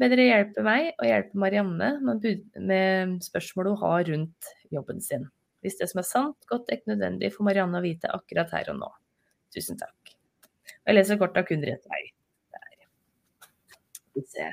Be 0.00 0.08
dere 0.08 0.24
hjelpe 0.24 0.64
meg 0.64 0.94
og 0.94 1.04
hjelpe 1.04 1.40
Marianne 1.42 1.90
med 2.00 3.20
spørsmål 3.24 3.74
hun 3.74 3.82
har 3.82 4.06
rundt 4.08 4.50
jobben 4.72 5.04
sin. 5.04 5.28
Hvis 5.60 5.76
det 5.76 5.90
som 5.90 6.00
er 6.00 6.08
sant, 6.08 6.38
godt 6.48 6.70
er 6.70 6.80
ikke 6.80 6.94
nødvendig 6.94 7.34
for 7.34 7.44
Marianne 7.44 7.76
å 7.76 7.84
vite 7.84 8.08
akkurat 8.16 8.52
her 8.56 8.72
og 8.72 8.80
nå. 8.80 8.88
Tusen 9.52 9.76
takk. 9.80 10.14
Og 10.80 10.88
jeg 10.88 10.96
leser 10.96 11.20
kort 11.20 11.36
av 11.36 11.44
kun 11.48 11.64
rett 11.68 11.84
vei. 11.92 12.02
Der. 12.56 12.86
Skal 13.92 14.22
vi 14.22 14.28
se. 14.32 14.52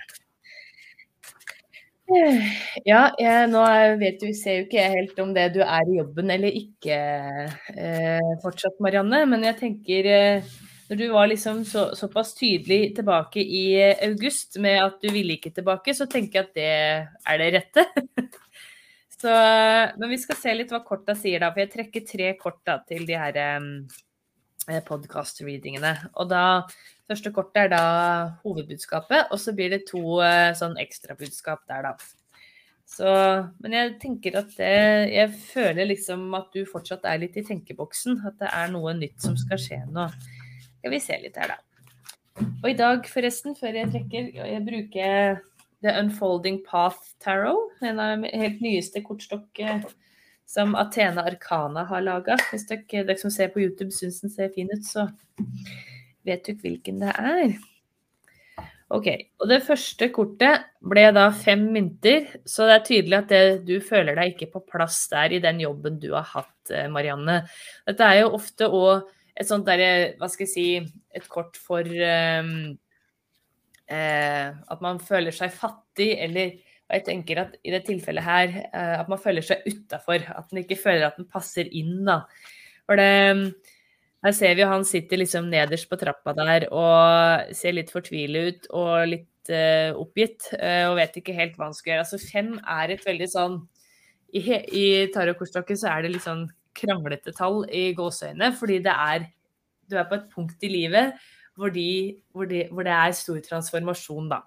Ja, 2.88 3.01
jeg, 3.20 3.49
nå 3.51 3.62
vet 3.99 4.22
du, 4.22 4.30
ser 4.36 4.62
jo 4.62 4.66
ikke 4.68 4.80
jeg 4.80 4.93
helt 4.93 5.18
om 5.20 5.34
det 5.36 5.49
du 5.58 5.60
er 5.66 5.89
i 5.89 5.97
jobben 5.97 6.32
eller 6.32 6.55
ikke 6.55 6.95
eh, 7.76 8.30
fortsatt, 8.43 8.80
Marianne. 8.84 9.26
Men 9.28 9.43
jeg 9.43 9.58
tenker 9.60 10.08
eh, 10.14 10.53
når 10.88 11.01
du 11.01 11.05
var 11.12 11.28
liksom 11.28 11.66
så, 11.68 11.89
såpass 11.99 12.32
tydelig 12.38 12.93
tilbake 12.95 13.43
i 13.43 13.66
august 14.08 14.55
med 14.64 14.80
at 14.86 15.01
du 15.03 15.12
ville 15.12 15.36
ikke 15.36 15.51
tilbake, 15.58 15.95
så 15.95 16.08
tenker 16.08 16.39
jeg 16.39 16.47
at 16.47 16.55
det 16.55 16.72
er 17.28 17.41
det 17.43 17.49
rette. 17.58 17.86
så, 19.20 19.34
men 19.99 20.14
vi 20.14 20.22
skal 20.24 20.39
se 20.39 20.55
litt 20.55 20.72
hva 20.72 20.86
korta 20.88 21.16
sier 21.18 21.43
da, 21.43 21.51
for 21.51 21.66
jeg 21.66 21.74
trekker 21.76 22.08
tre 22.08 22.34
kort 22.39 22.62
da, 22.68 22.80
til 22.88 23.03
de 23.10 23.20
her 23.20 23.41
eh, 23.43 24.80
podkast-readingene. 24.88 25.97
Og 26.16 26.32
da 26.32 26.45
Første 27.08 27.32
kortet 27.32 27.66
er 27.66 27.70
da 27.72 27.84
hovedbudskapet, 28.43 29.30
og 29.32 29.39
så 29.39 29.53
blir 29.55 29.72
det 29.72 29.86
to 29.88 30.20
eh, 30.24 30.51
sånn 30.58 30.76
ekstrabudskap 30.82 31.64
der, 31.70 31.88
da. 31.88 31.93
Så, 32.88 33.08
men 33.64 33.76
jeg 33.76 33.95
tenker 33.99 34.38
at 34.39 34.53
det, 34.55 35.12
Jeg 35.12 35.32
føler 35.49 35.89
liksom 35.89 36.22
at 36.38 36.53
du 36.55 36.62
fortsatt 36.68 37.03
er 37.08 37.20
litt 37.20 37.36
i 37.36 37.43
tenkeboksen. 37.47 38.22
At 38.28 38.38
det 38.39 38.51
er 38.51 38.72
noe 38.72 38.93
nytt 38.95 39.20
som 39.24 39.36
skal 39.39 39.60
skje 39.60 39.82
nå. 39.91 40.08
Skal 40.80 40.93
vi 40.93 41.01
se 41.03 41.18
litt 41.20 41.36
her, 41.39 41.51
da. 41.51 41.60
Og 42.62 42.70
i 42.72 42.78
dag, 42.78 43.08
forresten, 43.12 43.58
før 43.60 43.76
jeg 43.76 43.91
trekker, 43.91 44.32
jeg 44.39 44.64
bruker 44.66 45.39
The 45.84 45.93
Unfolding 45.99 46.62
Path 46.68 47.16
Tarot. 47.24 47.76
En 47.84 47.99
av 47.99 48.24
de 48.24 48.32
helt 48.39 48.64
nyeste 48.64 49.03
kortstokk 49.03 49.64
som 50.47 50.76
Athena 50.80 51.26
Arkana 51.28 51.84
har 51.89 52.05
laga. 52.05 52.38
Hvis 52.51 52.68
dere, 52.70 52.86
dere, 53.03 53.20
som 53.20 53.34
ser 53.34 53.51
på 53.51 53.64
YouTube 53.66 53.91
syns 53.91 54.22
den 54.24 54.32
ser 54.32 54.53
fin 54.55 54.72
ut, 54.72 54.86
så 54.88 55.10
Vet 56.28 56.47
du 56.47 56.55
hvilken 56.59 57.01
det 57.03 57.13
er? 57.15 57.57
Ok, 58.95 59.07
og 59.41 59.49
Det 59.51 59.63
første 59.67 60.07
kortet 60.15 60.67
ble 60.80 61.03
da 61.11 61.25
fem 61.36 61.65
mynter, 61.73 62.30
så 62.47 62.69
det 62.69 62.75
er 62.75 62.86
tydelig 62.88 63.17
at 63.17 63.32
det, 63.34 63.41
du 63.67 63.75
føler 63.84 64.15
deg 64.15 64.32
ikke 64.32 64.51
på 64.53 64.63
plass 64.69 65.01
der 65.11 65.36
i 65.36 65.41
den 65.43 65.59
jobben 65.59 65.97
du 65.99 66.13
har 66.13 66.28
hatt, 66.30 66.71
eh, 66.71 66.88
Marianne. 66.91 67.41
Dette 67.88 68.07
er 68.07 68.21
jo 68.21 68.36
ofte 68.38 68.69
òg 68.71 69.09
et 69.38 69.49
sånt 69.49 69.67
derre, 69.67 70.15
hva 70.17 70.30
skal 70.32 70.47
jeg 70.47 70.53
si, 70.53 71.01
et 71.13 71.28
kort 71.30 71.59
for 71.59 71.84
um, 71.84 72.53
eh, 73.91 74.47
at 74.55 74.82
man 74.82 75.03
føler 75.03 75.36
seg 75.36 75.51
fattig, 75.53 76.13
eller 76.23 76.55
og 76.88 76.95
jeg 76.95 77.03
tenker 77.03 77.41
at 77.41 77.55
i 77.67 77.71
det 77.73 77.82
tilfellet 77.84 78.23
her, 78.23 78.53
eh, 78.71 78.93
at 79.01 79.09
man 79.11 79.19
føler 79.19 79.43
seg 79.43 79.65
utafor. 79.67 80.23
At 80.32 80.53
man 80.53 80.61
ikke 80.63 80.80
føler 80.80 81.09
at 81.09 81.17
den 81.19 81.28
passer 81.28 81.67
inn, 81.75 82.05
da. 82.07 82.21
For 82.88 82.95
det 82.95 83.09
her 84.28 84.36
ser 84.36 84.57
vi 84.57 84.63
jo 84.63 84.69
han 84.71 84.86
sitter 84.88 85.21
liksom 85.21 85.47
nederst 85.51 85.89
på 85.89 85.99
trappa 85.99 86.34
der 86.38 86.67
og 86.69 87.53
ser 87.55 87.75
litt 87.78 87.93
fortvilet 87.93 88.47
ut 88.47 88.69
og 88.75 89.07
litt 89.13 89.51
uh, 89.51 89.95
oppgitt 89.99 90.49
uh, 90.57 90.91
og 90.91 90.97
vet 90.99 91.17
ikke 91.21 91.36
helt 91.38 91.55
hva 91.57 91.69
han 91.69 91.78
skal 91.78 91.93
gjøre. 91.93 92.05
Altså 92.05 92.19
fem 92.21 92.53
er 92.61 92.93
et 92.93 93.07
veldig 93.07 93.30
sånn 93.32 93.57
I, 94.36 94.41
i 94.43 94.86
tarotkortstokken 95.13 95.80
så 95.80 95.93
er 95.93 96.03
det 96.05 96.13
litt 96.17 96.28
sånn 96.28 96.45
kranglete 96.78 97.34
tall 97.34 97.63
i 97.73 97.89
gåseøyne, 97.97 98.51
fordi 98.59 98.82
det 98.86 98.93
er 98.93 99.32
Du 99.88 99.95
er 99.95 100.07
på 100.09 100.17
et 100.19 100.30
punkt 100.34 100.63
i 100.67 100.69
livet 100.69 101.15
hvor, 101.57 101.71
de, 101.73 102.19
hvor, 102.36 102.45
de, 102.45 102.67
hvor 102.69 102.86
det 102.86 102.93
er 102.93 103.15
stor 103.17 103.39
transformasjon, 103.41 104.28
da. 104.30 104.43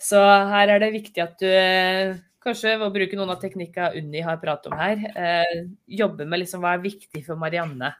Så 0.00 0.16
her 0.22 0.70
er 0.72 0.80
det 0.80 0.94
viktig 0.94 1.20
at 1.20 1.34
du 1.42 2.22
kanskje 2.44 2.76
ved 2.76 2.86
å 2.86 2.94
bruke 2.94 3.18
noen 3.18 3.34
av 3.34 3.40
teknikkene 3.42 3.98
Unni 3.98 4.22
har 4.24 4.38
pratet 4.40 4.70
om 4.70 4.78
her, 4.78 5.02
eh, 5.12 5.66
jobbe 5.98 6.24
med 6.24 6.44
liksom 6.44 6.62
hva 6.62 6.76
er 6.76 6.84
viktig 6.86 7.24
for 7.26 7.36
Marianne. 7.40 7.92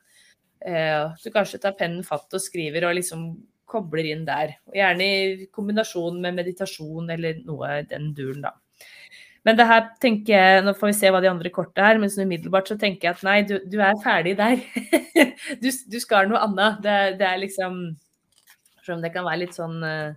Eh, 0.61 1.05
du 1.23 1.31
kanskje 1.35 1.61
tar 1.63 1.77
pennen 1.79 2.05
fatt 2.07 2.35
og 2.35 2.43
skriver 2.43 2.89
og 2.89 2.97
liksom 2.99 3.31
kobler 3.69 4.09
inn 4.13 4.25
der. 4.27 4.57
Gjerne 4.75 5.07
i 5.07 5.49
kombinasjon 5.55 6.21
med 6.23 6.39
meditasjon 6.39 7.11
eller 7.15 7.43
noe 7.47 7.81
i 7.81 7.87
den 7.89 8.11
duren, 8.17 8.47
da. 8.47 8.55
Men 9.47 9.57
det 9.57 9.69
her 9.69 9.85
tenker 10.03 10.35
jeg, 10.35 10.63
nå 10.65 10.75
får 10.77 10.91
vi 10.91 10.97
se 10.99 11.11
hva 11.15 11.21
de 11.25 11.31
andre 11.31 11.51
kortene 11.55 11.93
er, 11.93 12.01
men 12.01 12.11
sånn 12.13 12.27
umiddelbart 12.29 12.69
så 12.69 12.77
tenker 12.81 13.09
jeg 13.09 13.17
at 13.17 13.25
nei, 13.25 13.37
du, 13.47 13.55
du 13.71 13.79
er 13.81 14.01
ferdig 14.03 14.35
der. 14.41 14.59
du, 15.63 15.69
du, 15.69 15.99
skal 16.03 16.29
noe 16.29 16.43
annet. 16.45 16.81
Det, 16.85 16.97
det, 17.21 17.29
er 17.29 17.43
liksom 17.45 17.79
Selv 18.83 18.99
om 18.99 19.05
det 19.05 19.13
kan 19.15 19.25
være 19.25 19.43
litt 19.45 19.57
sånn 19.57 19.79
uh, 19.85 20.17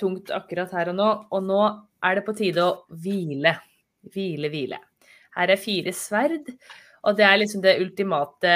tungt 0.00 0.32
akkurat 0.34 0.72
her 0.76 0.90
og 0.92 0.98
nå. 0.98 1.10
Og 1.36 1.46
nå 1.46 1.60
er 2.04 2.18
det 2.18 2.26
på 2.26 2.34
tide 2.36 2.64
å 2.64 2.98
hvile. 3.04 3.54
Hvile, 4.12 4.50
hvile. 4.52 4.80
Her 5.38 5.54
er 5.54 5.60
fire 5.60 5.94
sverd. 5.96 6.50
Og 7.04 7.16
det 7.18 7.24
er 7.28 7.38
liksom 7.40 7.62
det 7.64 7.78
ultimate 7.82 8.52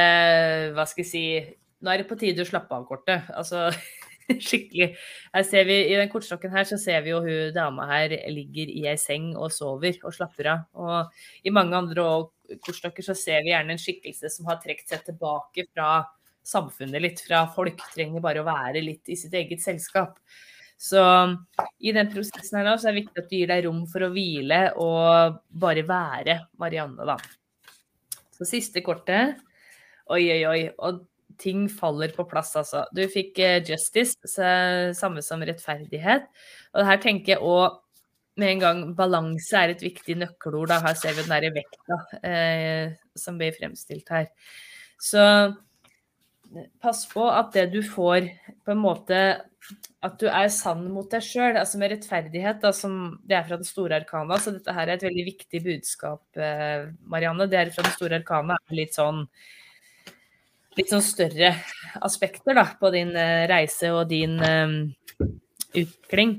Hva 0.76 0.86
skal 0.88 1.04
jeg 1.04 1.10
si 1.10 1.24
Nå 1.84 1.92
er 1.92 2.02
det 2.02 2.08
på 2.10 2.18
tide 2.18 2.42
å 2.42 2.48
slappe 2.48 2.74
av-kortet. 2.74 3.28
Altså 3.38 3.68
skikkelig. 4.48 4.88
Her 5.30 5.44
ser 5.46 5.68
vi, 5.68 5.76
I 5.92 5.94
den 6.00 6.10
kortstokken 6.10 6.50
her 6.50 6.66
så 6.66 6.74
ser 6.80 7.04
vi 7.04 7.12
jo 7.12 7.20
hun 7.22 7.54
dama 7.54 7.86
her 7.92 8.16
ligger 8.34 8.72
i 8.72 8.82
ei 8.90 8.96
seng 8.98 9.30
og 9.38 9.52
sover 9.54 10.00
og 10.02 10.16
slapper 10.16 10.50
av. 10.56 10.64
Og 10.74 11.46
i 11.46 11.54
mange 11.54 11.78
andre 11.78 12.08
kortstokker 12.66 13.06
så 13.06 13.14
ser 13.14 13.46
vi 13.46 13.54
gjerne 13.54 13.76
en 13.76 13.82
skikkelse 13.82 14.32
som 14.34 14.50
har 14.50 14.58
trukket 14.64 14.90
seg 14.90 15.06
tilbake 15.06 15.68
fra 15.70 16.02
samfunnet 16.48 17.04
litt, 17.04 17.22
fra 17.22 17.46
folk. 17.54 17.80
Trenger 17.94 18.24
bare 18.24 18.42
å 18.42 18.48
være 18.48 18.82
litt 18.82 19.08
i 19.12 19.22
sitt 19.22 19.38
eget 19.38 19.62
selskap. 19.62 20.18
Så 20.78 21.02
i 21.82 21.94
den 21.94 22.10
prosessen 22.10 22.60
her 22.60 22.66
nå 22.66 22.76
så 22.78 22.88
er 22.88 22.94
det 22.94 23.04
viktig 23.04 23.22
at 23.22 23.30
du 23.30 23.38
gir 23.38 23.50
deg 23.50 23.64
rom 23.66 23.82
for 23.90 24.06
å 24.06 24.12
hvile 24.14 24.60
og 24.78 25.40
bare 25.50 25.86
være 25.86 26.40
Marianne, 26.62 27.06
da. 27.06 27.18
Så 28.38 28.48
siste 28.48 28.82
kortet. 28.86 29.38
Oi, 30.08 30.22
oi, 30.32 30.42
oi. 30.48 30.60
Og 30.78 31.02
ting 31.38 31.66
faller 31.70 32.14
på 32.14 32.26
plass, 32.30 32.54
altså. 32.58 32.84
Du 32.94 33.02
fikk 33.10 33.38
uh, 33.42 33.58
justice, 33.66 34.16
samme 34.98 35.22
som 35.26 35.44
rettferdighet. 35.44 36.30
Og 36.74 36.88
her 36.88 37.02
tenker 37.02 37.36
jeg 37.36 37.44
òg 37.44 37.82
med 38.38 38.52
en 38.54 38.62
gang 38.62 38.82
balanse 38.96 39.58
er 39.58 39.74
et 39.74 39.82
viktig 39.82 40.14
nøkkelord. 40.20 40.70
Da. 40.70 40.80
Her 40.84 40.98
ser 40.98 41.16
vi 41.16 41.24
den 41.24 41.32
derre 41.32 41.50
vekta 41.56 41.96
eh, 42.22 42.92
som 43.18 43.38
blir 43.40 43.56
fremstilt 43.56 44.10
her. 44.14 44.28
Så 45.02 45.22
pass 46.82 47.04
på 47.10 47.26
at 47.28 47.50
det 47.56 47.68
du 47.74 47.80
får, 47.82 48.28
på 48.64 48.74
en 48.74 48.82
måte 48.82 49.18
At 50.06 50.20
du 50.20 50.28
er 50.30 50.46
sann 50.54 50.84
mot 50.94 51.08
deg 51.10 51.24
sjøl. 51.26 51.56
Altså 51.58 51.80
med 51.80 51.90
rettferdighet, 51.90 52.60
da, 52.62 52.70
som 52.76 53.16
det 53.26 53.34
er 53.38 53.46
fra 53.48 53.58
den 53.58 53.66
store 53.66 53.98
arkana. 53.98 54.38
Så 54.38 54.54
dette 54.54 54.74
her 54.74 54.86
er 54.86 54.94
et 54.94 55.06
veldig 55.08 55.24
viktig 55.26 55.62
budskap, 55.64 56.22
eh, 56.38 56.90
Marianne. 57.10 57.48
Det 57.50 57.58
er 57.58 57.72
fra 57.74 57.86
den 57.86 57.96
store 57.96 58.20
arkana 58.20 58.58
er 58.60 58.78
litt 58.78 58.94
sånn 58.98 59.24
litt 60.78 60.92
sånn 60.92 61.02
større 61.02 61.50
aspekter 62.06 62.54
da, 62.54 62.68
på 62.78 62.92
din 62.94 63.10
eh, 63.18 63.48
reise 63.50 63.90
og 63.90 64.04
din 64.12 64.36
um, 64.38 64.76
utvikling. 65.74 66.38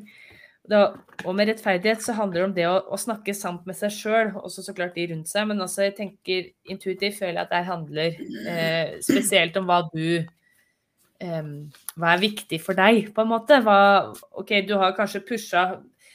Da, 0.70 0.84
og 1.26 1.34
med 1.36 1.50
rettferdighet 1.50 2.04
så 2.06 2.14
handler 2.16 2.44
det 2.44 2.48
om 2.48 2.56
det 2.56 2.66
å, 2.70 2.76
å 2.94 3.00
snakke 3.02 3.34
sant 3.36 3.66
med 3.68 3.76
seg 3.76 3.92
sjøl, 3.96 4.32
også 4.38 4.64
så 4.64 4.76
klart 4.78 4.96
de 4.96 5.08
rundt 5.12 5.32
seg. 5.32 5.48
Men 5.50 5.66
også 5.66 5.88
jeg 5.88 5.96
tenker 5.98 6.52
intuitivt 6.70 7.18
føler 7.20 7.40
jeg 7.40 7.46
at 7.48 7.56
det 7.56 7.64
handler 7.68 8.20
eh, 8.54 9.00
spesielt 9.04 9.58
om 9.60 9.68
hva 9.68 9.82
du 9.92 10.06
um, 11.24 11.54
Hva 11.96 12.16
er 12.16 12.26
viktig 12.26 12.60
for 12.64 12.78
deg, 12.78 13.10
på 13.16 13.24
en 13.26 13.32
måte. 13.32 13.62
Hva, 13.66 13.80
OK, 14.42 14.60
du 14.68 14.76
har 14.82 14.98
kanskje 14.98 15.26
pusha 15.28 15.66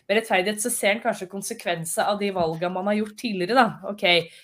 med 0.05 0.19
rettferdighet 0.19 0.61
så 0.61 0.69
ser 0.73 0.91
en 0.93 1.01
kanskje 1.01 1.31
konsekvenser 1.31 2.09
av 2.11 2.19
de 2.21 2.29
valgene 2.37 2.73
man 2.75 2.91
har 2.91 2.99
gjort 2.99 3.17
tidligere. 3.23 3.55
da. 3.57 3.91
OK, 3.91 4.03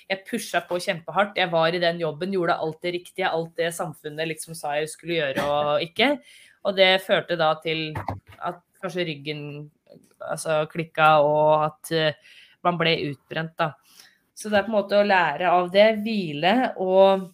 jeg 0.09 0.25
pusha 0.29 0.63
på 0.65 0.79
kjempehardt, 0.81 1.37
jeg 1.37 1.53
var 1.53 1.75
i 1.77 1.83
den 1.83 2.01
jobben, 2.01 2.33
gjorde 2.33 2.57
alt 2.65 2.79
det 2.81 2.95
riktige, 2.97 3.29
alt 3.29 3.53
det 3.61 3.75
samfunnet 3.77 4.31
liksom 4.31 4.57
sa 4.57 4.79
jeg 4.79 4.89
skulle 4.89 5.19
gjøre 5.19 5.45
og 5.45 5.85
ikke. 5.85 6.15
Og 6.65 6.77
det 6.77 6.89
førte 7.05 7.37
da 7.41 7.53
til 7.61 7.91
at 8.41 8.63
kanskje 8.81 9.05
ryggen 9.09 9.43
altså, 10.21 10.65
klikka, 10.73 11.19
og 11.25 11.67
at 11.69 11.93
uh, 11.93 12.37
man 12.65 12.81
ble 12.81 12.97
utbrent, 13.11 13.53
da. 13.61 13.75
Så 14.37 14.49
det 14.49 14.61
er 14.61 14.65
på 14.65 14.73
en 14.73 14.79
måte 14.79 14.97
å 14.97 15.05
lære 15.05 15.53
av 15.53 15.69
det, 15.73 15.91
hvile 16.01 16.55
og 16.81 17.29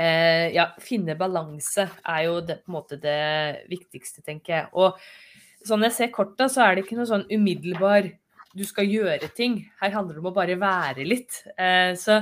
uh, 0.00 0.46
ja, 0.54 0.68
finne 0.82 1.16
balanse 1.18 1.88
er 2.02 2.26
jo 2.26 2.40
det, 2.44 2.60
på 2.64 2.72
en 2.72 2.76
måte 2.78 2.98
det 3.00 3.66
viktigste, 3.70 4.24
tenker 4.26 4.56
jeg. 4.56 4.68
Og 4.74 5.66
sånn 5.66 5.86
jeg 5.86 5.96
ser 5.96 6.14
korta, 6.14 6.48
så 6.50 6.64
er 6.64 6.74
det 6.74 6.84
ikke 6.84 6.98
noe 6.98 7.10
sånn 7.10 7.26
umiddelbar 7.32 8.10
du 8.54 8.62
skal 8.66 8.88
gjøre 8.88 9.30
ting. 9.34 9.58
Her 9.80 9.94
handler 9.96 10.16
det 10.16 10.22
om 10.22 10.30
å 10.30 10.36
bare 10.36 10.56
være 10.60 11.06
litt. 11.06 11.40
Eh, 11.58 11.92
så 11.98 12.20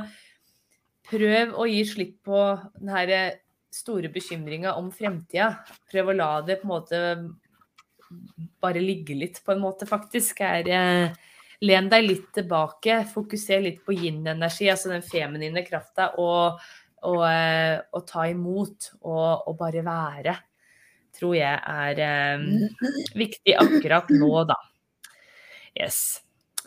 prøv 1.10 1.56
å 1.60 1.66
gi 1.68 1.82
slipp 1.88 2.22
på 2.28 2.44
den 2.78 2.92
her 2.94 3.12
store 3.72 4.08
bekymringa 4.12 4.72
om 4.80 4.88
fremtida. 4.94 5.50
Prøv 5.92 6.12
å 6.12 6.16
la 6.16 6.30
det 6.46 6.60
på 6.60 6.68
en 6.68 6.72
måte 6.72 7.02
bare 8.62 8.80
ligge 8.80 9.16
litt, 9.16 9.40
på 9.44 9.54
en 9.54 9.62
måte, 9.62 9.88
faktisk. 9.88 10.40
Er, 10.44 10.68
eh, 10.68 11.12
len 11.62 11.88
deg 11.88 12.04
litt 12.04 12.32
tilbake. 12.36 13.02
Fokuser 13.12 13.62
litt 13.64 13.84
på 13.84 13.94
yin-energi, 13.96 14.70
altså 14.70 14.92
den 14.92 15.04
feminine 15.04 15.64
krafta, 15.66 16.12
og, 16.18 16.60
og, 17.09 17.22
eh, 17.26 17.80
og, 17.92 18.03
ta 18.09 18.26
imot 18.30 18.92
og, 19.03 19.48
og 19.50 19.57
bare 19.59 19.84
være 19.86 20.36
tror 21.16 21.34
jeg 21.36 21.59
er 21.61 22.36
um, 22.38 22.46
viktig 23.18 23.57
akkurat 23.61 24.11
nå, 24.12 24.30
da. 24.48 24.57
Yes. 25.76 26.22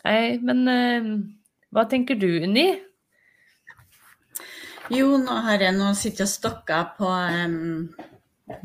Nei, 0.06 0.38
men 0.46 0.62
uh, 0.70 1.08
hva 1.74 1.86
tenker 1.90 2.18
du, 2.20 2.30
Unni? 2.46 2.68
Jo, 4.94 5.16
nå 5.18 5.40
har 5.48 5.66
jeg 5.66 5.74
nå 5.78 5.90
sittet 5.98 6.28
og 6.28 6.32
stokka 6.32 6.84
på 7.00 7.10
um, 7.10 7.88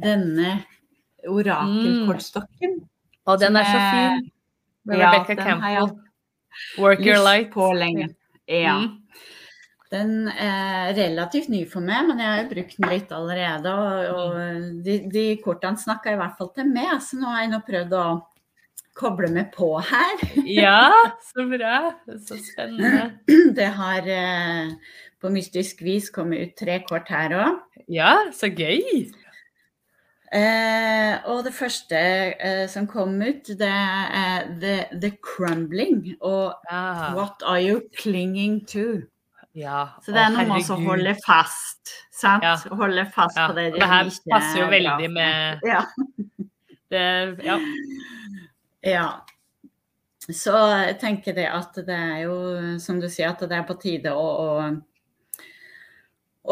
denne 0.05 0.59
orakelkortstokken. 1.29 2.77
Mm. 2.77 2.87
Og 3.31 3.41
den 3.41 3.57
er 3.57 3.69
så 3.69 3.81
fin. 3.81 4.31
Med 4.89 5.01
ja, 5.01 5.11
Rebecca 5.11 5.37
Campbell. 5.41 5.93
Work 6.81 7.01
your 7.05 7.21
life. 7.25 7.51
På 7.55 7.71
lenge. 7.77 8.11
Ja. 8.49 8.77
Mm. 8.81 8.99
Den 9.91 10.29
er 10.31 10.93
relativt 10.95 11.49
ny 11.51 11.65
for 11.67 11.83
meg, 11.83 12.05
men 12.07 12.21
jeg 12.23 12.31
har 12.31 12.43
jo 12.45 12.51
brukt 12.53 12.77
den 12.79 12.93
litt 12.93 13.15
allerede. 13.15 13.73
Og, 13.75 14.21
og 14.21 14.83
de, 14.87 14.99
de, 15.11 15.25
kortene 15.43 15.83
snakker 15.83 16.15
i 16.15 16.21
hvert 16.21 16.37
fall 16.39 16.53
til 16.55 16.71
meg, 16.71 16.93
så 17.03 17.19
nå 17.19 17.33
har 17.33 17.43
jeg 17.43 17.51
nå 17.51 17.61
prøvd 17.67 17.97
å 17.99 18.05
koble 19.01 19.31
meg 19.35 19.51
på 19.57 19.73
her. 19.83 20.23
Ja, 20.61 20.87
så 21.33 21.47
bra. 21.51 21.81
Så 22.23 22.39
spennende. 22.39 23.17
Det 23.59 23.71
har 23.81 24.07
eh, 24.07 24.71
på 25.21 25.33
mystisk 25.35 25.83
vis 25.83 26.11
kommet 26.15 26.47
ut 26.47 26.55
tre 26.63 26.79
kort 26.87 27.11
her 27.11 27.35
òg. 27.41 27.59
Ja, 27.91 28.15
så 28.37 28.47
gøy. 28.47 29.11
Eh, 30.31 31.15
og 31.27 31.43
det 31.43 31.57
første 31.57 31.99
eh, 31.99 32.67
som 32.71 32.87
kom 32.87 33.17
ut, 33.19 33.51
det 33.59 33.67
er 33.67 34.47
the, 34.63 34.85
the 34.95 35.11
Crumbling. 35.19 36.15
Og 36.21 36.55
ah. 36.71 37.11
What 37.17 37.43
are 37.43 37.59
you 37.59 37.83
clinging 37.99 38.63
to? 38.71 39.10
Ja, 39.53 39.89
så 40.05 40.13
det 40.15 40.21
er 40.23 40.31
noe 40.31 40.47
med 40.47 40.69
å 40.71 40.77
holde 40.85 41.17
fast. 41.25 41.91
Sant? 42.15 42.45
Ja. 42.47 42.55
Holde 42.79 43.05
fast 43.11 43.39
ja. 43.39 43.49
på 43.51 43.57
det. 43.57 43.71
Det 43.75 43.89
her 43.91 44.13
passer 44.31 44.61
jo 44.63 44.69
veldig 44.71 45.11
med 45.11 45.67
ja. 45.67 45.83
det 46.93 47.09
Ja. 47.47 47.59
ja. 48.87 49.09
Så 50.31 50.55
jeg 50.55 50.99
tenker 51.01 51.35
det 51.35 51.49
at 51.51 51.75
det 51.83 51.97
er 51.97 52.19
jo, 52.29 52.37
som 52.79 53.01
du 53.03 53.09
sier, 53.11 53.33
at 53.33 53.43
det 53.51 53.57
er 53.57 53.67
på 53.67 53.75
tide 53.83 54.13
å, 54.15 54.27
å, 54.45 55.47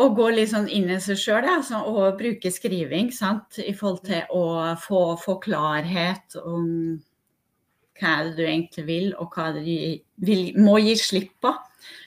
å 0.03 0.07
gå 0.16 0.30
litt 0.34 0.51
sånn 0.51 0.66
inn 0.66 0.88
i 0.90 0.99
seg 1.05 1.20
sjøl 1.20 1.46
altså, 1.46 1.84
og 1.86 2.18
bruke 2.18 2.51
skriving 2.51 3.12
sant? 3.14 3.61
i 3.62 3.76
forhold 3.76 4.03
til 4.09 4.34
å 4.34 4.74
få, 4.82 5.03
få 5.22 5.36
klarhet 5.44 6.34
om 6.42 6.66
hva 7.99 8.16
er 8.16 8.28
det 8.28 8.34
du 8.38 8.44
egentlig 8.46 8.86
vil, 8.88 9.09
og 9.18 9.34
hva 9.34 9.51
er 9.51 9.61
det 9.61 9.64
du 9.68 10.26
vil, 10.26 10.44
må 10.59 10.78
gi 10.82 10.94
slipp 10.99 11.32
på. 11.42 11.55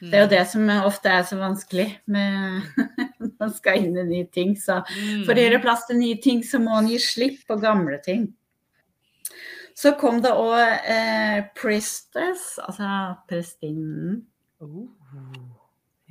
Det 0.01 0.13
er 0.13 0.23
jo 0.23 0.27
mm. 0.29 0.33
det 0.33 0.43
som 0.49 0.69
ofte 0.81 1.13
er 1.13 1.25
så 1.27 1.37
vanskelig 1.39 1.87
med 2.11 2.61
når 3.21 3.33
man 3.39 3.53
skal 3.55 3.81
inn 3.81 3.97
i 4.01 4.05
nye 4.07 4.29
ting. 4.33 4.55
Så 4.59 4.81
for 5.25 5.33
å 5.35 5.45
gjøre 5.45 5.61
plass 5.63 5.87
til 5.89 6.01
nye 6.01 6.19
ting, 6.21 6.43
så 6.45 6.61
må 6.61 6.75
man 6.75 6.89
gi 6.91 6.99
slipp 7.01 7.43
på 7.49 7.59
gamle 7.61 8.01
ting. 8.05 8.29
Så 9.77 9.95
kom 9.97 10.19
det 10.21 10.33
òg 10.35 10.59
eh, 10.61 11.39
Priestess, 11.57 12.59
altså 12.61 13.15
prestinnen. 13.29 14.21
Oh. 14.61 14.85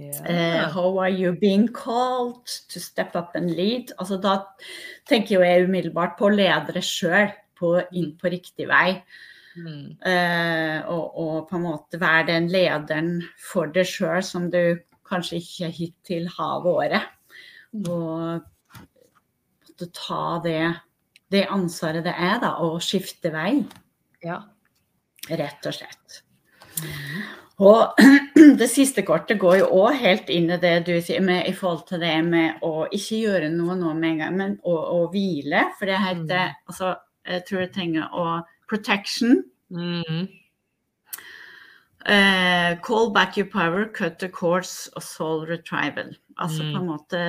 Yeah. 0.01 0.65
Uh, 0.65 0.73
how 0.73 0.99
are 0.99 1.11
you 1.11 1.33
being 1.33 1.69
called 1.69 2.47
to 2.71 2.81
step 2.81 3.15
up 3.15 3.37
and 3.37 3.51
lead? 3.53 3.93
Altså, 3.99 4.17
da 4.17 4.39
tenker 5.09 5.45
jeg 5.45 5.67
umiddelbart 5.69 6.17
på 6.19 6.31
ledere 6.33 6.81
sjøl, 6.81 7.35
inn 7.93 8.15
på 8.17 8.31
riktig 8.33 8.71
vei. 8.71 9.03
Mm. 9.61 9.97
Uh, 10.01 10.79
og, 10.93 11.19
og, 11.21 11.35
på 11.51 11.59
en 11.59 11.67
måte 11.67 12.01
være 12.01 12.29
den 12.31 12.49
lederen 12.53 13.19
for 13.41 13.71
deg 13.75 13.89
sjøl 13.89 14.23
som 14.25 14.49
du 14.53 14.79
kanskje 15.11 15.41
ikke 15.43 15.73
hittil 15.75 16.29
har 16.37 16.63
vært. 16.65 17.11
Mm. 17.75 17.85
Og 17.91 18.41
måtte 19.81 19.91
ta 19.97 20.41
det, 20.45 20.75
det, 21.31 21.47
ansvaret 21.49 22.05
det 22.05 22.13
er, 22.13 22.39
da, 22.43 22.57
å 22.61 22.79
skifte 22.81 23.33
vei. 23.33 23.63
Ja. 24.23 24.43
Rett 25.29 25.67
og 25.67 25.75
slett. 25.75 26.21
Og 27.61 28.01
det 28.61 28.69
siste 28.73 29.05
kortet 29.05 29.39
går 29.41 29.61
jo 29.61 29.71
òg 29.83 29.99
helt 30.01 30.31
inn 30.33 30.51
i 30.51 30.61
det 30.61 30.87
du 30.87 30.95
sier 31.01 31.21
med, 31.21 31.47
i 31.49 31.53
forhold 31.57 31.87
til 31.89 32.01
det 32.01 32.17
med 32.25 32.65
å 32.65 32.87
ikke 32.89 33.21
gjøre 33.21 33.51
noe 33.53 33.77
nå 33.77 33.95
med 33.95 34.11
en 34.15 34.23
gang, 34.23 34.37
men 34.37 34.57
å, 34.65 34.77
å 35.01 35.01
hvile. 35.13 35.69
For 35.79 35.89
det 35.89 36.01
heter 36.01 36.53
mm. 36.53 36.61
altså, 36.67 36.97
Jeg 37.31 37.45
tror 37.49 37.61
jeg 37.61 37.73
trenger 37.75 38.15
å 38.17 38.25
protection. 38.71 39.45
Mm. 39.73 40.29
Uh, 42.07 42.77
call 42.77 43.11
back 43.11 43.37
your 43.37 43.47
power, 43.47 43.87
cut 43.87 44.19
the 44.19 44.29
course 44.29 44.89
og 44.97 45.03
soul 45.03 45.47
retrieval. 45.47 46.15
Altså 46.39 46.63
mm. 46.63 46.73
på 46.73 46.79
en 46.81 46.87
måte 46.87 47.25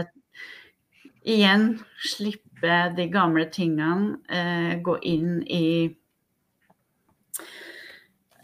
igjen 1.26 1.66
slippe 2.06 2.78
de 2.96 3.08
gamle 3.12 3.48
tingene, 3.52 4.20
uh, 4.30 4.78
gå 4.86 4.98
inn 5.10 5.42
i 5.50 5.90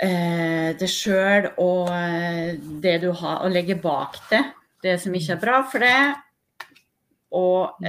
uh, 0.01 0.69
det 0.81 0.89
sjøl 0.91 1.51
og 1.61 1.93
det 2.81 2.97
du 3.05 3.11
har, 3.13 3.43
og 3.45 3.53
legge 3.53 3.77
bak 3.81 4.17
det. 4.31 4.41
Det 4.83 4.97
som 5.01 5.13
ikke 5.15 5.37
er 5.37 5.45
bra 5.45 5.61
for 5.69 5.85
det. 5.85 6.01
Og 7.37 7.85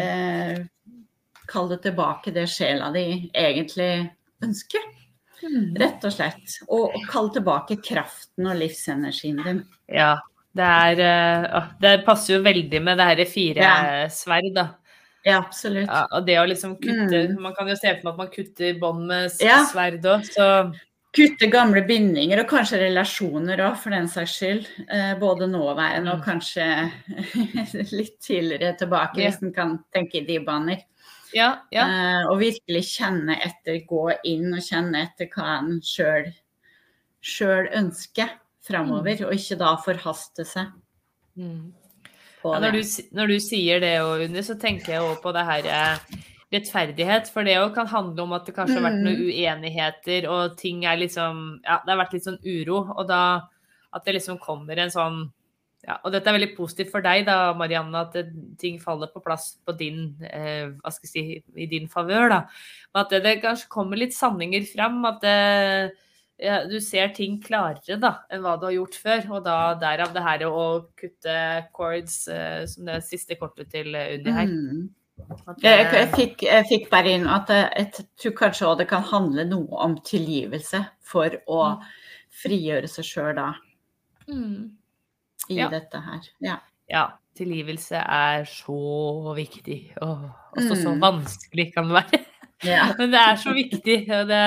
kalle 1.48 1.76
det 1.76 1.82
tilbake 1.84 2.32
det 2.34 2.48
sjela 2.50 2.88
di 2.92 3.30
egentlig 3.30 4.17
ønsker. 4.44 4.88
Mm. 5.42 5.76
Rett 5.78 6.04
og 6.04 6.14
slett. 6.14 6.56
Og, 6.66 6.88
og 6.90 7.06
kall 7.10 7.30
tilbake 7.34 7.78
kraften 7.84 8.48
og 8.50 8.58
livsenergien 8.58 9.38
din. 9.44 9.62
Ja. 9.92 10.16
Det, 10.58 10.66
er, 10.66 11.00
uh, 11.54 11.70
det 11.78 12.00
passer 12.06 12.38
jo 12.38 12.42
veldig 12.42 12.80
med 12.82 12.98
det 12.98 13.06
her 13.12 13.24
fire 13.30 13.62
ja. 13.62 14.06
sverd, 14.10 14.50
da. 14.56 14.66
Ja, 15.26 15.38
absolutt. 15.42 15.90
Ja, 15.90 16.06
og 16.16 16.26
det 16.26 16.38
å 16.40 16.46
liksom 16.48 16.76
kutte 16.80 17.24
mm. 17.28 17.38
Man 17.42 17.54
kan 17.54 17.68
jo 17.68 17.76
se 17.76 17.92
for 17.98 18.06
meg 18.06 18.14
at 18.14 18.20
man 18.22 18.30
kutter 18.32 18.78
bånd 18.80 19.08
med 19.10 19.32
sverd 19.34 20.06
òg, 20.08 20.28
så 20.30 20.48
Kutte 21.16 21.46
gamle 21.48 21.80
bindinger, 21.88 22.42
og 22.42 22.50
kanskje 22.50 22.82
relasjoner 22.82 23.62
òg, 23.64 23.78
for 23.80 23.94
den 23.96 24.10
saks 24.12 24.34
skyld. 24.36 24.66
Eh, 24.92 25.14
både 25.18 25.48
nåværende 25.48 26.12
mm. 26.12 26.18
og 26.18 26.26
kanskje 26.26 26.66
litt 27.98 28.18
tidligere 28.20 28.74
tilbake, 28.78 29.22
hvis 29.22 29.40
en 29.40 29.54
kan 29.56 29.72
tenke 29.94 30.20
i 30.20 30.26
de 30.28 30.36
baner. 30.44 30.84
Ja, 31.36 31.48
ja. 31.74 31.84
Eh, 31.84 32.26
og 32.30 32.38
virkelig 32.40 32.84
kjenne 32.88 33.36
etter, 33.44 33.80
gå 33.88 34.04
inn 34.28 34.52
og 34.54 34.62
kjenne 34.64 35.04
etter 35.06 35.28
hva 35.32 35.58
en 35.58 35.80
sjøl 35.84 37.68
ønsker 37.76 38.32
framover, 38.68 39.18
mm. 39.18 39.26
og 39.28 39.36
ikke 39.36 39.58
da 39.60 39.74
forhaste 39.84 40.46
seg. 40.48 40.72
Mm. 41.38 41.68
Ja, 42.44 42.58
når, 42.62 42.78
du, 42.78 42.82
når, 43.18 43.32
du, 43.32 43.38
sier 43.42 43.82
det, 43.82 43.94
Unni, 44.00 44.42
så 44.46 44.56
tenker 44.60 44.94
jeg 44.94 45.04
òg 45.04 45.18
på 45.22 45.32
det 45.34 45.44
her 45.48 45.68
eh, 45.74 46.18
rettferdighet. 46.54 47.30
For 47.34 47.46
det 47.46 47.58
òg 47.60 47.72
kan 47.76 47.90
handle 47.90 48.24
om 48.24 48.34
at 48.36 48.46
det 48.48 48.54
kanskje 48.56 48.78
har 48.78 48.86
vært 48.88 49.02
noen 49.02 49.22
mm. 49.24 49.30
uenigheter, 49.32 50.28
og 50.32 50.58
ting 50.60 50.84
er 50.88 51.00
liksom 51.00 51.42
Ja, 51.64 51.80
det 51.84 51.92
har 51.92 52.02
vært 52.04 52.14
litt 52.16 52.28
sånn 52.28 52.40
uro. 52.46 52.84
Og 52.96 53.08
da 53.10 53.22
at 53.96 54.04
det 54.04 54.18
liksom 54.18 54.38
kommer 54.40 54.76
en 54.76 54.92
sånn 54.92 55.20
ja, 55.86 55.94
og 56.02 56.10
dette 56.10 56.26
er 56.26 56.34
veldig 56.34 56.50
positivt 56.56 56.90
for 56.90 57.04
deg, 57.04 57.22
da, 57.28 57.52
Marianne, 57.56 58.02
at 58.02 58.16
ting 58.58 58.80
faller 58.82 59.10
på 59.12 59.22
plass 59.22 59.52
på 59.64 59.74
din, 59.78 60.10
eh, 60.26 60.74
hva 60.74 60.90
skal 60.90 61.06
jeg 61.06 61.12
si, 61.12 61.42
i 61.54 61.68
din 61.70 61.86
favør. 61.90 62.34
At 62.34 63.14
det, 63.14 63.22
det, 63.22 63.38
kanskje 63.44 63.70
kommer 63.70 64.00
litt 64.00 64.16
sanninger 64.16 64.66
fram. 64.72 64.98
At 65.06 65.22
det, 65.22 65.36
ja, 66.42 66.58
du 66.66 66.76
ser 66.82 67.12
ting 67.14 67.38
klarere 67.42 67.98
da, 68.02 68.10
enn 68.30 68.42
hva 68.42 68.56
du 68.58 68.66
har 68.66 68.74
gjort 68.74 68.98
før. 69.04 69.22
Og 69.38 69.44
da 69.46 69.58
derav 69.78 70.10
det 70.16 70.24
her 70.26 70.44
å 70.48 70.64
kutte 70.98 71.36
cords, 71.76 72.24
eh, 72.32 72.64
som 72.70 72.90
det 72.90 72.98
siste 73.06 73.38
kortet 73.38 73.70
til 73.70 73.94
Unni 73.94 74.34
her. 74.34 74.50
Mm. 74.50 74.88
Jeg, 75.62 75.86
jeg, 75.94 76.10
fikk, 76.14 76.42
jeg, 76.46 76.66
fikk, 76.70 76.90
bare 76.90 77.14
inn 77.16 77.24
at 77.30 77.48
jeg, 77.50 77.70
jeg 77.74 78.04
tror 78.22 78.34
kanskje 78.38 78.74
det 78.82 78.86
kan 78.90 79.06
handle 79.06 79.46
noe 79.50 79.80
om 79.86 79.96
tilgivelse 80.06 80.82
for 81.06 81.38
å 81.50 81.62
mm. 81.78 81.88
frigjøre 82.42 82.90
seg 82.90 83.08
sjøl 83.08 83.32
da. 83.38 83.48
Mm 84.28 84.77
i 85.48 85.58
ja. 85.60 85.70
dette 85.72 86.02
her. 86.04 86.28
Ja. 86.44 86.58
ja. 86.90 87.06
Tilgivelse 87.38 88.00
er 88.02 88.46
så 88.50 89.34
viktig. 89.36 89.80
Åh, 90.02 90.24
også 90.58 90.74
så 90.74 90.94
mm. 90.94 91.02
vanskelig 91.04 91.68
kan 91.74 91.90
det 91.90 92.00
være. 92.00 92.22
Ja. 92.66 92.88
Men 92.98 93.12
det 93.14 93.20
er 93.22 93.36
så 93.38 93.54
viktig. 93.54 93.98
Og 94.10 94.30
det 94.30 94.40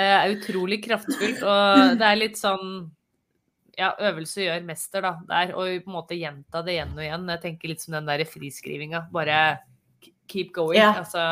er 0.00 0.32
utrolig 0.32 0.80
kraftfullt. 0.84 1.44
Og 1.44 2.00
det 2.00 2.08
er 2.08 2.18
litt 2.18 2.40
sånn 2.40 2.90
ja, 3.78 3.94
øvelse 4.10 4.44
gjør 4.44 4.66
mester, 4.66 5.04
da. 5.06 5.12
Der, 5.28 5.54
og 5.56 5.84
på 5.84 5.90
en 5.92 5.96
måte 5.96 6.18
gjenta 6.18 6.64
det 6.66 6.76
igjen 6.76 6.96
og 6.96 7.04
igjen. 7.04 7.30
Jeg 7.34 7.42
tenker 7.44 7.72
litt 7.72 7.84
som 7.84 7.96
den 7.96 8.10
der 8.10 8.24
friskrivinga. 8.28 9.06
Bare 9.14 9.38
keep 10.30 10.52
going. 10.56 10.80
Ja. 10.80 10.92
Altså, 11.00 11.24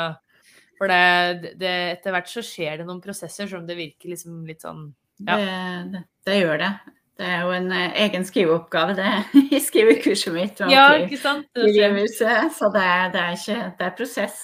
for 0.78 0.91
det, 0.91 1.55
det, 1.59 1.74
etter 1.99 2.14
hvert 2.14 2.30
så 2.30 2.45
skjer 2.45 2.80
det 2.80 2.86
noen 2.89 3.03
prosesser 3.03 3.51
som 3.51 3.66
det 3.66 3.76
virker 3.78 4.14
liksom 4.14 4.45
litt 4.47 4.62
sånn 4.62 4.86
ja. 5.26 5.34
det, 5.34 5.51
det, 5.93 6.03
det, 6.28 6.39
gjør 6.39 6.62
det. 6.62 6.70
Det 7.19 7.27
er 7.27 7.41
jo 7.43 7.55
en 7.57 7.73
uh, 7.75 8.01
egen 8.05 8.27
skriveoppgave, 8.27 8.95
det. 8.99 9.12
I 9.57 9.61
skrivekurset 9.62 10.35
mitt. 10.35 10.61
Ja, 10.71 10.93
ikke 11.03 11.19
sant? 11.21 11.49
Tilgivelse. 11.59 12.35
Så 12.55 12.71
det 12.75 12.85
er, 12.85 13.09
det, 13.14 13.25
er 13.25 13.39
ikke, 13.39 13.71
det 13.79 13.89
er 13.89 13.97
prosess. 13.99 14.43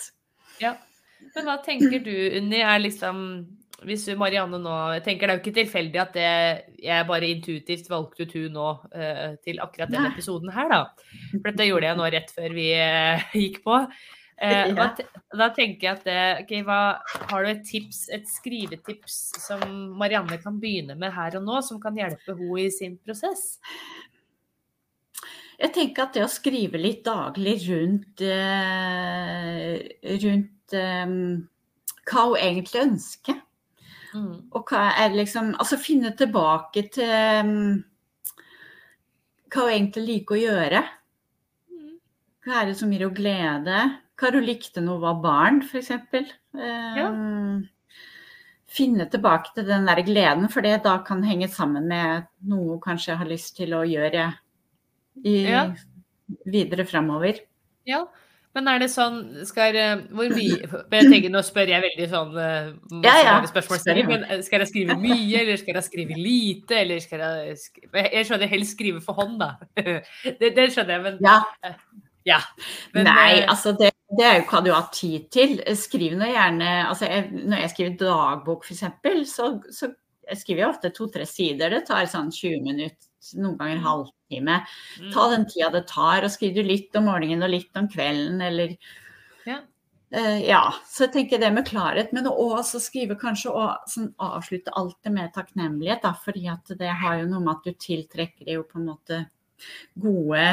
Ja. 0.63 0.73
Men 1.35 1.47
hva 1.49 1.59
tenker 1.63 2.03
du, 2.03 2.15
Unni, 2.39 2.63
er 2.63 2.83
liksom 2.83 3.21
hvis 3.85 4.07
du, 4.09 4.15
Marianne 4.17 4.59
nå 4.63 4.75
tenker 5.05 5.29
det 5.29 5.35
er 5.35 5.39
jo 5.39 5.43
ikke 5.43 5.59
tilfeldig 5.59 6.01
at 6.01 6.15
det, 6.17 6.29
jeg 6.81 7.07
bare 7.09 7.29
intuitivt 7.29 7.91
valgte 7.93 8.25
ut 8.25 8.35
hun 8.39 8.55
nå 8.57 8.69
uh, 8.81 9.31
til 9.45 9.61
akkurat 9.63 9.93
denne 9.93 10.11
episoden 10.13 10.53
her, 10.55 10.71
da. 10.73 10.83
For 11.35 11.51
dette 11.51 11.69
gjorde 11.69 11.91
jeg 11.91 12.01
nå 12.01 12.11
rett 12.15 12.33
før 12.35 12.55
vi 12.57 12.69
uh, 12.79 13.27
gikk 13.37 13.61
på. 13.67 13.81
Eh, 14.37 14.69
ja. 14.69 14.75
da, 14.75 14.89
da, 15.39 15.49
tenker 15.55 15.87
jeg 15.87 15.93
at 15.93 16.09
det, 16.09 16.19
okay, 16.43 16.65
hva, 16.67 16.81
Har 17.31 17.45
du 17.45 17.53
et 17.53 17.63
tips, 17.69 18.09
et 18.15 18.27
skrivetips 18.29 19.21
som 19.45 19.63
Marianne 19.99 20.41
kan 20.43 20.59
begynne 20.61 20.97
med 20.99 21.15
her 21.15 21.39
og 21.39 21.47
nå, 21.47 21.61
som 21.67 21.81
kan 21.83 21.97
hjelpe 21.99 22.35
henne 22.35 22.65
i 22.65 22.69
sin 22.75 22.99
prosess? 22.99 23.59
Jeg 25.55 25.71
tenker 25.75 26.09
at 26.09 26.17
det 26.17 26.25
å 26.25 26.31
skrive 26.31 26.81
litt 26.81 27.05
daglig 27.07 27.61
rundt, 27.69 28.25
eh, 28.27 29.77
rundt 30.25 30.75
eh, 30.75 31.15
hva 32.11 32.25
hun 32.27 32.39
egentlig 32.41 32.83
ønsker. 32.89 33.39
Mm. 34.15 34.35
Og 34.55 34.71
hva 34.71 34.93
er 35.03 35.11
liksom 35.11 35.57
Altså 35.59 35.75
finne 35.83 36.13
tilbake 36.15 36.85
til 36.95 37.43
um, 37.43 37.81
hva 39.51 39.65
hun 39.67 39.73
egentlig 39.73 40.05
liker 40.07 40.37
å 40.37 40.43
gjøre. 40.43 40.83
Mm. 41.71 41.97
Hva 42.47 42.61
er 42.61 42.71
det 42.71 42.77
som 42.79 42.93
gir 42.95 43.07
henne 43.07 43.19
glede? 43.19 43.81
Hva 44.25 44.33
du 44.33 44.41
likte 44.41 44.81
når 44.81 44.97
du 44.97 45.05
var 45.05 45.17
barn, 45.21 45.61
f.eks. 45.61 45.91
Ja. 46.57 47.11
Um, 47.13 47.67
finne 48.75 49.05
tilbake 49.13 49.53
til 49.55 49.67
den 49.69 49.85
der 49.85 50.01
gleden, 50.07 50.49
for 50.49 50.65
det 50.65 50.79
da 50.87 50.97
kan 51.05 51.23
henge 51.29 51.51
sammen 51.53 51.91
med 51.91 52.25
noe 52.49 52.79
du 52.79 52.83
kanskje 52.83 53.19
har 53.21 53.29
lyst 53.29 53.59
til 53.61 53.75
å 53.77 53.85
gjøre 53.85 54.31
i, 55.23 55.35
ja. 55.45 55.67
videre 56.49 56.87
framover. 56.89 57.43
Ja, 57.85 58.07
men 58.55 58.71
er 58.71 58.81
det 58.81 58.89
sånn 58.93 59.19
skal, 59.49 59.77
Hvor 60.15 60.31
mye 60.31 60.57
jeg 60.63 61.09
tenker, 61.11 61.31
Nå 61.33 61.43
spør 61.45 61.73
jeg 61.75 61.85
veldig 61.85 62.07
sånn 62.13 62.37
eh, 62.39 62.69
ja, 63.05 63.15
ja. 63.27 63.35
spørsmål. 63.51 63.83
Men 64.09 64.25
eh, 64.29 64.45
skal 64.47 64.63
jeg 64.63 64.71
skrive 64.71 64.97
mye, 65.01 65.41
eller 65.43 65.59
skal 65.61 65.81
jeg 65.81 65.89
skrive 65.89 66.19
lite? 66.19 66.79
Eller 66.85 67.03
skal 67.03 67.25
jeg 67.25 67.59
skrive 67.61 68.07
Jeg 68.07 68.29
skjønner 68.31 68.53
helst 68.55 68.79
skrive 68.79 69.03
for 69.05 69.19
hånd, 69.19 69.37
da. 69.43 69.53
Det, 70.41 70.55
det 70.55 70.71
skjønner 70.73 70.97
jeg, 70.97 71.05
men 71.09 71.21
ja. 71.27 71.41
Eh, 71.67 71.77
ja. 72.31 72.41
Men, 72.95 73.11
Nei, 73.11 73.43
altså 73.43 73.75
det 73.77 73.94
det 74.13 74.25
er 74.25 74.39
jo 74.39 74.47
hva 74.51 74.61
du 74.65 74.71
har 74.75 74.89
tid 74.95 75.29
til. 75.33 75.59
Skriv 75.79 76.17
nå 76.19 76.29
gjerne 76.29 76.71
altså 76.91 77.09
jeg, 77.09 77.29
Når 77.49 77.63
jeg 77.63 77.73
skriver 77.73 78.01
dagbok, 78.03 78.67
f.eks., 78.67 79.31
så, 79.33 79.49
så 79.73 79.91
jeg 80.29 80.41
skriver 80.41 80.63
jeg 80.63 80.71
ofte 80.71 80.93
to-tre 80.95 81.27
sider. 81.29 81.73
Det 81.73 81.85
tar 81.89 82.09
sånn 82.11 82.33
20 82.33 82.65
minutter, 82.65 83.09
noen 83.41 83.57
ganger 83.59 83.79
en 83.79 83.87
halvtime. 83.87 84.59
Mm. 85.01 85.13
Ta 85.15 85.29
den 85.33 85.47
tida 85.51 85.71
det 85.75 85.87
tar, 85.91 86.25
og 86.25 86.33
skriv 86.33 86.57
du 86.57 86.63
litt 86.65 86.97
om 87.01 87.09
morgenen 87.11 87.47
og 87.47 87.55
litt 87.55 87.81
om 87.81 87.89
kvelden, 87.91 88.43
eller 88.45 88.77
ja. 89.49 89.63
Uh, 90.15 90.39
ja. 90.45 90.63
Så 90.87 91.07
jeg 91.07 91.15
tenker 91.17 91.41
det 91.43 91.51
med 91.57 91.67
klarhet. 91.69 92.13
Men 92.17 92.29
også 92.31 92.81
skrive 92.83 93.17
kanskje 93.21 93.53
og 93.53 93.89
sånn, 93.91 94.13
avslutte 94.23 94.75
alt 94.79 94.99
det 95.05 95.15
med 95.17 95.33
takknemlighet, 95.35 96.05
da, 96.05 96.13
fordi 96.25 96.47
at 96.53 96.77
det 96.79 96.93
har 97.03 97.23
jo 97.23 97.31
noe 97.33 97.43
med 97.45 97.57
at 97.57 97.67
du 97.67 97.87
tiltrekker 97.89 98.53
jo 98.57 98.69
på 98.69 98.81
en 98.81 98.89
måte 98.93 99.25
gode 100.01 100.47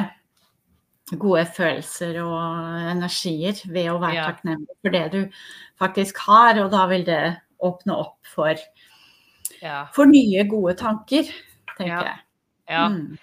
gode 1.20 1.46
følelser 1.56 2.20
og 2.24 2.92
energier 2.92 3.58
ved 3.68 3.90
å 3.92 3.98
være 4.02 4.20
ja. 4.20 4.28
takknemlig 4.30 4.78
for 4.80 4.96
det 4.96 5.06
du 5.14 5.22
faktisk 5.82 6.22
har, 6.28 6.60
og 6.64 6.72
da 6.74 6.86
vil 6.92 7.06
det 7.08 7.24
åpne 7.62 7.98
opp 8.04 8.20
for, 8.28 8.62
ja. 9.62 9.86
for 9.96 10.10
nye, 10.10 10.46
gode 10.50 10.78
tanker, 10.80 11.28
tenker 11.76 11.92
ja. 11.92 12.04
jeg. 12.08 12.22
Ja. 12.72 12.86
Mm. 12.88 13.18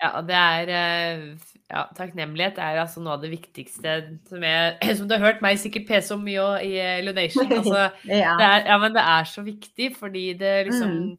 ja, 0.00 0.10
det 0.24 0.38
er 0.38 0.70
eh, 0.72 1.24
ja, 1.68 1.82
takknemlighet 1.96 2.60
er 2.62 2.78
altså 2.80 3.02
noe 3.04 3.18
av 3.18 3.24
det 3.24 3.34
viktigste 3.34 3.98
som, 4.30 4.46
jeg, 4.46 4.78
som 4.98 5.10
du 5.10 5.16
har 5.16 5.26
hørt 5.26 5.44
meg 5.44 5.60
sikkert 5.60 5.88
pese 5.90 6.16
om 6.16 6.24
mye 6.24 6.46
i 6.64 6.72
eh, 6.80 7.02
Lunation. 7.04 7.50
Altså, 7.50 7.90
ja. 8.08 8.38
Det 8.40 8.48
er, 8.48 8.64
ja, 8.70 8.80
men 8.80 8.96
det 8.96 9.04
er 9.04 9.28
så 9.28 9.44
viktig 9.44 9.92
fordi 9.98 10.30
det 10.40 10.56
liksom 10.70 10.96
mm. 10.96 11.12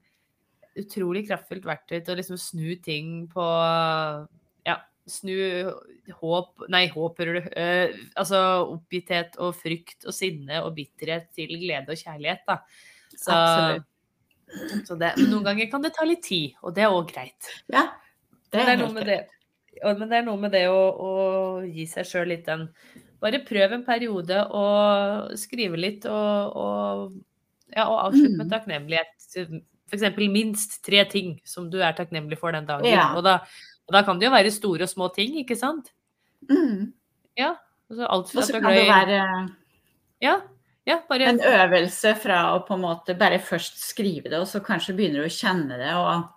Utrolig 0.76 1.22
kraftfullt 1.24 1.64
verktøy 1.64 2.02
til 2.04 2.12
å 2.12 2.16
liksom 2.20 2.36
snu 2.36 2.74
ting 2.84 3.12
på 3.32 3.44
snu 5.10 5.36
håp 6.20 6.66
Nei, 6.74 6.86
håp, 6.94 7.20
hører 7.22 7.40
du. 7.40 7.50
Uh, 7.54 8.08
altså 8.18 8.42
oppgitthet 8.76 9.38
og 9.42 9.56
frykt 9.58 10.08
og 10.08 10.16
sinne 10.16 10.64
og 10.64 10.74
bitterhet 10.78 11.30
til 11.38 11.54
glede 11.62 11.94
og 11.94 12.02
kjærlighet, 12.02 12.44
da. 12.48 12.60
Så, 13.16 13.38
så 14.88 14.98
det, 15.00 15.14
men 15.20 15.32
noen 15.32 15.46
ganger 15.48 15.70
kan 15.72 15.86
det 15.86 15.94
ta 15.96 16.06
litt 16.08 16.26
tid, 16.26 16.58
og 16.66 16.76
det 16.76 16.86
er 16.86 16.94
òg 16.94 17.08
greit. 17.14 17.54
Ja, 17.72 17.88
det 18.52 18.62
er, 18.62 18.66
men 18.66 18.68
det 18.68 18.74
er 18.76 18.82
noe 18.82 18.96
med 18.96 19.10
det. 19.12 19.22
Men 19.86 20.08
det 20.08 20.18
er 20.18 20.26
noe 20.26 20.40
med 20.40 20.54
det 20.56 20.66
å, 20.72 20.82
å 20.96 21.12
gi 21.68 21.86
seg 21.90 22.08
sjøl 22.08 22.30
litt 22.32 22.46
den 22.48 22.70
Bare 23.20 23.42
prøv 23.48 23.74
en 23.74 23.86
periode 23.86 24.42
å 24.54 24.66
skrive 25.40 25.80
litt 25.80 26.04
og, 26.12 26.58
og, 26.60 27.16
ja, 27.72 27.88
og 27.88 28.02
avslutte 28.04 28.36
med 28.36 28.46
mm. 28.46 28.52
takknemlighet. 28.52 29.14
F.eks. 29.90 30.20
minst 30.30 30.78
tre 30.86 31.06
ting 31.10 31.32
som 31.48 31.72
du 31.72 31.80
er 31.80 31.96
takknemlig 31.98 32.38
for 32.42 32.54
den 32.54 32.68
dagen. 32.68 32.86
Ja. 32.92 33.08
Og 33.18 33.24
da 33.26 33.40
og 33.86 33.94
da 33.94 34.02
kan 34.06 34.20
det 34.20 34.28
jo 34.28 34.34
være 34.34 34.54
store 34.54 34.88
og 34.88 34.92
små 34.92 35.10
ting, 35.14 35.38
ikke 35.42 35.58
sant? 35.60 35.92
Mm. 36.50 36.92
Ja. 37.38 37.56
Altså 37.90 38.08
alt 38.10 38.32
fra 38.32 38.42
Og 38.42 38.48
så 38.48 38.58
kan 38.58 38.66
det 38.74 38.86
være 38.90 39.18
ja, 40.24 40.40
ja, 40.88 41.00
bare... 41.10 41.28
en 41.30 41.42
øvelse 41.42 42.16
fra 42.18 42.40
å 42.56 42.64
på 42.66 42.78
en 42.78 42.86
måte 42.86 43.14
bare 43.20 43.38
først 43.44 43.78
skrive 43.84 44.32
det, 44.32 44.40
og 44.40 44.48
så 44.50 44.62
kanskje 44.66 44.96
begynner 44.98 45.22
du 45.22 45.30
å 45.30 45.36
kjenne 45.36 45.78
det 45.78 45.92
og, 46.00 46.32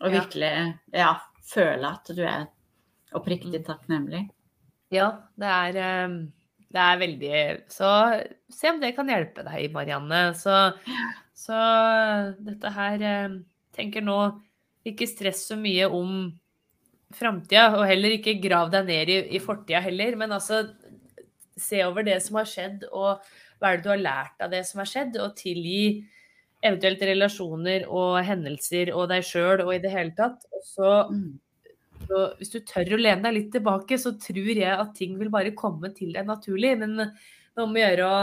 og 0.00 0.14
virkelig 0.14 0.52
ja, 0.94 1.10
føle 1.44 1.90
at 1.90 2.12
du 2.16 2.22
er 2.24 2.46
oppriktig 3.16 3.60
mm. 3.60 3.66
takknemlig. 3.66 4.22
Ja, 4.94 5.10
det 5.36 5.52
er, 5.52 5.78
eh, 5.82 6.16
det 6.72 6.82
er 6.82 6.98
veldig 7.00 7.38
Så 7.72 7.90
se 8.52 8.70
om 8.70 8.80
det 8.80 8.94
kan 8.96 9.10
hjelpe 9.10 9.44
deg, 9.46 9.68
Marianne. 9.74 10.30
Så, 10.38 10.54
så 11.34 11.60
dette 12.38 12.72
her 12.76 13.02
eh, 13.02 13.38
Tenker 13.76 14.00
nå 14.00 14.20
ikke 14.86 15.08
stress 15.10 15.42
så 15.50 15.56
mye 15.60 15.84
om 15.92 16.30
framtida, 17.14 17.68
og 17.78 17.86
heller 17.86 18.16
ikke 18.16 18.38
grav 18.42 18.70
deg 18.72 18.88
ned 18.88 19.12
i, 19.12 19.18
i 19.36 19.42
fortida 19.42 19.80
heller, 19.84 20.16
men 20.18 20.34
altså 20.34 20.64
se 21.56 21.80
over 21.86 22.04
det 22.06 22.18
som 22.24 22.40
har 22.40 22.48
skjedd, 22.50 22.86
og 22.90 23.22
hva 23.60 23.70
er 23.70 23.78
det 23.78 23.86
du 23.86 23.92
har 23.92 24.02
lært 24.02 24.44
av 24.44 24.52
det 24.52 24.62
som 24.68 24.82
har 24.82 24.90
skjedd, 24.90 25.18
og 25.22 25.36
tilgi 25.38 26.04
eventuelt 26.64 27.02
relasjoner 27.08 27.86
og 27.92 28.18
hendelser 28.26 28.92
og 28.94 29.10
deg 29.12 29.24
sjøl 29.26 29.62
og 29.64 29.72
i 29.74 29.80
det 29.82 29.92
hele 29.92 30.14
tatt. 30.18 30.44
Og 30.50 30.64
så, 30.66 30.92
mm. 31.12 31.70
så, 32.08 32.22
hvis 32.40 32.52
du 32.52 32.58
tør 32.66 32.96
å 32.96 33.00
lene 33.00 33.22
deg 33.28 33.36
litt 33.36 33.50
tilbake, 33.54 33.98
så 34.00 34.14
tror 34.20 34.52
jeg 34.52 34.72
at 34.72 34.94
ting 34.98 35.16
vil 35.20 35.32
bare 35.32 35.54
komme 35.56 35.92
til 35.96 36.14
deg 36.16 36.28
naturlig. 36.28 36.74
Men 36.82 36.98
det 37.00 37.66
må 37.66 37.80
gjøre 37.80 38.08
å 38.10 38.20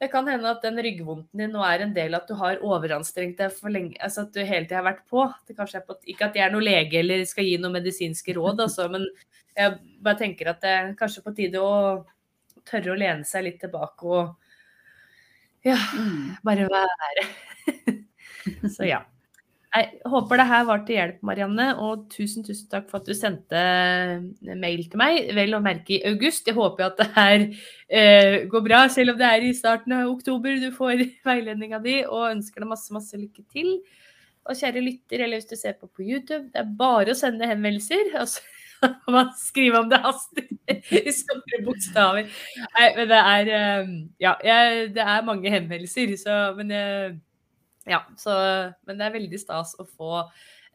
det 0.00 0.10
kan 0.12 0.26
hende 0.28 0.50
at 0.50 0.64
den 0.64 0.76
ryggvondten 0.84 1.40
din 1.40 1.54
nå 1.54 1.62
er 1.64 1.84
en 1.84 1.94
del 1.96 2.14
av 2.14 2.24
at 2.24 2.28
du 2.28 2.36
har 2.36 2.60
overanstrengt 2.64 3.38
deg 3.40 3.54
for 3.56 3.72
lenge. 3.72 3.96
Altså 4.04 4.26
at 4.26 4.34
du 4.34 4.42
hele 4.42 4.66
tida 4.66 4.82
har 4.82 4.88
vært 4.90 5.06
på. 5.08 5.24
på. 5.24 5.96
Ikke 6.04 6.28
at 6.28 6.36
jeg 6.36 6.44
er 6.44 6.52
noen 6.52 6.66
lege 6.66 7.00
eller 7.00 7.24
skal 7.28 7.48
gi 7.48 7.56
noen 7.60 7.78
medisinske 7.78 8.36
råd, 8.36 8.60
altså, 8.66 8.90
men 8.92 9.06
jeg 9.56 9.78
bare 10.04 10.20
tenker 10.20 10.52
at 10.52 10.60
det 10.60 10.74
er 10.74 10.92
kanskje 10.98 11.24
på 11.24 11.32
tide 11.38 11.62
å 11.64 12.04
tørre 12.66 12.92
å 12.92 12.98
lene 12.98 13.24
seg 13.24 13.46
litt 13.46 13.60
tilbake 13.62 14.10
og 14.10 14.34
ja, 15.66 15.78
mm. 15.96 16.42
bare 16.46 16.68
være. 16.70 17.26
Så 18.76 18.86
ja. 18.86 19.00
Jeg 19.76 20.08
håper 20.08 20.40
det 20.40 20.46
her 20.48 20.62
var 20.64 20.82
til 20.86 20.96
hjelp, 20.96 21.18
Marianne. 21.26 21.66
Og 21.84 22.06
tusen, 22.12 22.44
tusen 22.46 22.68
takk 22.72 22.86
for 22.88 23.02
at 23.02 23.08
du 23.10 23.12
sendte 23.16 23.60
mail 24.56 24.86
til 24.88 25.00
meg, 25.00 25.28
vel 25.36 25.56
å 25.56 25.60
merke 25.64 25.98
i 25.98 26.02
august. 26.08 26.48
Jeg 26.48 26.56
håper 26.56 26.86
at 26.86 27.02
det 27.02 27.08
her 27.16 27.44
eh, 27.44 28.36
går 28.48 28.64
bra, 28.64 28.80
selv 28.92 29.12
om 29.12 29.20
det 29.20 29.28
er 29.28 29.44
i 29.44 29.52
starten 29.56 29.92
av 29.98 30.08
oktober 30.14 30.56
du 30.62 30.70
får 30.72 31.04
veiledninga 31.28 31.82
di, 31.84 31.98
og 32.08 32.30
ønsker 32.30 32.64
deg 32.64 32.72
masse, 32.72 32.88
masse 32.96 33.20
lykke 33.20 33.44
til. 33.52 33.74
Og 34.46 34.56
kjære 34.56 34.84
lytter, 34.84 35.26
eller 35.26 35.42
hvis 35.42 35.50
du 35.50 35.56
ser 35.58 35.76
på 35.76 35.90
på 35.90 36.06
YouTube, 36.06 36.46
det 36.54 36.62
er 36.62 36.76
bare 36.78 37.12
å 37.12 37.18
sende 37.18 37.50
henvendelser. 37.50 38.14
Altså, 38.76 39.02
man 39.08 39.30
skriver 39.40 39.80
om 39.80 39.86
det 39.88 39.98
haster 40.04 40.44
i 41.00 41.12
store 41.16 41.62
bokstaver. 41.64 42.26
Nei, 42.76 42.88
men 42.96 43.08
det 43.08 43.20
er 43.20 43.54
eh, 43.58 43.94
Ja, 44.22 44.34
jeg, 44.44 44.90
det 44.96 45.04
er 45.04 45.24
mange 45.24 45.52
henvendelser, 45.52 46.12
så 46.20 46.36
Men 46.58 46.74
jeg 46.76 47.16
ja, 47.86 48.02
så, 48.18 48.34
men 48.86 48.98
det 48.98 49.06
er 49.06 49.14
veldig 49.14 49.38
stas 49.40 49.74
å 49.78 49.86
få 49.86 50.12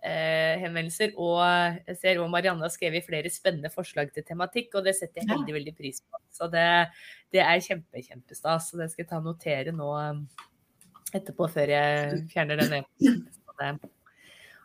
eh, 0.01 0.59
henvendelser. 0.61 1.13
Og 1.19 1.41
jeg 1.87 1.97
ser 1.99 2.21
òg 2.21 2.29
Marianne 2.31 2.65
har 2.65 2.73
skrevet 2.73 3.05
flere 3.07 3.31
spennende 3.33 3.71
forslag 3.73 4.13
til 4.15 4.25
tematikk, 4.27 4.73
og 4.75 4.87
det 4.87 4.95
setter 4.97 5.21
jeg 5.21 5.31
veldig 5.31 5.57
veldig 5.59 5.75
pris 5.77 6.01
på. 6.03 6.21
Så 6.31 6.47
det, 6.51 6.67
det 7.33 7.43
er 7.43 7.63
kjempe, 7.63 8.03
kjempestas. 8.05 8.69
Så 8.71 8.79
det 8.79 8.91
skal 8.91 9.05
jeg 9.05 9.11
ta 9.11 9.19
og 9.19 9.27
notere 9.29 9.73
nå 9.75 9.89
um, 9.91 10.21
etterpå, 11.11 11.49
før 11.51 11.73
jeg 11.75 12.21
fjerner 12.31 12.61
den 12.63 12.77
e-posten. 12.79 13.81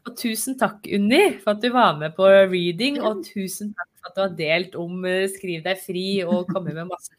Og 0.06 0.12
tusen 0.14 0.54
takk, 0.54 0.84
Unni, 0.94 1.24
for 1.40 1.56
at 1.56 1.64
du 1.64 1.72
var 1.74 1.96
med 1.98 2.14
på 2.14 2.28
reading. 2.30 3.00
Og 3.02 3.24
tusen 3.26 3.74
takk 3.74 3.90
for 3.98 4.12
at 4.12 4.14
du 4.14 4.22
har 4.22 4.38
delt 4.38 4.78
om 4.78 5.02
uh, 5.02 5.26
Skriv 5.34 5.66
deg 5.66 5.82
fri 5.82 6.06
og 6.22 6.46
kommet 6.52 6.78
med 6.78 6.92
masse 6.94 7.10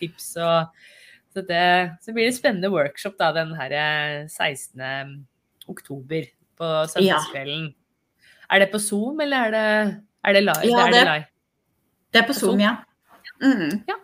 tips. 0.00 0.32
og 0.40 0.72
så, 1.30 1.44
det, 1.46 1.64
så 2.02 2.14
blir 2.14 2.26
det 2.26 2.36
spennende 2.36 2.70
workshop 2.72 3.18
da, 3.20 3.30
den 3.36 3.52
her 3.58 3.74
16. 4.26 4.80
Eh, 4.80 5.12
oktober 5.70 6.26
på 6.58 6.70
søndagskvelden. 6.90 7.70
Ja. 7.70 8.26
Er 8.50 8.64
det 8.64 8.72
på 8.72 8.80
Zoom, 8.82 9.20
eller 9.22 9.46
er 9.46 9.54
det, 9.54 9.66
er 10.26 10.36
det 10.36 10.42
live? 10.42 10.66
Ja, 10.66 10.86
det, 10.90 11.00
er 11.00 11.10
det, 11.10 11.26
det 12.10 12.22
er 12.22 12.26
på, 12.26 12.34
på 12.34 12.40
Zoom, 12.40 12.58
Zoom, 12.58 12.64
ja. 12.66 12.76
Mm. 13.40 13.82
ja. 13.86 13.98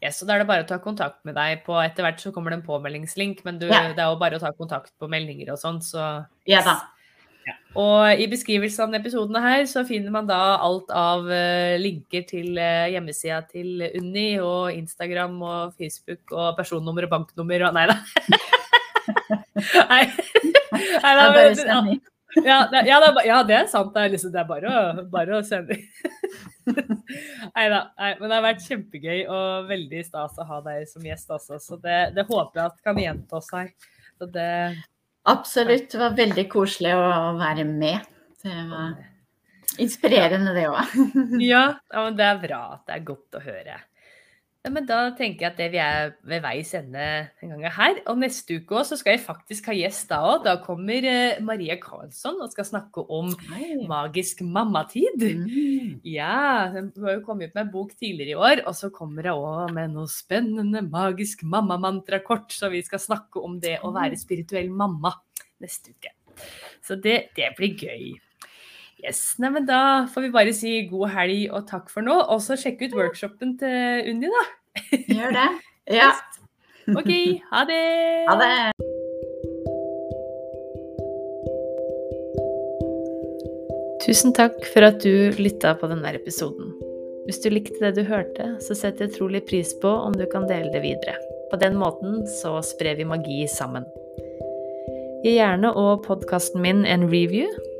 Yes, 0.00 0.20
så 0.20 0.26
Da 0.26 0.34
er 0.34 0.42
det 0.42 0.48
bare 0.48 0.64
å 0.64 0.68
ta 0.68 0.78
kontakt 0.80 1.20
med 1.28 1.36
deg. 1.36 1.60
på 1.66 1.76
Etter 1.80 2.06
hvert 2.06 2.22
så 2.22 2.32
kommer 2.32 2.52
det 2.52 2.60
en 2.60 2.68
påmeldingslink, 2.68 3.42
men 3.44 3.58
du, 3.60 3.66
ja. 3.68 3.82
det 3.92 4.00
er 4.00 4.12
jo 4.12 4.20
bare 4.20 4.38
å 4.38 4.42
ta 4.42 4.52
kontakt 4.56 4.94
på 5.00 5.08
meldinger 5.12 5.52
og 5.52 5.60
sånn. 5.60 5.80
Så 5.84 6.00
ja 6.48 6.62
da. 6.64 6.78
Og 7.78 8.18
i 8.18 8.26
beskrivelsen 8.30 8.82
av 8.82 8.88
denne 8.90 9.00
episoden 9.02 9.38
her 9.44 9.64
så 9.70 9.84
finner 9.86 10.10
man 10.14 10.26
da 10.26 10.38
alt 10.58 10.90
av 10.90 11.28
uh, 11.30 11.78
linker 11.78 12.24
til 12.26 12.58
uh, 12.58 12.90
hjemmesida 12.90 13.40
til 13.46 13.84
Unni 14.00 14.28
og 14.42 14.74
Instagram 14.74 15.36
og 15.38 15.76
Facebook 15.78 16.34
og 16.34 16.56
personnummer 16.58 17.06
og 17.06 17.14
banknummer 17.14 17.68
og 17.68 17.76
Nei 17.76 17.86
da. 17.90 17.98
nei. 19.92 20.04
nei 21.04 21.14
da 21.20 21.28
men, 21.34 22.00
ja, 22.44 22.58
det, 22.70 22.82
ja, 22.86 22.98
det, 23.02 23.22
ja, 23.26 23.38
det, 23.42 23.54
er 23.54 23.70
sant. 23.70 23.94
Det 23.94 24.02
er, 24.02 24.12
liksom, 24.12 24.30
det 24.34 24.42
er 24.42 24.50
bare, 24.50 24.70
å, 24.70 25.04
bare 25.10 25.38
å 25.38 25.46
sende. 25.46 25.78
nei 27.56 27.64
da. 27.72 27.80
men 28.20 28.26
det 28.26 28.36
har 28.36 28.44
vært 28.44 28.66
kjempegøy 28.66 29.24
og 29.24 29.70
veldig 29.70 30.02
stas 30.06 30.38
å 30.38 30.46
ha 30.46 30.60
deg 30.66 30.86
som 30.90 31.06
gjest 31.06 31.34
også. 31.34 31.58
Så 31.62 31.78
det, 31.82 32.12
det 32.14 32.26
håper 32.28 32.62
jeg 32.62 32.70
at 32.70 32.86
kan 32.86 33.02
gjenta 33.02 33.42
seg. 33.42 33.74
Så 34.20 34.28
det 34.30 34.52
Absolutt. 35.28 35.90
Det 35.92 36.00
var 36.00 36.16
veldig 36.16 36.46
koselig 36.52 36.94
å 36.96 37.32
være 37.38 37.66
med. 37.68 38.06
Det 38.40 38.56
var 38.70 38.96
inspirerende, 39.80 40.54
det 40.56 40.66
òg. 40.70 40.96
ja, 41.52 41.64
det 42.16 42.26
er 42.26 42.42
bra. 42.42 42.60
at 42.78 42.86
Det 42.88 42.96
er 42.96 43.06
godt 43.12 43.38
å 43.38 43.44
høre. 43.44 43.80
Ja, 44.60 44.68
men 44.68 44.84
da 44.84 44.96
tenker 45.16 45.46
jeg 45.46 45.52
at 45.54 45.56
det 45.56 45.66
vi 45.72 45.78
er 45.80 46.10
ved 46.28 46.42
veis 46.44 46.74
ende 46.76 47.04
en 47.40 47.54
gang 47.54 47.62
her. 47.72 48.00
Og 48.12 48.18
neste 48.20 48.58
uke 48.60 48.76
også, 48.76 48.92
så 48.92 49.00
skal 49.00 49.14
jeg 49.14 49.22
faktisk 49.24 49.70
ha 49.70 49.76
gjest 49.78 50.10
da 50.10 50.18
òg. 50.20 50.42
Da 50.44 50.58
kommer 50.60 51.06
uh, 51.08 51.40
Maria 51.46 51.78
Karlsson 51.80 52.42
og 52.44 52.52
skal 52.52 52.68
snakke 52.68 53.06
om 53.08 53.32
Hei. 53.54 53.78
magisk 53.88 54.42
mammatid. 54.44 55.24
Mm. 55.24 55.96
Ja, 56.04 56.68
hun 56.76 56.92
har 57.06 57.16
jo 57.16 57.24
kommet 57.24 57.48
ut 57.48 57.56
med 57.56 57.64
en 57.64 57.72
bok 57.72 57.96
tidligere 57.96 58.34
i 58.34 58.40
år, 58.50 58.64
og 58.68 58.76
så 58.76 58.92
kommer 58.92 59.30
hun 59.32 59.48
òg 59.48 59.72
med 59.78 59.96
noe 59.96 60.12
spennende 60.12 60.84
magisk 60.84 61.40
mammamantrakort. 61.40 62.52
Så 62.52 62.68
vi 62.68 62.84
skal 62.84 63.00
snakke 63.00 63.40
om 63.40 63.56
det 63.64 63.78
å 63.80 63.94
være 63.96 64.20
spirituell 64.20 64.68
mamma 64.68 65.16
neste 65.64 65.96
uke. 65.96 66.12
Så 66.84 67.00
det, 67.00 67.30
det 67.32 67.54
blir 67.56 67.80
gøy. 67.80 68.10
Yes, 69.00 69.38
nei, 69.40 69.50
men 69.54 69.66
Da 69.68 70.06
får 70.12 70.26
vi 70.26 70.32
bare 70.34 70.52
si 70.56 70.74
god 70.90 71.12
helg 71.14 71.48
og 71.54 71.66
takk 71.70 71.88
for 71.92 72.04
nå. 72.04 72.16
Og 72.32 72.42
så 72.44 72.58
sjekk 72.60 72.84
ut 72.86 72.96
workshopen 72.98 73.56
til 73.60 74.10
Unni, 74.12 74.30
da. 74.30 74.46
Gjør 75.08 75.36
det. 75.38 75.50
Ja. 75.90 76.12
OK. 76.94 77.08
Ha 77.50 77.64
det. 77.66 77.78
Ha 78.28 78.34
det. 78.38 78.50
Tusen 84.04 84.36
takk 84.36 84.60
for 84.70 84.86
at 84.86 85.00
du 85.02 85.34
lytta 85.40 85.72
på 85.80 85.90
denne 85.90 86.12
episoden. 86.14 86.70
Hvis 87.26 87.42
du 87.42 87.50
likte 87.50 87.80
det 87.82 87.96
du 87.98 88.04
hørte, 88.06 88.52
så 88.62 88.76
setter 88.78 89.08
jeg 89.08 89.16
utrolig 89.16 89.42
pris 89.48 89.72
på 89.82 89.90
om 89.90 90.14
du 90.14 90.28
kan 90.30 90.46
dele 90.46 90.70
det 90.70 90.84
videre. 90.84 91.16
På 91.50 91.58
den 91.58 91.74
måten 91.80 92.22
så 92.38 92.60
sprer 92.62 93.00
vi 93.00 93.08
magi 93.08 93.42
sammen. 93.50 93.88
Gi 95.24 95.34
gjerne 95.40 95.74
og 95.74 96.04
podkasten 96.06 96.62
min 96.62 96.86
en 96.86 97.08
review 97.10 97.50